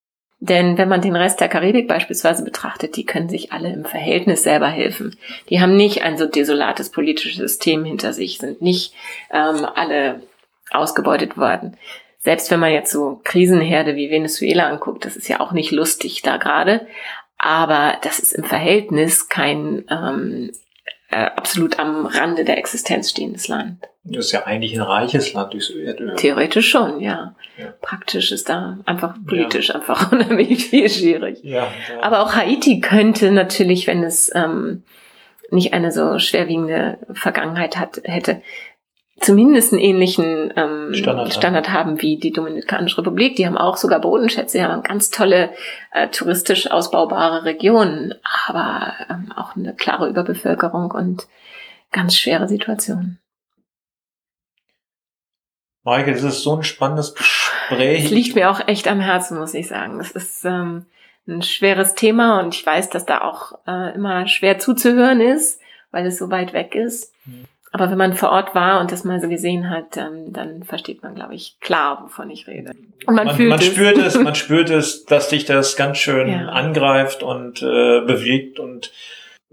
Denn 0.40 0.76
wenn 0.76 0.88
man 0.88 1.00
den 1.00 1.16
Rest 1.16 1.40
der 1.40 1.48
Karibik 1.48 1.88
beispielsweise 1.88 2.44
betrachtet, 2.44 2.96
die 2.96 3.06
können 3.06 3.28
sich 3.28 3.52
alle 3.52 3.72
im 3.72 3.84
Verhältnis 3.84 4.42
selber 4.42 4.68
helfen. 4.68 5.16
Die 5.48 5.60
haben 5.60 5.74
nicht 5.74 6.02
ein 6.02 6.18
so 6.18 6.26
desolates 6.26 6.90
politisches 6.90 7.38
System 7.38 7.84
hinter 7.84 8.12
sich, 8.12 8.38
sind 8.38 8.60
nicht 8.60 8.92
ähm, 9.30 9.64
alle 9.74 10.22
ausgebeutet 10.70 11.38
worden. 11.38 11.76
Selbst 12.18 12.50
wenn 12.50 12.60
man 12.60 12.72
jetzt 12.72 12.92
so 12.92 13.20
Krisenherde 13.24 13.96
wie 13.96 14.10
Venezuela 14.10 14.68
anguckt, 14.68 15.04
das 15.04 15.16
ist 15.16 15.28
ja 15.28 15.40
auch 15.40 15.52
nicht 15.52 15.70
lustig 15.70 16.22
da 16.22 16.36
gerade, 16.36 16.86
aber 17.38 17.98
das 18.02 18.18
ist 18.18 18.32
im 18.32 18.44
Verhältnis 18.44 19.28
kein 19.28 19.84
ähm, 19.90 20.50
äh, 21.14 21.30
absolut 21.36 21.78
am 21.78 22.06
Rande 22.06 22.44
der 22.44 22.58
Existenz 22.58 23.10
stehendes 23.10 23.46
Land. 23.46 23.86
Das 24.02 24.26
ist 24.26 24.32
ja 24.32 24.44
eigentlich 24.44 24.74
ein 24.74 24.82
reiches 24.82 25.32
Land 25.32 25.52
durchs 25.52 25.70
Erdöl. 25.70 26.16
Theoretisch 26.16 26.68
schon, 26.68 27.00
ja. 27.00 27.34
ja. 27.56 27.72
Praktisch 27.80 28.32
ist 28.32 28.48
da 28.48 28.78
einfach 28.84 29.14
politisch 29.26 29.68
ja. 29.68 29.76
einfach 29.76 30.10
unheimlich 30.12 30.66
viel 30.66 30.90
schwierig. 30.90 31.38
Ja, 31.42 31.68
Aber 32.02 32.20
auch 32.20 32.34
Haiti 32.34 32.80
könnte 32.80 33.30
natürlich, 33.30 33.86
wenn 33.86 34.02
es 34.02 34.30
ähm, 34.34 34.82
nicht 35.50 35.72
eine 35.72 35.92
so 35.92 36.18
schwerwiegende 36.18 36.98
Vergangenheit 37.12 37.78
hat, 37.78 38.00
hätte, 38.04 38.42
zumindest 39.20 39.72
einen 39.72 39.82
ähnlichen 39.82 40.52
ähm, 40.56 40.94
Standard, 40.94 41.32
Standard 41.32 41.70
haben 41.70 42.02
wie 42.02 42.18
die 42.18 42.32
Dominikanische 42.32 42.98
Republik. 42.98 43.36
Die 43.36 43.46
haben 43.46 43.56
auch 43.56 43.76
sogar 43.76 44.00
Bodenschätze, 44.00 44.58
die 44.58 44.64
haben 44.64 44.82
ganz 44.82 45.10
tolle 45.10 45.50
äh, 45.92 46.08
touristisch 46.08 46.70
ausbaubare 46.70 47.44
Regionen, 47.44 48.14
aber 48.46 48.94
ähm, 49.08 49.32
auch 49.34 49.56
eine 49.56 49.74
klare 49.74 50.08
Überbevölkerung 50.08 50.90
und 50.90 51.26
ganz 51.92 52.16
schwere 52.16 52.48
Situationen. 52.48 53.20
Maike, 55.84 56.12
das 56.12 56.22
ist 56.22 56.42
so 56.42 56.56
ein 56.56 56.62
spannendes 56.62 57.14
Gespräch. 57.14 58.06
Es 58.06 58.10
liegt 58.10 58.34
mir 58.34 58.50
auch 58.50 58.66
echt 58.66 58.88
am 58.88 59.00
Herzen, 59.00 59.38
muss 59.38 59.54
ich 59.54 59.68
sagen. 59.68 60.00
Es 60.00 60.10
ist 60.12 60.44
ähm, 60.44 60.86
ein 61.28 61.42
schweres 61.42 61.94
Thema 61.94 62.40
und 62.40 62.54
ich 62.54 62.64
weiß, 62.64 62.90
dass 62.90 63.04
da 63.04 63.20
auch 63.20 63.58
äh, 63.66 63.94
immer 63.94 64.26
schwer 64.26 64.58
zuzuhören 64.58 65.20
ist, 65.20 65.60
weil 65.90 66.06
es 66.06 66.18
so 66.18 66.30
weit 66.30 66.54
weg 66.54 66.74
ist. 66.74 67.12
Mhm. 67.26 67.44
Aber 67.74 67.90
wenn 67.90 67.98
man 67.98 68.14
vor 68.14 68.30
Ort 68.30 68.54
war 68.54 68.80
und 68.80 68.92
das 68.92 69.02
mal 69.02 69.20
so 69.20 69.28
gesehen 69.28 69.68
hat, 69.68 69.96
dann, 69.96 70.32
dann 70.32 70.62
versteht 70.62 71.02
man, 71.02 71.16
glaube 71.16 71.34
ich, 71.34 71.58
klar, 71.58 72.04
wovon 72.04 72.30
ich 72.30 72.46
rede. 72.46 72.70
Und 73.04 73.16
man, 73.16 73.26
man 73.26 73.34
fühlt 73.34 73.48
man 73.50 73.58
es. 73.58 73.66
spürt 73.66 73.98
es, 73.98 74.14
man 74.14 74.34
spürt 74.36 74.70
es, 74.70 75.04
dass 75.06 75.28
dich 75.28 75.44
das 75.44 75.74
ganz 75.74 75.98
schön 75.98 76.28
ja. 76.28 76.50
angreift 76.50 77.24
und 77.24 77.62
äh, 77.62 78.02
bewegt 78.02 78.60
und 78.60 78.92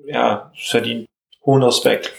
ja, 0.05 0.51
verdient 0.55 1.09
hohen 1.43 1.63
Respekt. 1.63 2.13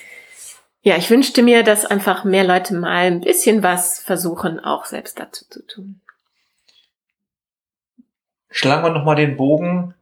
Ja, 0.83 0.97
ich 0.97 1.09
wünschte 1.09 1.41
mir, 1.41 1.63
dass 1.63 1.87
einfach 1.87 2.25
mehr 2.25 2.43
Leute 2.43 2.75
mal 2.75 3.05
ein 3.05 3.21
bisschen 3.21 3.63
was 3.63 4.01
versuchen, 4.01 4.59
auch 4.59 4.87
selbst 4.87 5.21
dazu 5.21 5.45
zu 5.49 5.65
tun. 5.65 6.01
Schlagen 8.51 8.83
wir 8.83 8.91
nochmal 8.91 9.15
den 9.15 9.37
Bogen. 9.37 9.95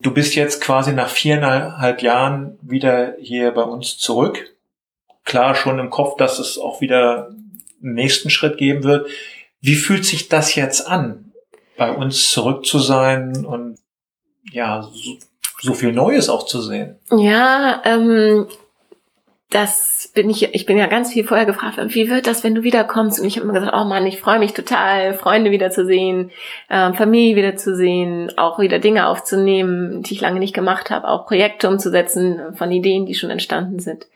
Du 0.00 0.12
bist 0.12 0.34
jetzt 0.34 0.60
quasi 0.60 0.92
nach 0.92 1.08
viereinhalb 1.08 2.02
Jahren 2.02 2.58
wieder 2.62 3.14
hier 3.20 3.52
bei 3.52 3.62
uns 3.62 3.96
zurück 3.96 4.48
klar 5.24 5.54
schon 5.54 5.78
im 5.78 5.90
Kopf, 5.90 6.16
dass 6.16 6.38
es 6.38 6.58
auch 6.58 6.80
wieder 6.80 7.28
einen 7.82 7.94
nächsten 7.94 8.30
Schritt 8.30 8.58
geben 8.58 8.84
wird. 8.84 9.08
Wie 9.60 9.74
fühlt 9.74 10.04
sich 10.04 10.28
das 10.28 10.54
jetzt 10.54 10.86
an, 10.86 11.32
bei 11.76 11.90
uns 11.90 12.30
zurück 12.30 12.66
zu 12.66 12.78
sein 12.78 13.44
und 13.44 13.78
ja, 14.50 14.82
so, 14.82 15.18
so 15.60 15.74
viel 15.74 15.92
Neues 15.92 16.28
auch 16.28 16.44
zu 16.44 16.60
sehen? 16.60 16.98
Ja, 17.10 17.80
ähm, 17.84 18.46
das 19.50 20.10
bin 20.14 20.30
ich, 20.30 20.54
ich 20.54 20.66
bin 20.66 20.78
ja 20.78 20.86
ganz 20.86 21.12
viel 21.12 21.24
vorher 21.24 21.46
gefragt, 21.46 21.78
wie 21.88 22.08
wird 22.08 22.26
das, 22.26 22.42
wenn 22.42 22.54
du 22.54 22.62
wiederkommst? 22.62 23.20
Und 23.20 23.26
ich 23.26 23.36
habe 23.36 23.44
immer 23.44 23.54
gesagt, 23.54 23.76
oh 23.76 23.84
Mann, 23.84 24.06
ich 24.06 24.18
freue 24.18 24.38
mich 24.38 24.54
total, 24.54 25.14
Freunde 25.14 25.50
wiederzusehen, 25.50 26.30
äh, 26.68 26.92
Familie 26.94 27.36
wiederzusehen, 27.36 28.36
auch 28.38 28.58
wieder 28.58 28.78
Dinge 28.78 29.06
aufzunehmen, 29.06 30.02
die 30.02 30.14
ich 30.14 30.20
lange 30.20 30.40
nicht 30.40 30.54
gemacht 30.54 30.90
habe, 30.90 31.08
auch 31.08 31.26
Projekte 31.26 31.68
umzusetzen 31.68 32.54
von 32.54 32.72
Ideen, 32.72 33.06
die 33.06 33.14
schon 33.14 33.30
entstanden 33.30 33.78
sind 33.78 34.06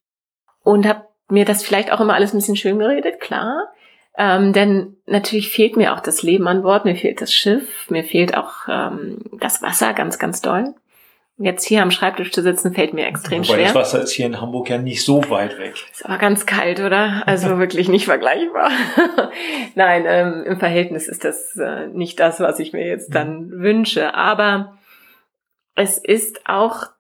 und 0.67 0.85
habe 0.85 1.07
mir 1.29 1.45
das 1.45 1.63
vielleicht 1.63 1.93
auch 1.93 2.01
immer 2.01 2.15
alles 2.15 2.35
ein 2.35 2.39
bisschen 2.39 2.57
schön 2.57 2.81
geredet, 2.81 3.21
klar. 3.21 3.73
Ähm, 4.19 4.53
denn 4.53 4.97
natürlich 5.07 5.49
fehlt 5.51 5.77
mir 5.77 5.95
auch 5.95 6.01
das 6.01 6.25
Leben 6.25 6.49
an 6.49 6.63
Bord, 6.63 6.85
mir 6.85 6.97
fehlt 6.97 7.21
das 7.21 7.33
Schiff, 7.33 7.89
mir 7.89 8.03
fehlt 8.03 8.37
auch 8.37 8.67
ähm, 8.69 9.19
das 9.39 9.63
Wasser 9.63 9.93
ganz, 9.93 10.19
ganz 10.19 10.41
doll. 10.41 10.75
Jetzt 11.39 11.65
hier 11.67 11.83
am 11.83 11.93
Schreibtisch 11.93 12.33
zu 12.33 12.43
sitzen, 12.43 12.75
fällt 12.75 12.95
mir 12.95 13.07
extrem 13.07 13.47
Wobei 13.47 13.55
schwer. 13.55 13.65
Das 13.67 13.75
Wasser 13.75 14.03
ist 14.03 14.11
hier 14.11 14.27
in 14.27 14.41
Hamburg 14.41 14.71
ja 14.71 14.79
nicht 14.79 15.05
so 15.05 15.31
weit 15.31 15.57
weg. 15.59 15.75
Ist 15.93 16.05
aber 16.05 16.19
ganz 16.19 16.47
kalt, 16.47 16.81
oder? 16.81 17.23
Also 17.27 17.59
wirklich 17.59 17.89
nicht 17.89 18.07
vergleichbar. 18.07 18.71
Nein, 19.77 20.05
ähm, 20.09 20.43
im 20.47 20.59
Verhältnis 20.59 21.07
ist 21.07 21.25
das 21.25 21.55
äh, 21.57 21.87
nicht 21.89 22.19
das, 22.19 22.41
was 22.41 22.59
ich 22.59 22.73
mir 22.73 22.87
jetzt 22.89 23.15
dann 23.15 23.49
mhm. 23.49 23.63
wünsche. 23.63 24.15
Aber 24.15 24.79
es 25.77 25.99
ist 25.99 26.41
auch 26.47 26.96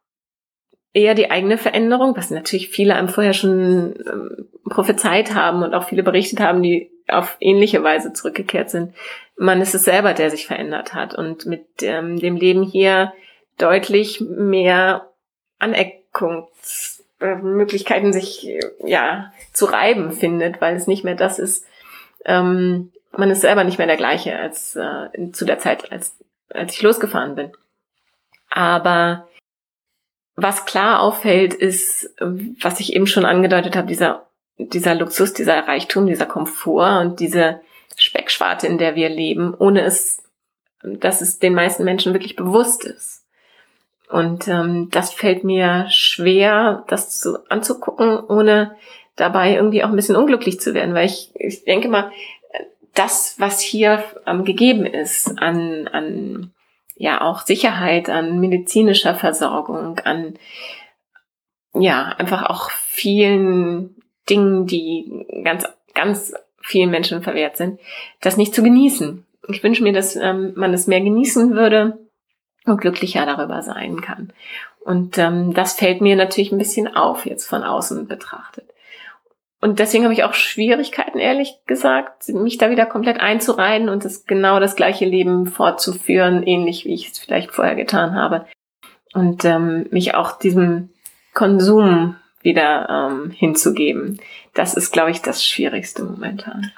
eher 0.96 1.14
die 1.14 1.30
eigene 1.30 1.58
Veränderung, 1.58 2.16
was 2.16 2.30
natürlich 2.30 2.70
viele 2.70 2.94
einem 2.94 3.10
vorher 3.10 3.34
schon 3.34 3.94
ähm, 4.06 4.48
prophezeit 4.64 5.34
haben 5.34 5.62
und 5.62 5.74
auch 5.74 5.86
viele 5.86 6.02
berichtet 6.02 6.40
haben, 6.40 6.62
die 6.62 6.90
auf 7.06 7.36
ähnliche 7.38 7.84
Weise 7.84 8.14
zurückgekehrt 8.14 8.70
sind. 8.70 8.94
Man 9.36 9.60
ist 9.60 9.74
es 9.74 9.84
selber, 9.84 10.14
der 10.14 10.30
sich 10.30 10.46
verändert 10.46 10.94
hat 10.94 11.14
und 11.14 11.44
mit 11.44 11.66
ähm, 11.82 12.18
dem 12.18 12.36
Leben 12.36 12.62
hier 12.62 13.12
deutlich 13.58 14.22
mehr 14.22 15.10
Aneckungsfläche 15.58 17.02
äh, 17.20 18.12
sich 18.12 18.48
ja 18.82 19.34
zu 19.52 19.66
reiben 19.66 20.12
findet, 20.12 20.62
weil 20.62 20.76
es 20.76 20.86
nicht 20.86 21.04
mehr 21.04 21.14
das 21.14 21.38
ist. 21.38 21.66
Ähm, 22.24 22.90
man 23.12 23.30
ist 23.30 23.42
selber 23.42 23.64
nicht 23.64 23.76
mehr 23.76 23.86
der 23.86 23.98
gleiche 23.98 24.38
als 24.38 24.76
äh, 24.76 25.30
zu 25.32 25.44
der 25.44 25.58
Zeit, 25.58 25.92
als 25.92 26.16
als 26.48 26.74
ich 26.74 26.80
losgefahren 26.80 27.34
bin. 27.34 27.52
Aber 28.48 29.26
was 30.36 30.66
klar 30.66 31.00
auffällt, 31.00 31.54
ist, 31.54 32.14
was 32.20 32.80
ich 32.80 32.94
eben 32.94 33.06
schon 33.06 33.24
angedeutet 33.24 33.74
habe, 33.74 33.88
dieser, 33.88 34.26
dieser 34.58 34.94
Luxus, 34.94 35.32
dieser 35.32 35.66
Reichtum, 35.66 36.06
dieser 36.06 36.26
Komfort 36.26 37.00
und 37.00 37.20
diese 37.20 37.60
Speckschwarte, 37.96 38.66
in 38.66 38.78
der 38.78 38.94
wir 38.94 39.08
leben, 39.08 39.54
ohne 39.54 39.82
es, 39.82 40.22
dass 40.82 41.22
es 41.22 41.38
den 41.38 41.54
meisten 41.54 41.84
Menschen 41.84 42.12
wirklich 42.12 42.36
bewusst 42.36 42.84
ist. 42.84 43.24
Und 44.10 44.46
ähm, 44.46 44.88
das 44.90 45.12
fällt 45.12 45.42
mir 45.42 45.86
schwer, 45.88 46.84
das 46.86 47.18
zu, 47.18 47.38
anzugucken, 47.50 48.20
ohne 48.20 48.76
dabei 49.16 49.54
irgendwie 49.54 49.82
auch 49.82 49.88
ein 49.88 49.96
bisschen 49.96 50.16
unglücklich 50.16 50.60
zu 50.60 50.74
werden, 50.74 50.94
weil 50.94 51.06
ich, 51.06 51.30
ich 51.34 51.64
denke 51.64 51.88
mal, 51.88 52.12
das, 52.94 53.36
was 53.38 53.60
hier 53.60 54.04
ähm, 54.26 54.44
gegeben 54.44 54.86
ist 54.86 55.38
an, 55.38 55.88
an 55.88 56.52
ja 56.96 57.20
auch 57.20 57.40
Sicherheit, 57.40 58.08
an 58.08 58.40
medizinischer 58.40 59.14
Versorgung, 59.14 60.00
an 60.00 60.34
ja, 61.78 62.06
einfach 62.18 62.48
auch 62.48 62.70
vielen 62.70 63.96
Dingen, 64.28 64.66
die 64.66 65.26
ganz, 65.44 65.64
ganz 65.94 66.34
vielen 66.60 66.90
Menschen 66.90 67.22
verwehrt 67.22 67.56
sind, 67.56 67.78
das 68.20 68.36
nicht 68.36 68.54
zu 68.54 68.62
genießen. 68.62 69.24
Ich 69.48 69.62
wünsche 69.62 69.82
mir, 69.82 69.92
dass 69.92 70.16
ähm, 70.16 70.52
man 70.56 70.74
es 70.74 70.86
mehr 70.86 71.00
genießen 71.00 71.54
würde 71.54 71.98
und 72.64 72.80
glücklicher 72.80 73.26
darüber 73.26 73.62
sein 73.62 74.00
kann. 74.00 74.32
Und 74.80 75.18
ähm, 75.18 75.52
das 75.52 75.74
fällt 75.74 76.00
mir 76.00 76.16
natürlich 76.16 76.50
ein 76.50 76.58
bisschen 76.58 76.88
auf, 76.88 77.26
jetzt 77.26 77.46
von 77.46 77.62
außen 77.62 78.08
betrachtet. 78.08 78.68
Und 79.60 79.78
deswegen 79.78 80.04
habe 80.04 80.12
ich 80.12 80.24
auch 80.24 80.34
Schwierigkeiten, 80.34 81.18
ehrlich 81.18 81.54
gesagt, 81.66 82.28
mich 82.28 82.58
da 82.58 82.70
wieder 82.70 82.86
komplett 82.86 83.20
einzureihen 83.20 83.88
und 83.88 84.04
das 84.04 84.26
genau 84.26 84.60
das 84.60 84.76
gleiche 84.76 85.06
Leben 85.06 85.46
fortzuführen, 85.46 86.42
ähnlich 86.42 86.84
wie 86.84 86.94
ich 86.94 87.08
es 87.08 87.18
vielleicht 87.18 87.52
vorher 87.52 87.74
getan 87.74 88.14
habe. 88.14 88.46
Und 89.14 89.44
ähm, 89.46 89.86
mich 89.90 90.14
auch 90.14 90.38
diesem 90.38 90.90
Konsum 91.32 92.16
wieder 92.42 93.10
ähm, 93.10 93.30
hinzugeben. 93.30 94.20
Das 94.52 94.74
ist, 94.74 94.92
glaube 94.92 95.10
ich, 95.10 95.22
das 95.22 95.44
Schwierigste 95.44 96.04
momentan. 96.04 96.72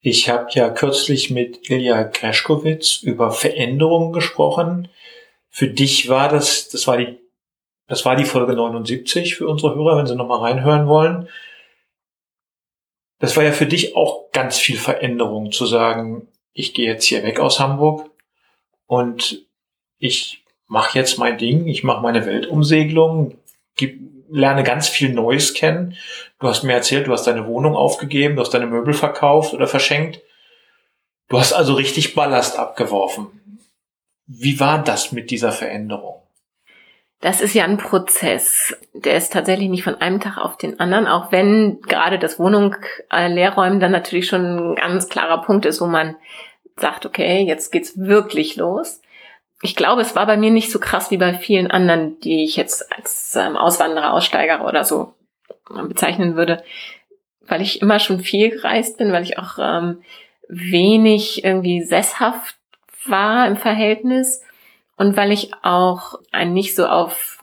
Ich 0.00 0.28
habe 0.28 0.48
ja 0.50 0.70
kürzlich 0.70 1.30
mit 1.30 1.68
Ilja 1.70 2.04
Kreschkowitz 2.04 3.02
über 3.02 3.30
Veränderungen 3.30 4.12
gesprochen. 4.12 4.88
Für 5.48 5.68
dich 5.68 6.08
war 6.08 6.28
das, 6.28 6.68
das 6.68 6.86
war 6.86 6.96
die 6.96 7.18
das 7.86 8.04
war 8.04 8.16
die 8.16 8.24
Folge 8.24 8.54
79 8.54 9.36
für 9.36 9.48
unsere 9.48 9.74
Hörer, 9.74 9.98
wenn 9.98 10.06
sie 10.06 10.16
nochmal 10.16 10.40
reinhören 10.40 10.86
wollen. 10.86 11.28
Das 13.18 13.36
war 13.36 13.44
ja 13.44 13.52
für 13.52 13.66
dich 13.66 13.96
auch 13.96 14.30
ganz 14.32 14.58
viel 14.58 14.76
Veränderung 14.76 15.52
zu 15.52 15.66
sagen, 15.66 16.28
ich 16.52 16.74
gehe 16.74 16.86
jetzt 16.86 17.04
hier 17.04 17.22
weg 17.22 17.40
aus 17.40 17.60
Hamburg 17.60 18.10
und 18.86 19.44
ich 19.98 20.44
mache 20.66 20.98
jetzt 20.98 21.18
mein 21.18 21.38
Ding, 21.38 21.66
ich 21.66 21.84
mache 21.84 22.02
meine 22.02 22.26
Weltumsegelung, 22.26 23.36
gib, 23.76 24.00
lerne 24.30 24.62
ganz 24.62 24.88
viel 24.88 25.10
Neues 25.12 25.54
kennen. 25.54 25.96
Du 26.38 26.48
hast 26.48 26.62
mir 26.62 26.72
erzählt, 26.72 27.06
du 27.06 27.12
hast 27.12 27.26
deine 27.26 27.46
Wohnung 27.46 27.76
aufgegeben, 27.76 28.36
du 28.36 28.42
hast 28.42 28.54
deine 28.54 28.66
Möbel 28.66 28.94
verkauft 28.94 29.54
oder 29.54 29.66
verschenkt. 29.66 30.20
Du 31.28 31.38
hast 31.38 31.52
also 31.52 31.74
richtig 31.74 32.14
Ballast 32.14 32.58
abgeworfen. 32.58 33.60
Wie 34.26 34.58
war 34.60 34.82
das 34.82 35.12
mit 35.12 35.30
dieser 35.30 35.52
Veränderung? 35.52 36.23
Das 37.24 37.40
ist 37.40 37.54
ja 37.54 37.64
ein 37.64 37.78
Prozess. 37.78 38.76
Der 38.92 39.16
ist 39.16 39.32
tatsächlich 39.32 39.70
nicht 39.70 39.82
von 39.82 39.94
einem 39.94 40.20
Tag 40.20 40.36
auf 40.36 40.58
den 40.58 40.78
anderen, 40.78 41.06
auch 41.06 41.32
wenn 41.32 41.80
gerade 41.80 42.18
das 42.18 42.38
Wohnung 42.38 42.76
äh, 43.10 43.28
leerräumen 43.28 43.80
dann 43.80 43.92
natürlich 43.92 44.26
schon 44.26 44.72
ein 44.72 44.74
ganz 44.74 45.08
klarer 45.08 45.40
Punkt 45.40 45.64
ist, 45.64 45.80
wo 45.80 45.86
man 45.86 46.16
sagt, 46.76 47.06
okay, 47.06 47.40
jetzt 47.40 47.72
geht's 47.72 47.96
wirklich 47.96 48.56
los. 48.56 49.00
Ich 49.62 49.74
glaube, 49.74 50.02
es 50.02 50.14
war 50.14 50.26
bei 50.26 50.36
mir 50.36 50.50
nicht 50.50 50.70
so 50.70 50.78
krass 50.78 51.10
wie 51.10 51.16
bei 51.16 51.32
vielen 51.32 51.70
anderen, 51.70 52.20
die 52.20 52.44
ich 52.44 52.56
jetzt 52.56 52.92
als 52.94 53.34
ähm, 53.36 53.56
Auswanderer, 53.56 54.12
Aussteiger 54.12 54.66
oder 54.66 54.84
so 54.84 55.14
bezeichnen 55.88 56.36
würde, 56.36 56.62
weil 57.40 57.62
ich 57.62 57.80
immer 57.80 58.00
schon 58.00 58.20
viel 58.20 58.50
gereist 58.50 58.98
bin, 58.98 59.12
weil 59.12 59.22
ich 59.22 59.38
auch 59.38 59.56
ähm, 59.58 60.02
wenig 60.50 61.42
irgendwie 61.42 61.84
sesshaft 61.84 62.56
war 63.06 63.46
im 63.46 63.56
Verhältnis 63.56 64.42
und 64.96 65.16
weil 65.16 65.32
ich 65.32 65.52
auch 65.62 66.18
ein 66.32 66.52
nicht 66.52 66.74
so 66.74 66.86
auf 66.86 67.38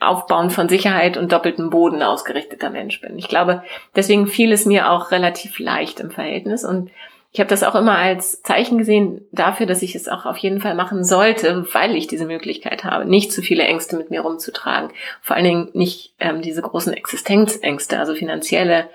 Aufbauen 0.00 0.50
von 0.50 0.68
Sicherheit 0.68 1.16
und 1.16 1.32
doppeltem 1.32 1.70
Boden 1.70 2.02
ausgerichteter 2.02 2.68
Mensch 2.70 3.00
bin. 3.00 3.16
Ich 3.18 3.28
glaube, 3.28 3.62
deswegen 3.96 4.26
fiel 4.26 4.52
es 4.52 4.66
mir 4.66 4.90
auch 4.90 5.10
relativ 5.10 5.58
leicht 5.58 6.00
im 6.00 6.10
Verhältnis 6.10 6.64
und 6.64 6.90
ich 7.34 7.40
habe 7.40 7.50
das 7.50 7.64
auch 7.64 7.74
immer 7.74 7.98
als 7.98 8.42
Zeichen 8.42 8.78
gesehen 8.78 9.26
dafür, 9.32 9.66
dass 9.66 9.82
ich 9.82 9.96
es 9.96 10.06
auch 10.08 10.24
auf 10.24 10.36
jeden 10.36 10.60
Fall 10.60 10.76
machen 10.76 11.02
sollte, 11.02 11.66
weil 11.72 11.96
ich 11.96 12.06
diese 12.06 12.26
Möglichkeit 12.26 12.84
habe, 12.84 13.06
nicht 13.06 13.32
zu 13.32 13.42
viele 13.42 13.64
Ängste 13.64 13.96
mit 13.96 14.08
mir 14.08 14.20
rumzutragen. 14.20 14.90
Vor 15.20 15.34
allen 15.34 15.44
Dingen 15.44 15.68
nicht 15.72 16.14
ähm, 16.20 16.42
diese 16.42 16.62
großen 16.62 16.92
Existenzängste, 16.92 17.98
also 17.98 18.14
finanzielle 18.14 18.88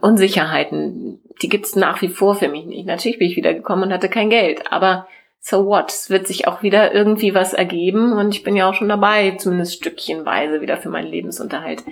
Unsicherheiten. 0.00 1.20
Die 1.42 1.50
gibt's 1.50 1.76
nach 1.76 2.00
wie 2.00 2.08
vor 2.08 2.36
für 2.36 2.48
mich 2.48 2.64
nicht. 2.64 2.86
Natürlich 2.86 3.18
bin 3.18 3.28
ich 3.28 3.36
wiedergekommen 3.36 3.84
und 3.84 3.92
hatte 3.92 4.08
kein 4.08 4.30
Geld, 4.30 4.72
aber 4.72 5.06
so 5.46 5.66
what? 5.66 5.92
Es 5.92 6.08
wird 6.08 6.26
sich 6.26 6.48
auch 6.48 6.62
wieder 6.62 6.94
irgendwie 6.94 7.34
was 7.34 7.52
ergeben 7.52 8.14
und 8.14 8.34
ich 8.34 8.42
bin 8.42 8.56
ja 8.56 8.68
auch 8.68 8.74
schon 8.74 8.88
dabei, 8.88 9.32
zumindest 9.32 9.74
stückchenweise 9.74 10.62
wieder 10.62 10.78
für 10.78 10.88
meinen 10.88 11.10
Lebensunterhalt 11.10 11.84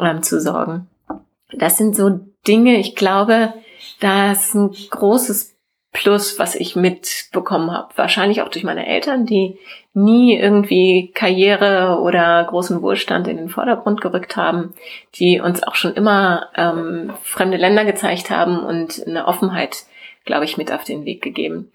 ähm, 0.00 0.24
zu 0.24 0.40
sorgen. 0.40 0.88
Das 1.52 1.78
sind 1.78 1.94
so 1.94 2.18
Dinge, 2.48 2.78
ich 2.78 2.96
glaube, 2.96 3.54
da 4.00 4.32
ist 4.32 4.54
ein 4.54 4.74
großes 4.90 5.56
Plus, 5.92 6.40
was 6.40 6.56
ich 6.56 6.74
mitbekommen 6.74 7.70
habe. 7.70 7.96
Wahrscheinlich 7.96 8.42
auch 8.42 8.48
durch 8.48 8.64
meine 8.64 8.86
Eltern, 8.86 9.24
die 9.24 9.58
nie 9.94 10.36
irgendwie 10.36 11.12
Karriere 11.14 12.00
oder 12.00 12.44
großen 12.44 12.82
Wohlstand 12.82 13.28
in 13.28 13.36
den 13.36 13.48
Vordergrund 13.48 14.00
gerückt 14.00 14.36
haben, 14.36 14.74
die 15.14 15.40
uns 15.40 15.62
auch 15.62 15.76
schon 15.76 15.94
immer 15.94 16.48
ähm, 16.56 17.12
fremde 17.22 17.56
Länder 17.56 17.84
gezeigt 17.84 18.30
haben 18.30 18.58
und 18.60 19.04
eine 19.06 19.28
Offenheit, 19.28 19.84
glaube 20.24 20.44
ich, 20.44 20.56
mit 20.56 20.72
auf 20.72 20.82
den 20.82 21.04
Weg 21.04 21.22
gegeben 21.22 21.70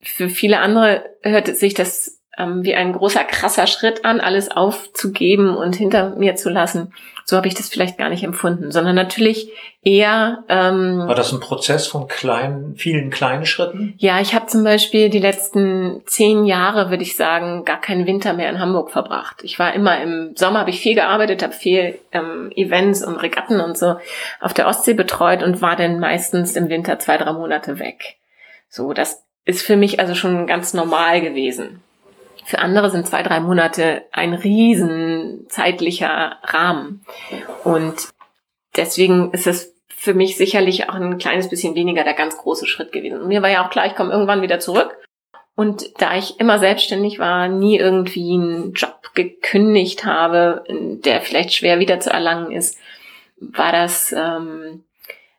für 0.00 0.28
viele 0.28 0.60
andere 0.60 1.04
hört 1.22 1.48
sich 1.56 1.74
das 1.74 2.18
ähm, 2.38 2.64
wie 2.64 2.74
ein 2.74 2.92
großer, 2.92 3.24
krasser 3.24 3.66
Schritt 3.66 4.04
an, 4.04 4.20
alles 4.20 4.50
aufzugeben 4.50 5.56
und 5.56 5.76
hinter 5.76 6.10
mir 6.10 6.36
zu 6.36 6.48
lassen. 6.48 6.94
So 7.24 7.36
habe 7.36 7.48
ich 7.48 7.54
das 7.54 7.68
vielleicht 7.68 7.98
gar 7.98 8.08
nicht 8.08 8.22
empfunden, 8.24 8.70
sondern 8.70 8.94
natürlich 8.94 9.50
eher. 9.82 10.44
Ähm, 10.48 11.02
War 11.06 11.14
das 11.14 11.32
ein 11.32 11.40
Prozess 11.40 11.86
von 11.86 12.08
kleinen, 12.08 12.76
vielen 12.76 13.10
kleinen 13.10 13.44
Schritten? 13.44 13.94
Ja, 13.98 14.20
ich 14.20 14.34
habe 14.34 14.46
zum 14.46 14.64
Beispiel 14.64 15.10
die 15.10 15.18
letzten 15.18 16.02
zehn 16.06 16.46
Jahre, 16.46 16.88
würde 16.88 17.02
ich 17.02 17.16
sagen, 17.16 17.64
gar 17.64 17.80
keinen 17.80 18.06
Winter 18.06 18.32
mehr 18.32 18.48
in 18.48 18.60
Hamburg 18.60 18.90
verbracht. 18.90 19.42
Ich 19.42 19.58
war 19.58 19.74
immer 19.74 20.00
im 20.00 20.34
Sommer, 20.36 20.60
habe 20.60 20.70
ich 20.70 20.80
viel 20.80 20.94
gearbeitet, 20.94 21.42
habe 21.42 21.52
viel 21.52 21.98
ähm, 22.12 22.50
Events 22.54 23.04
und 23.04 23.16
Regatten 23.16 23.60
und 23.60 23.76
so 23.76 23.96
auf 24.40 24.54
der 24.54 24.68
Ostsee 24.68 24.94
betreut 24.94 25.42
und 25.42 25.60
war 25.60 25.76
dann 25.76 26.00
meistens 26.00 26.56
im 26.56 26.70
Winter 26.70 26.98
zwei, 26.98 27.18
drei 27.18 27.32
Monate 27.32 27.78
weg. 27.78 28.16
So, 28.70 28.92
das 28.92 29.27
ist 29.48 29.62
für 29.62 29.76
mich 29.76 29.98
also 29.98 30.14
schon 30.14 30.46
ganz 30.46 30.74
normal 30.74 31.22
gewesen. 31.22 31.82
Für 32.44 32.58
andere 32.58 32.90
sind 32.90 33.06
zwei, 33.06 33.22
drei 33.22 33.40
Monate 33.40 34.02
ein 34.12 34.34
riesen 34.34 35.46
zeitlicher 35.48 36.36
Rahmen. 36.42 37.06
Und 37.64 38.10
deswegen 38.76 39.32
ist 39.32 39.46
es 39.46 39.74
für 39.88 40.12
mich 40.12 40.36
sicherlich 40.36 40.90
auch 40.90 40.94
ein 40.96 41.16
kleines 41.16 41.48
bisschen 41.48 41.74
weniger 41.74 42.04
der 42.04 42.12
ganz 42.12 42.36
große 42.36 42.66
Schritt 42.66 42.92
gewesen. 42.92 43.22
Und 43.22 43.28
mir 43.28 43.40
war 43.40 43.48
ja 43.48 43.64
auch 43.64 43.70
klar, 43.70 43.86
ich 43.86 43.94
komme 43.94 44.12
irgendwann 44.12 44.42
wieder 44.42 44.60
zurück. 44.60 44.94
Und 45.54 45.98
da 45.98 46.18
ich 46.18 46.38
immer 46.38 46.58
selbstständig 46.58 47.18
war, 47.18 47.48
nie 47.48 47.78
irgendwie 47.78 48.34
einen 48.34 48.74
Job 48.74 49.12
gekündigt 49.14 50.04
habe, 50.04 50.62
der 50.68 51.22
vielleicht 51.22 51.54
schwer 51.54 51.78
wieder 51.78 52.00
zu 52.00 52.10
erlangen 52.10 52.52
ist, 52.52 52.76
war 53.40 53.72
das 53.72 54.12
ähm, 54.12 54.84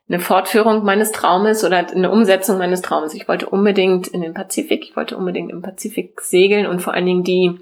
eine 0.10 0.20
Fortführung 0.20 0.84
meines 0.84 1.12
Traumes 1.12 1.64
oder 1.64 1.78
eine 1.78 2.10
Umsetzung 2.10 2.58
meines 2.58 2.82
Traumes. 2.82 3.14
Ich 3.14 3.28
wollte 3.28 3.48
unbedingt 3.48 4.08
in 4.08 4.22
den 4.22 4.34
Pazifik, 4.34 4.84
ich 4.84 4.96
wollte 4.96 5.16
unbedingt 5.16 5.52
im 5.52 5.62
Pazifik 5.62 6.20
segeln 6.22 6.66
und 6.66 6.82
vor 6.82 6.94
allen 6.94 7.06
Dingen 7.06 7.24
die 7.24 7.60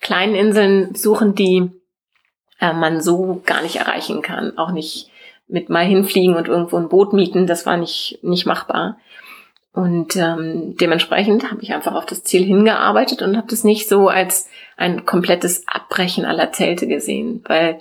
kleinen 0.00 0.34
Inseln 0.34 0.94
suchen, 0.94 1.34
die 1.34 1.70
äh, 2.58 2.72
man 2.72 3.02
so 3.02 3.42
gar 3.44 3.62
nicht 3.62 3.76
erreichen 3.76 4.22
kann. 4.22 4.56
Auch 4.56 4.72
nicht 4.72 5.10
mit 5.46 5.68
mal 5.68 5.84
hinfliegen 5.84 6.36
und 6.36 6.48
irgendwo 6.48 6.78
ein 6.78 6.88
Boot 6.88 7.12
mieten, 7.12 7.46
das 7.46 7.66
war 7.66 7.76
nicht, 7.76 8.18
nicht 8.22 8.46
machbar. 8.46 8.98
Und 9.72 10.16
ähm, 10.16 10.76
dementsprechend 10.80 11.50
habe 11.50 11.62
ich 11.62 11.72
einfach 11.72 11.94
auf 11.94 12.06
das 12.06 12.24
Ziel 12.24 12.44
hingearbeitet 12.44 13.22
und 13.22 13.36
habe 13.36 13.46
das 13.48 13.62
nicht 13.62 13.88
so 13.88 14.08
als 14.08 14.48
ein 14.76 15.04
komplettes 15.04 15.68
Abbrechen 15.68 16.24
aller 16.24 16.50
Zelte 16.52 16.86
gesehen, 16.86 17.44
weil 17.46 17.80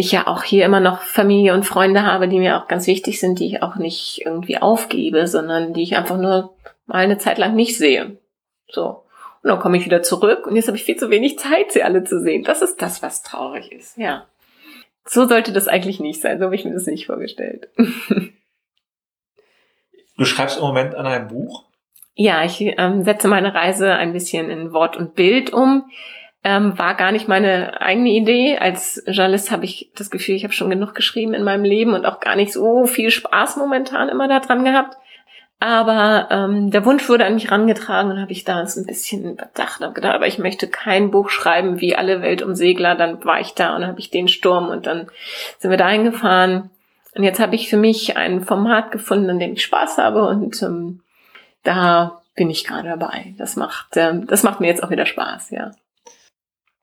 ich 0.00 0.12
ja 0.12 0.26
auch 0.26 0.42
hier 0.42 0.64
immer 0.64 0.80
noch 0.80 1.02
Familie 1.02 1.54
und 1.54 1.64
Freunde 1.64 2.04
habe, 2.04 2.28
die 2.28 2.38
mir 2.38 2.58
auch 2.58 2.68
ganz 2.68 2.86
wichtig 2.86 3.20
sind, 3.20 3.38
die 3.38 3.46
ich 3.46 3.62
auch 3.62 3.76
nicht 3.76 4.22
irgendwie 4.24 4.58
aufgebe, 4.58 5.26
sondern 5.26 5.72
die 5.72 5.82
ich 5.82 5.96
einfach 5.96 6.18
nur 6.18 6.54
mal 6.86 6.98
eine 6.98 7.18
Zeit 7.18 7.38
lang 7.38 7.54
nicht 7.54 7.76
sehe. 7.76 8.18
So. 8.68 9.04
Und 9.42 9.48
dann 9.48 9.58
komme 9.58 9.78
ich 9.78 9.84
wieder 9.84 10.02
zurück 10.02 10.46
und 10.46 10.56
jetzt 10.56 10.66
habe 10.66 10.76
ich 10.76 10.84
viel 10.84 10.96
zu 10.96 11.10
wenig 11.10 11.38
Zeit, 11.38 11.72
sie 11.72 11.82
alle 11.82 12.04
zu 12.04 12.20
sehen. 12.20 12.44
Das 12.44 12.62
ist 12.62 12.82
das, 12.82 13.02
was 13.02 13.22
traurig 13.22 13.72
ist, 13.72 13.96
ja. 13.96 14.26
So 15.06 15.26
sollte 15.26 15.52
das 15.52 15.66
eigentlich 15.66 15.98
nicht 15.98 16.20
sein, 16.20 16.38
so 16.38 16.44
habe 16.44 16.54
ich 16.54 16.64
mir 16.64 16.74
das 16.74 16.86
nicht 16.86 17.06
vorgestellt. 17.06 17.68
Du 20.20 20.26
schreibst 20.26 20.58
im 20.58 20.64
Moment 20.64 20.94
an 20.94 21.06
einem 21.06 21.28
Buch? 21.28 21.64
Ja, 22.14 22.44
ich 22.44 22.60
ähm, 22.60 23.04
setze 23.04 23.26
meine 23.26 23.54
Reise 23.54 23.94
ein 23.94 24.12
bisschen 24.12 24.50
in 24.50 24.74
Wort 24.74 24.98
und 24.98 25.14
Bild 25.14 25.50
um. 25.50 25.90
Ähm, 26.42 26.78
war 26.78 26.94
gar 26.94 27.12
nicht 27.12 27.28
meine 27.28 27.80
eigene 27.82 28.10
Idee. 28.10 28.56
Als 28.58 29.02
Journalist 29.06 29.50
habe 29.50 29.66
ich 29.66 29.90
das 29.94 30.10
Gefühl, 30.10 30.36
ich 30.36 30.44
habe 30.44 30.54
schon 30.54 30.70
genug 30.70 30.94
geschrieben 30.94 31.34
in 31.34 31.42
meinem 31.42 31.64
Leben 31.64 31.92
und 31.92 32.06
auch 32.06 32.18
gar 32.20 32.34
nicht 32.34 32.52
so 32.52 32.86
viel 32.86 33.10
Spaß 33.10 33.56
momentan 33.56 34.08
immer 34.08 34.26
daran 34.26 34.64
gehabt. 34.64 34.96
Aber 35.62 36.28
ähm, 36.30 36.70
der 36.70 36.86
Wunsch 36.86 37.06
wurde 37.10 37.26
an 37.26 37.34
mich 37.34 37.50
rangetragen 37.50 38.10
und 38.10 38.18
habe 38.18 38.32
ich 38.32 38.44
da 38.44 38.66
so 38.66 38.80
ein 38.80 38.86
bisschen 38.86 39.32
überdacht 39.32 39.82
und 39.82 39.94
gedacht, 39.94 40.14
aber 40.14 40.26
ich 40.26 40.38
möchte 40.38 40.68
kein 40.68 41.10
Buch 41.10 41.28
schreiben 41.28 41.82
wie 41.82 41.94
alle 41.94 42.22
Weltumsegler. 42.22 42.94
Dann 42.94 43.22
war 43.26 43.40
ich 43.40 43.52
da 43.52 43.76
und 43.76 43.86
habe 43.86 44.00
ich 44.00 44.08
den 44.08 44.26
Sturm 44.26 44.70
und 44.70 44.86
dann 44.86 45.10
sind 45.58 45.70
wir 45.70 45.76
da 45.76 45.90
hingefahren. 45.90 46.70
Und 47.14 47.24
jetzt 47.24 47.40
habe 47.40 47.54
ich 47.54 47.68
für 47.68 47.76
mich 47.76 48.16
ein 48.16 48.40
Format 48.42 48.90
gefunden, 48.90 49.28
an 49.28 49.38
dem 49.38 49.52
ich 49.52 49.62
Spaß 49.62 49.98
habe 49.98 50.26
und 50.26 50.62
ähm, 50.62 51.02
da 51.64 52.22
bin 52.34 52.48
ich 52.48 52.64
gerade 52.64 52.88
dabei. 52.88 53.34
Das 53.36 53.56
macht, 53.56 53.98
äh, 53.98 54.18
das 54.24 54.42
macht 54.42 54.60
mir 54.60 54.68
jetzt 54.68 54.82
auch 54.82 54.90
wieder 54.90 55.04
Spaß, 55.04 55.50
ja. 55.50 55.72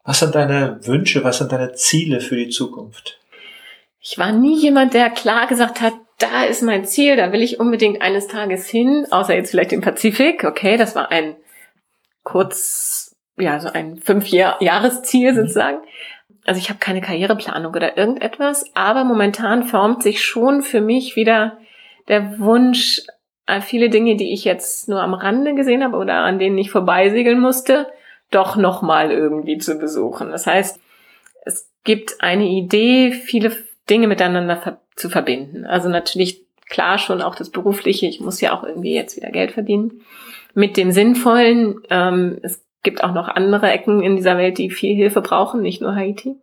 Was 0.07 0.19
sind 0.19 0.35
deine 0.35 0.79
Wünsche, 0.87 1.25
was 1.25 1.39
sind 1.39 1.51
deine 1.51 1.73
Ziele 1.73 2.21
für 2.21 2.37
die 2.37 2.47
Zukunft? 2.47 3.19
Ich 3.99 4.17
war 4.17 4.31
nie 4.31 4.57
jemand, 4.57 4.93
der 4.93 5.09
klar 5.09 5.47
gesagt 5.47 5.81
hat, 5.81 5.91
da 6.17 6.45
ist 6.45 6.63
mein 6.63 6.85
Ziel, 6.85 7.17
da 7.17 7.33
will 7.33 7.43
ich 7.43 7.59
unbedingt 7.59 8.01
eines 8.01 8.27
Tages 8.27 8.69
hin, 8.69 9.05
außer 9.11 9.35
jetzt 9.35 9.51
vielleicht 9.51 9.73
im 9.73 9.81
Pazifik. 9.81 10.45
Okay, 10.45 10.77
das 10.77 10.95
war 10.95 11.11
ein 11.11 11.35
kurz, 12.23 13.17
ja, 13.37 13.59
so 13.59 13.67
ein 13.67 13.97
Fünf-Jahres-Ziel 13.97 15.33
mhm. 15.33 15.35
sozusagen. 15.35 15.79
Also 16.45 16.59
ich 16.59 16.69
habe 16.69 16.79
keine 16.79 17.01
Karriereplanung 17.01 17.73
oder 17.75 17.97
irgendetwas, 17.97 18.71
aber 18.75 19.03
momentan 19.03 19.63
formt 19.63 20.03
sich 20.03 20.23
schon 20.23 20.61
für 20.61 20.79
mich 20.79 21.17
wieder 21.17 21.57
der 22.07 22.39
Wunsch, 22.39 23.01
äh, 23.45 23.59
viele 23.59 23.89
Dinge, 23.89 24.15
die 24.15 24.31
ich 24.31 24.45
jetzt 24.45 24.87
nur 24.87 25.01
am 25.01 25.13
Rande 25.13 25.53
gesehen 25.53 25.83
habe 25.83 25.97
oder 25.97 26.19
an 26.19 26.39
denen 26.39 26.57
ich 26.57 26.71
vorbeisegeln 26.71 27.41
musste, 27.41 27.87
doch 28.31 28.55
nochmal 28.55 29.11
irgendwie 29.11 29.57
zu 29.57 29.75
besuchen. 29.77 30.31
Das 30.31 30.47
heißt, 30.47 30.79
es 31.45 31.71
gibt 31.83 32.21
eine 32.21 32.47
Idee, 32.47 33.11
viele 33.11 33.55
Dinge 33.89 34.07
miteinander 34.07 34.57
ver 34.57 34.81
zu 34.95 35.09
verbinden. 35.09 35.63
Also 35.63 35.89
natürlich 35.89 36.43
klar 36.67 36.97
schon 36.97 37.21
auch 37.21 37.35
das 37.35 37.51
Berufliche, 37.51 38.07
ich 38.07 38.19
muss 38.19 38.41
ja 38.41 38.57
auch 38.57 38.63
irgendwie 38.63 38.95
jetzt 38.95 39.15
wieder 39.15 39.29
Geld 39.29 39.51
verdienen. 39.51 40.01
Mit 40.55 40.75
dem 40.75 40.91
Sinnvollen, 40.91 41.81
ähm, 41.91 42.39
es 42.41 42.65
gibt 42.81 43.03
auch 43.03 43.13
noch 43.13 43.27
andere 43.27 43.69
Ecken 43.69 44.01
in 44.01 44.15
dieser 44.15 44.37
Welt, 44.37 44.57
die 44.57 44.71
viel 44.71 44.95
Hilfe 44.95 45.21
brauchen, 45.21 45.61
nicht 45.61 45.81
nur 45.81 45.93
Haiti 45.93 46.37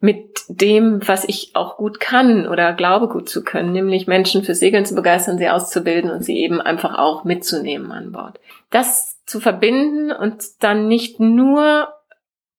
mit 0.00 0.40
dem, 0.48 1.06
was 1.06 1.24
ich 1.24 1.50
auch 1.54 1.76
gut 1.76 2.00
kann 2.00 2.46
oder 2.46 2.72
glaube 2.72 3.08
gut 3.08 3.28
zu 3.28 3.42
können, 3.42 3.72
nämlich 3.72 4.06
Menschen 4.06 4.44
für 4.44 4.54
Segeln 4.54 4.84
zu 4.84 4.94
begeistern, 4.94 5.38
sie 5.38 5.48
auszubilden 5.48 6.10
und 6.10 6.24
sie 6.24 6.38
eben 6.38 6.60
einfach 6.60 6.98
auch 6.98 7.24
mitzunehmen 7.24 7.90
an 7.92 8.12
Bord. 8.12 8.38
Das 8.70 9.15
zu 9.26 9.40
verbinden 9.40 10.12
und 10.12 10.42
dann 10.60 10.88
nicht 10.88 11.20
nur 11.20 11.88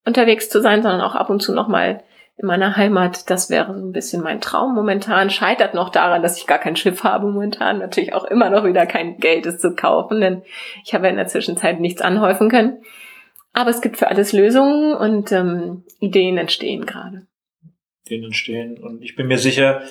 unterwegs 0.05 0.49
zu 0.49 0.61
sein, 0.61 0.83
sondern 0.83 1.01
auch 1.01 1.15
ab 1.15 1.29
und 1.29 1.41
zu 1.41 1.53
nochmal 1.53 2.03
in 2.37 2.45
meiner 2.45 2.77
Heimat, 2.77 3.31
das 3.31 3.49
wäre 3.49 3.73
so 3.73 3.83
ein 3.83 3.91
bisschen 3.91 4.21
mein 4.21 4.41
Traum. 4.41 4.75
Momentan 4.75 5.31
scheitert 5.31 5.73
noch 5.73 5.89
daran, 5.89 6.21
dass 6.21 6.37
ich 6.37 6.45
gar 6.45 6.59
kein 6.59 6.75
Schiff 6.75 7.03
habe 7.03 7.25
momentan. 7.25 7.79
Natürlich 7.79 8.13
auch 8.13 8.25
immer 8.25 8.51
noch 8.51 8.63
wieder 8.63 8.85
kein 8.85 9.17
Geld 9.17 9.47
ist 9.47 9.59
zu 9.59 9.75
kaufen, 9.75 10.21
denn 10.21 10.43
ich 10.85 10.93
habe 10.93 11.07
in 11.07 11.15
der 11.15 11.25
Zwischenzeit 11.25 11.79
nichts 11.79 12.01
anhäufen 12.01 12.49
können. 12.49 12.83
Aber 13.53 13.71
es 13.71 13.81
gibt 13.81 13.97
für 13.97 14.07
alles 14.07 14.33
Lösungen 14.33 14.93
und 14.93 15.31
ähm, 15.31 15.83
Ideen 15.99 16.37
entstehen 16.37 16.85
gerade. 16.85 17.25
Ideen 18.05 18.25
entstehen. 18.25 18.77
Und 18.77 19.01
ich 19.01 19.15
bin 19.15 19.25
mir 19.25 19.39
sicher, 19.39 19.81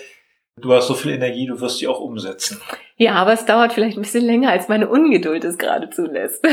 du 0.56 0.72
hast 0.72 0.88
so 0.88 0.94
viel 0.94 1.12
Energie, 1.12 1.46
du 1.46 1.60
wirst 1.60 1.78
sie 1.78 1.88
auch 1.88 2.00
umsetzen. 2.00 2.60
Ja, 2.96 3.14
aber 3.14 3.32
es 3.32 3.44
dauert 3.44 3.72
vielleicht 3.72 3.96
ein 3.96 4.02
bisschen 4.02 4.24
länger, 4.24 4.50
als 4.50 4.68
meine 4.68 4.88
Ungeduld 4.88 5.44
es 5.44 5.58
gerade 5.58 5.90
zulässt. 5.90 6.44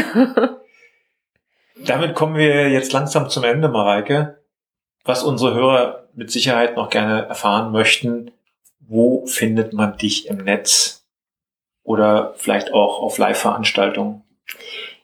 Damit 1.85 2.13
kommen 2.13 2.35
wir 2.35 2.69
jetzt 2.69 2.93
langsam 2.93 3.29
zum 3.29 3.43
Ende, 3.43 3.69
Mareike. 3.69 4.39
Was 5.05 5.23
unsere 5.23 5.53
Hörer 5.53 6.07
mit 6.13 6.31
Sicherheit 6.31 6.75
noch 6.75 6.89
gerne 6.89 7.25
erfahren 7.25 7.71
möchten, 7.71 8.31
wo 8.79 9.25
findet 9.25 9.73
man 9.73 9.97
dich 9.97 10.27
im 10.27 10.37
Netz 10.37 11.05
oder 11.83 12.33
vielleicht 12.37 12.73
auch 12.73 13.01
auf 13.01 13.17
Live-Veranstaltungen? 13.17 14.23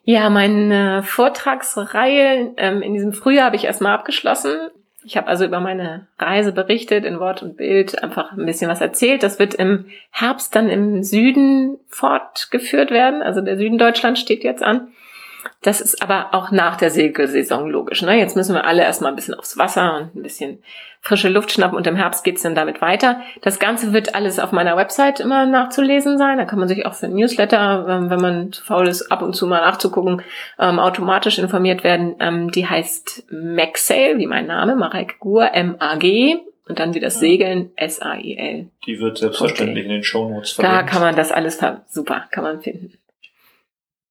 Ja, 0.03 0.29
meine 0.29 1.03
Vortragsreihe 1.03 2.53
ähm, 2.57 2.81
in 2.81 2.93
diesem 2.93 3.13
Frühjahr 3.13 3.45
habe 3.45 3.55
ich 3.55 3.65
erstmal 3.65 3.93
abgeschlossen. 3.93 4.69
Ich 5.09 5.17
habe 5.17 5.25
also 5.25 5.43
über 5.43 5.59
meine 5.59 6.05
Reise 6.19 6.51
berichtet, 6.51 7.03
in 7.03 7.19
Wort 7.19 7.41
und 7.41 7.57
Bild 7.57 8.03
einfach 8.03 8.31
ein 8.31 8.45
bisschen 8.45 8.69
was 8.69 8.79
erzählt. 8.79 9.23
Das 9.23 9.39
wird 9.39 9.55
im 9.55 9.85
Herbst 10.11 10.55
dann 10.55 10.69
im 10.69 11.01
Süden 11.01 11.79
fortgeführt 11.87 12.91
werden. 12.91 13.23
Also 13.23 13.41
der 13.41 13.57
Süden 13.57 13.79
Deutschlands 13.79 14.19
steht 14.19 14.43
jetzt 14.43 14.61
an. 14.61 14.89
Das 15.61 15.81
ist 15.81 16.01
aber 16.01 16.29
auch 16.33 16.51
nach 16.51 16.77
der 16.77 16.89
Segelsaison 16.89 17.69
logisch. 17.69 18.01
Ne? 18.01 18.17
Jetzt 18.17 18.37
müssen 18.37 18.55
wir 18.55 18.65
alle 18.65 18.83
erstmal 18.83 19.11
ein 19.11 19.15
bisschen 19.15 19.33
aufs 19.33 19.57
Wasser 19.57 19.97
und 19.97 20.15
ein 20.15 20.23
bisschen 20.23 20.63
frische 21.01 21.27
Luft 21.27 21.51
schnappen 21.51 21.77
und 21.77 21.85
im 21.85 21.97
Herbst 21.97 22.23
geht's 22.23 22.43
dann 22.43 22.55
damit 22.55 22.81
weiter. 22.81 23.21
Das 23.41 23.59
Ganze 23.59 23.91
wird 23.91 24.15
alles 24.15 24.39
auf 24.39 24.53
meiner 24.53 24.77
Website 24.77 25.19
immer 25.19 25.45
nachzulesen 25.45 26.17
sein. 26.17 26.37
Da 26.37 26.45
kann 26.45 26.59
man 26.59 26.69
sich 26.69 26.85
auch 26.85 26.93
für 26.93 27.09
Newsletter, 27.09 27.85
ähm, 27.89 28.09
wenn 28.09 28.21
man 28.21 28.51
zu 28.53 28.63
faul 28.63 28.87
ist, 28.87 29.11
ab 29.11 29.21
und 29.21 29.35
zu 29.35 29.47
mal 29.47 29.61
nachzugucken, 29.61 30.21
ähm, 30.59 30.79
automatisch 30.79 31.39
informiert 31.39 31.83
werden. 31.83 32.15
Ähm, 32.21 32.51
die 32.51 32.65
heißt 32.65 33.25
MagSail, 33.29 34.17
wie 34.17 34.27
mein 34.27 34.47
Name, 34.47 34.75
Mareike 34.75 35.15
Gur, 35.19 35.53
M-A-G. 35.53 36.37
Und 36.67 36.77
dann 36.77 36.93
wie 36.93 36.99
das 36.99 37.19
Segeln, 37.19 37.71
S-A-I-L. 37.77 38.67
Die 38.85 38.99
wird 38.99 39.17
selbstverständlich 39.17 39.85
okay. 39.85 39.85
in 39.85 39.89
den 39.89 40.03
Shownotes 40.03 40.51
verlinkt. 40.51 40.77
Da 40.77 40.83
kann 40.83 41.01
man 41.01 41.15
das 41.15 41.31
alles, 41.31 41.59
super, 41.87 42.25
kann 42.29 42.43
man 42.43 42.61
finden. 42.61 42.93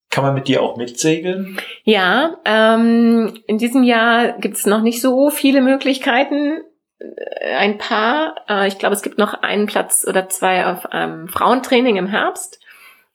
Kann 0.09 0.23
man 0.23 0.33
mit 0.33 0.47
dir 0.47 0.63
auch 0.63 0.75
mitsegeln? 0.75 1.59
Ja, 1.83 2.37
ähm, 2.43 3.39
in 3.45 3.57
diesem 3.59 3.83
Jahr 3.83 4.33
gibt 4.39 4.57
es 4.57 4.65
noch 4.65 4.81
nicht 4.81 5.01
so 5.01 5.29
viele 5.29 5.61
Möglichkeiten. 5.61 6.61
Äh, 6.99 7.55
ein 7.55 7.77
paar, 7.77 8.35
äh, 8.49 8.67
ich 8.67 8.79
glaube, 8.79 8.95
es 8.95 9.03
gibt 9.03 9.19
noch 9.19 9.35
einen 9.35 9.67
Platz 9.67 10.05
oder 10.07 10.27
zwei 10.27 10.65
auf 10.65 10.87
ähm, 10.91 11.27
Frauentraining 11.27 11.97
im 11.97 12.07
Herbst. 12.07 12.59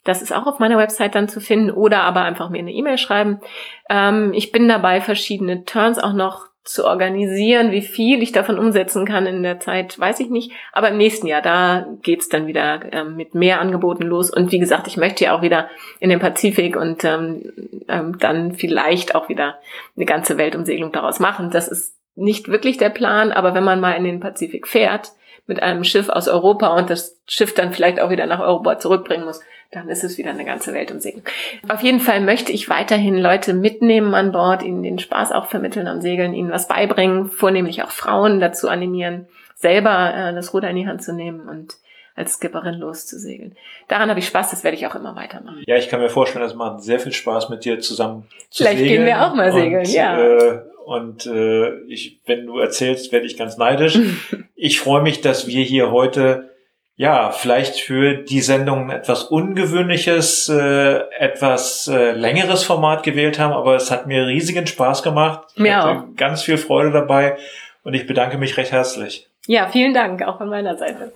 Das 0.05 0.23
ist 0.23 0.33
auch 0.33 0.47
auf 0.47 0.59
meiner 0.59 0.79
Website 0.79 1.15
dann 1.15 1.29
zu 1.29 1.41
finden 1.41 1.71
oder 1.71 2.03
aber 2.03 2.23
einfach 2.23 2.51
mir 2.51 2.59
eine 2.59 2.73
E-Mail 2.73 2.99
schreiben. 2.99 3.41
Ähm, 3.89 4.33
ich 4.33 4.53
bin 4.53 4.69
dabei, 4.69 5.01
verschiedene 5.01 5.65
Turns 5.65 5.99
auch 5.99 6.13
noch 6.13 6.49
zu 6.65 6.87
organisieren. 6.87 7.71
Wie 7.71 7.83
viel 7.83 8.23
ich 8.23 8.33
davon 8.33 8.59
umsetzen 8.59 9.05
kann 9.05 9.27
in 9.27 9.43
der 9.43 9.61
Zeit, 9.61 9.99
weiß 9.99 10.21
ich 10.21 10.31
nicht. 10.31 10.53
Aber 10.73 10.89
im 10.89 10.97
nächsten 10.97 11.27
Jahr, 11.27 11.43
da 11.43 11.87
geht's 12.03 12.31
dann 12.31 12.47
wieder 12.47 12.81
ähm, 12.93 13.17
mit 13.17 13.35
mehr 13.35 13.61
Angeboten 13.61 14.05
los. 14.05 14.31
Und 14.31 14.51
wie 14.51 14.59
gesagt, 14.59 14.87
ich 14.87 14.97
möchte 14.97 15.25
ja 15.25 15.37
auch 15.37 15.43
wieder 15.43 15.69
in 16.01 16.09
den 16.09 16.21
Pazifik 16.21 16.77
und 16.77 17.05
ähm, 17.05 17.53
ähm, 17.89 18.19
dann 18.19 18.55
vielleicht 18.55 19.15
auch 19.15 19.29
wieder 19.29 19.59
eine 19.95 20.07
ganze 20.07 20.39
Weltumsegelung 20.39 20.91
daraus 20.91 21.21
machen. 21.21 21.51
Das 21.51 21.69
ist 21.69 21.95
nicht 22.17 22.49
wirklich 22.49 22.79
der 22.79 22.91
Plan, 22.91 23.31
aber 23.31 23.55
wenn 23.55 23.65
man 23.65 23.81
mal 23.81 23.93
in 23.93 24.05
den 24.05 24.21
Pazifik 24.21 24.67
fährt 24.67 25.13
mit 25.47 25.63
einem 25.63 25.85
Schiff 25.85 26.09
aus 26.09 26.29
Europa 26.29 26.77
und 26.77 26.91
das 26.91 27.19
Schiff 27.27 27.55
dann 27.55 27.73
vielleicht 27.73 28.01
auch 28.01 28.11
wieder 28.11 28.27
nach 28.27 28.41
Europa 28.41 28.79
zurückbringen 28.79 29.27
muss, 29.27 29.41
dann 29.71 29.89
ist 29.89 30.05
es 30.05 30.19
wieder 30.19 30.31
eine 30.31 30.45
ganze 30.45 30.73
Welt 30.73 30.91
um 30.91 31.01
Segeln. 31.01 31.25
Auf 31.69 31.83
jeden 31.83 32.01
Fall 32.01 32.21
möchte 32.21 32.53
ich 32.53 32.69
weiterhin 32.69 33.19
Leute 33.19 33.53
mitnehmen 33.55 34.15
an 34.15 34.33
Bord, 34.33 34.63
ihnen 34.63 34.83
den 34.83 34.99
Spaß 34.99 35.33
auch 35.33 35.47
vermitteln 35.47 35.89
am 35.89 36.01
Segeln, 36.01 36.33
ihnen 36.33 36.51
was 36.51 36.69
beibringen, 36.69 37.29
vornehmlich 37.29 37.83
auch 37.83 37.91
Frauen 37.91 38.41
dazu 38.41 38.69
animieren, 38.69 39.27
selber 39.57 40.15
äh, 40.15 40.35
das 40.35 40.55
Ruder 40.55 40.71
in 40.71 40.77
die 40.77 40.87
Hand 40.87 41.03
zu 41.03 41.13
nehmen 41.13 41.49
und 41.49 41.75
als 42.17 42.35
Skipperin 42.35 42.75
loszusegeln. 42.75 43.57
Daran 43.89 44.09
habe 44.09 44.21
ich 44.21 44.27
Spaß, 44.27 44.51
das 44.51 44.63
werde 44.63 44.77
ich 44.77 44.87
auch 44.87 44.95
immer 44.95 45.17
weitermachen. 45.17 45.65
Ja, 45.67 45.77
ich 45.77 45.89
kann 45.89 46.01
mir 46.01 46.09
vorstellen, 46.09 46.45
das 46.45 46.55
macht 46.55 46.83
sehr 46.83 47.01
viel 47.01 47.13
Spaß 47.13 47.49
mit 47.49 47.65
dir 47.65 47.81
zusammen 47.81 48.29
zu 48.51 48.63
Vielleicht 48.63 48.79
segeln. 48.79 49.05
Vielleicht 49.05 49.07
gehen 49.07 49.07
wir 49.07 49.27
auch 49.27 49.35
mal 49.35 49.53
segeln, 49.53 49.85
und, 49.85 49.93
ja. 49.93 50.21
Äh, 50.21 50.63
und 50.85 51.27
äh, 51.27 51.81
ich, 51.85 52.21
wenn 52.27 52.47
du 52.47 52.59
erzählst, 52.59 53.13
werde 53.13 53.27
ich 53.27 53.37
ganz 53.37 53.57
neidisch. 53.57 53.99
ich 54.55 54.81
freue 54.81 55.03
mich, 55.03 55.21
dass 55.21 55.47
wir 55.47 55.63
hier 55.63 55.91
heute 55.91 56.51
ja, 56.97 57.33
vielleicht 57.33 57.81
für 57.81 58.15
die 58.15 58.41
Sendung 58.41 58.91
etwas 58.91 59.25
ungewöhnliches, 59.25 60.49
äh, 60.49 61.01
etwas 61.19 61.89
äh, 61.89 62.13
längeres 62.13 62.63
Format 62.63 63.03
gewählt 63.03 63.39
haben, 63.41 63.53
aber 63.53 63.75
es 63.75 63.91
hat 63.91 64.07
mir 64.07 64.27
riesigen 64.27 64.67
Spaß 64.67 65.03
gemacht. 65.03 65.49
Ich 65.55 65.63
mir 65.63 65.77
hatte 65.77 66.01
auch. 66.01 66.05
ganz 66.17 66.43
viel 66.43 66.57
Freude 66.57 66.93
dabei 66.93 67.37
und 67.83 67.95
ich 67.95 68.07
bedanke 68.07 68.39
mich 68.39 68.57
recht 68.57 68.71
herzlich. 68.71 69.29
Ja, 69.47 69.69
vielen 69.69 69.93
Dank, 69.93 70.23
auch 70.23 70.39
von 70.39 70.49
meiner 70.49 70.77
Seite. 70.77 71.13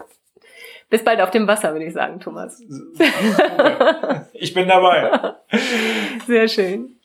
Bis 0.90 1.04
bald 1.04 1.20
auf 1.20 1.30
dem 1.30 1.46
Wasser, 1.46 1.72
würde 1.72 1.84
ich 1.84 1.92
sagen, 1.92 2.18
Thomas. 2.18 2.60
ich 4.32 4.54
bin 4.54 4.66
dabei. 4.66 5.34
Sehr 6.26 6.48
schön. 6.48 6.97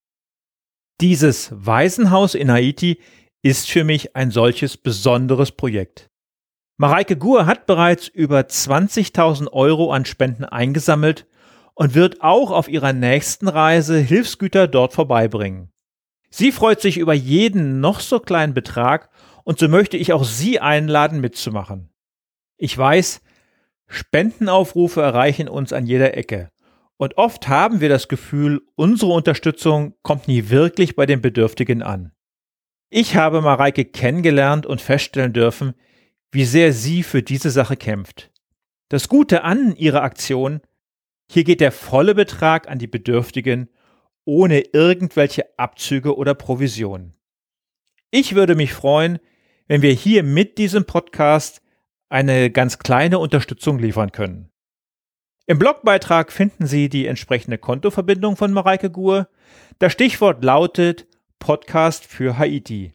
Dieses 1.01 1.51
Waisenhaus 1.53 2.35
in 2.35 2.51
Haiti 2.51 2.99
ist 3.43 3.71
für 3.71 3.85
mich 3.85 4.17
ein 4.17 4.33
solches 4.33 4.77
besonderes 4.77 5.53
Projekt. 5.53 6.11
Mareike 6.77 7.17
Gur 7.17 7.47
hat 7.47 7.67
bereits 7.67 8.09
über 8.09 8.41
20.000 8.41 9.53
Euro 9.53 9.93
an 9.93 10.05
Spenden 10.07 10.45
eingesammelt 10.45 11.29
und 11.75 11.95
wird 11.95 12.23
auch 12.23 12.51
auf 12.51 12.69
ihrer 12.69 12.93
nächsten 12.93 13.49
Reise 13.49 13.99
Hilfsgüter 13.99 14.69
dort 14.69 14.93
vorbeibringen. 14.93 15.71
Sie 16.31 16.53
freut 16.53 16.81
sich 16.81 16.99
über 16.99 17.15
jeden 17.15 17.81
noch 17.81 18.01
so 18.01 18.21
kleinen 18.21 18.55
Betrag 18.55 19.11
und 19.45 19.59
so 19.59 19.69
möchte 19.69 19.97
ich 19.97 20.13
auch 20.13 20.25
Sie 20.25 20.61
einladen 20.61 21.21
mitzumachen. 21.21 21.91
Ich 22.57 22.77
weiß, 22.77 23.21
Spendenaufrufe 23.87 25.03
erreichen 25.03 25.49
uns 25.49 25.73
an 25.73 25.87
jeder 25.87 26.17
Ecke. 26.17 26.51
Und 26.97 27.19
oft 27.19 27.49
haben 27.49 27.81
wir 27.81 27.89
das 27.89 28.09
Gefühl, 28.09 28.63
unsere 28.77 29.13
Unterstützung 29.13 29.95
kommt 30.03 30.29
nie 30.29 30.49
wirklich 30.49 30.97
bei 30.97 31.07
den 31.07 31.21
Bedürftigen 31.21 31.83
an. 31.83 32.13
Ich 32.89 33.17
habe 33.17 33.41
Mareike 33.41 33.85
kennengelernt 33.85 34.67
und 34.67 34.81
feststellen 34.81 35.33
dürfen, 35.33 35.75
wie 36.31 36.45
sehr 36.45 36.73
sie 36.73 37.03
für 37.03 37.23
diese 37.23 37.51
Sache 37.51 37.77
kämpft. 37.77 38.31
Das 38.89 39.09
Gute 39.09 39.43
an 39.43 39.75
ihrer 39.77 40.03
Aktion, 40.03 40.61
hier 41.31 41.45
geht 41.45 41.61
der 41.61 41.73
volle 41.73 42.15
Betrag 42.15 42.69
an 42.69 42.79
die 42.79 42.87
Bedürftigen 42.87 43.69
ohne 44.25 44.61
irgendwelche 44.61 45.59
Abzüge 45.59 46.17
oder 46.17 46.35
Provisionen. 46.35 47.15
Ich 48.11 48.35
würde 48.35 48.55
mich 48.55 48.73
freuen, 48.73 49.19
wenn 49.67 49.83
wir 49.83 49.93
hier 49.93 50.23
mit 50.23 50.59
diesem 50.59 50.85
Podcast 50.85 51.63
eine 52.09 52.51
ganz 52.51 52.79
kleine 52.79 53.19
Unterstützung 53.19 53.79
liefern 53.79 54.13
können. 54.13 54.51
Im 55.47 55.59
Blogbeitrag 55.59 56.33
finden 56.33 56.67
Sie 56.67 56.89
die 56.89 57.07
entsprechende 57.07 57.59
Kontoverbindung 57.59 58.37
von 58.37 58.53
Mareike 58.53 58.91
Gur. 58.91 59.29
Das 59.79 59.93
Stichwort 59.93 60.43
lautet 60.43 61.07
Podcast 61.39 62.07
für 62.07 62.39
Haiti. 62.39 62.95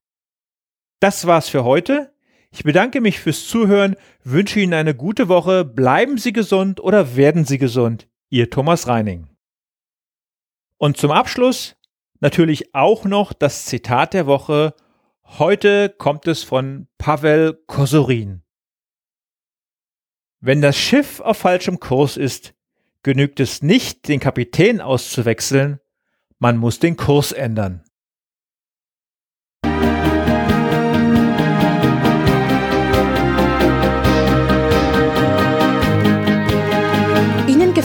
Das 1.00 1.28
war's 1.28 1.50
für 1.50 1.64
heute. 1.64 2.12
Ich 2.52 2.64
bedanke 2.64 3.02
mich 3.02 3.20
fürs 3.20 3.46
Zuhören, 3.46 3.96
wünsche 4.24 4.60
Ihnen 4.60 4.74
eine 4.74 4.96
gute 4.96 5.28
Woche, 5.28 5.64
bleiben 5.64 6.18
Sie 6.18 6.34
gesund 6.34 6.80
oder 6.80 7.16
werden 7.16 7.46
Sie 7.46 7.60
gesund. 7.60 8.08
Ihr 8.32 8.52
Thomas 8.52 8.88
Reining. 8.88 9.28
Und 10.78 10.98
zum 10.98 11.10
Abschluss 11.10 11.76
natürlich 12.20 12.76
auch 12.76 13.06
noch 13.06 13.34
das 13.34 13.66
Zitat 13.66 14.14
der 14.14 14.28
Woche. 14.28 14.76
Heute 15.24 15.90
kommt 15.90 16.28
es 16.28 16.44
von 16.44 16.88
Pavel 17.00 17.60
Kosorin. 17.66 18.44
Wenn 20.42 20.62
das 20.62 20.78
Schiff 20.78 21.20
auf 21.22 21.38
falschem 21.38 21.80
Kurs 21.80 22.18
ist, 22.18 22.54
genügt 23.02 23.40
es 23.40 23.64
nicht, 23.64 24.08
den 24.08 24.20
Kapitän 24.20 24.80
auszuwechseln, 24.80 25.80
man 26.38 26.58
muss 26.58 26.78
den 26.78 26.98
Kurs 26.98 27.32
ändern. 27.32 27.84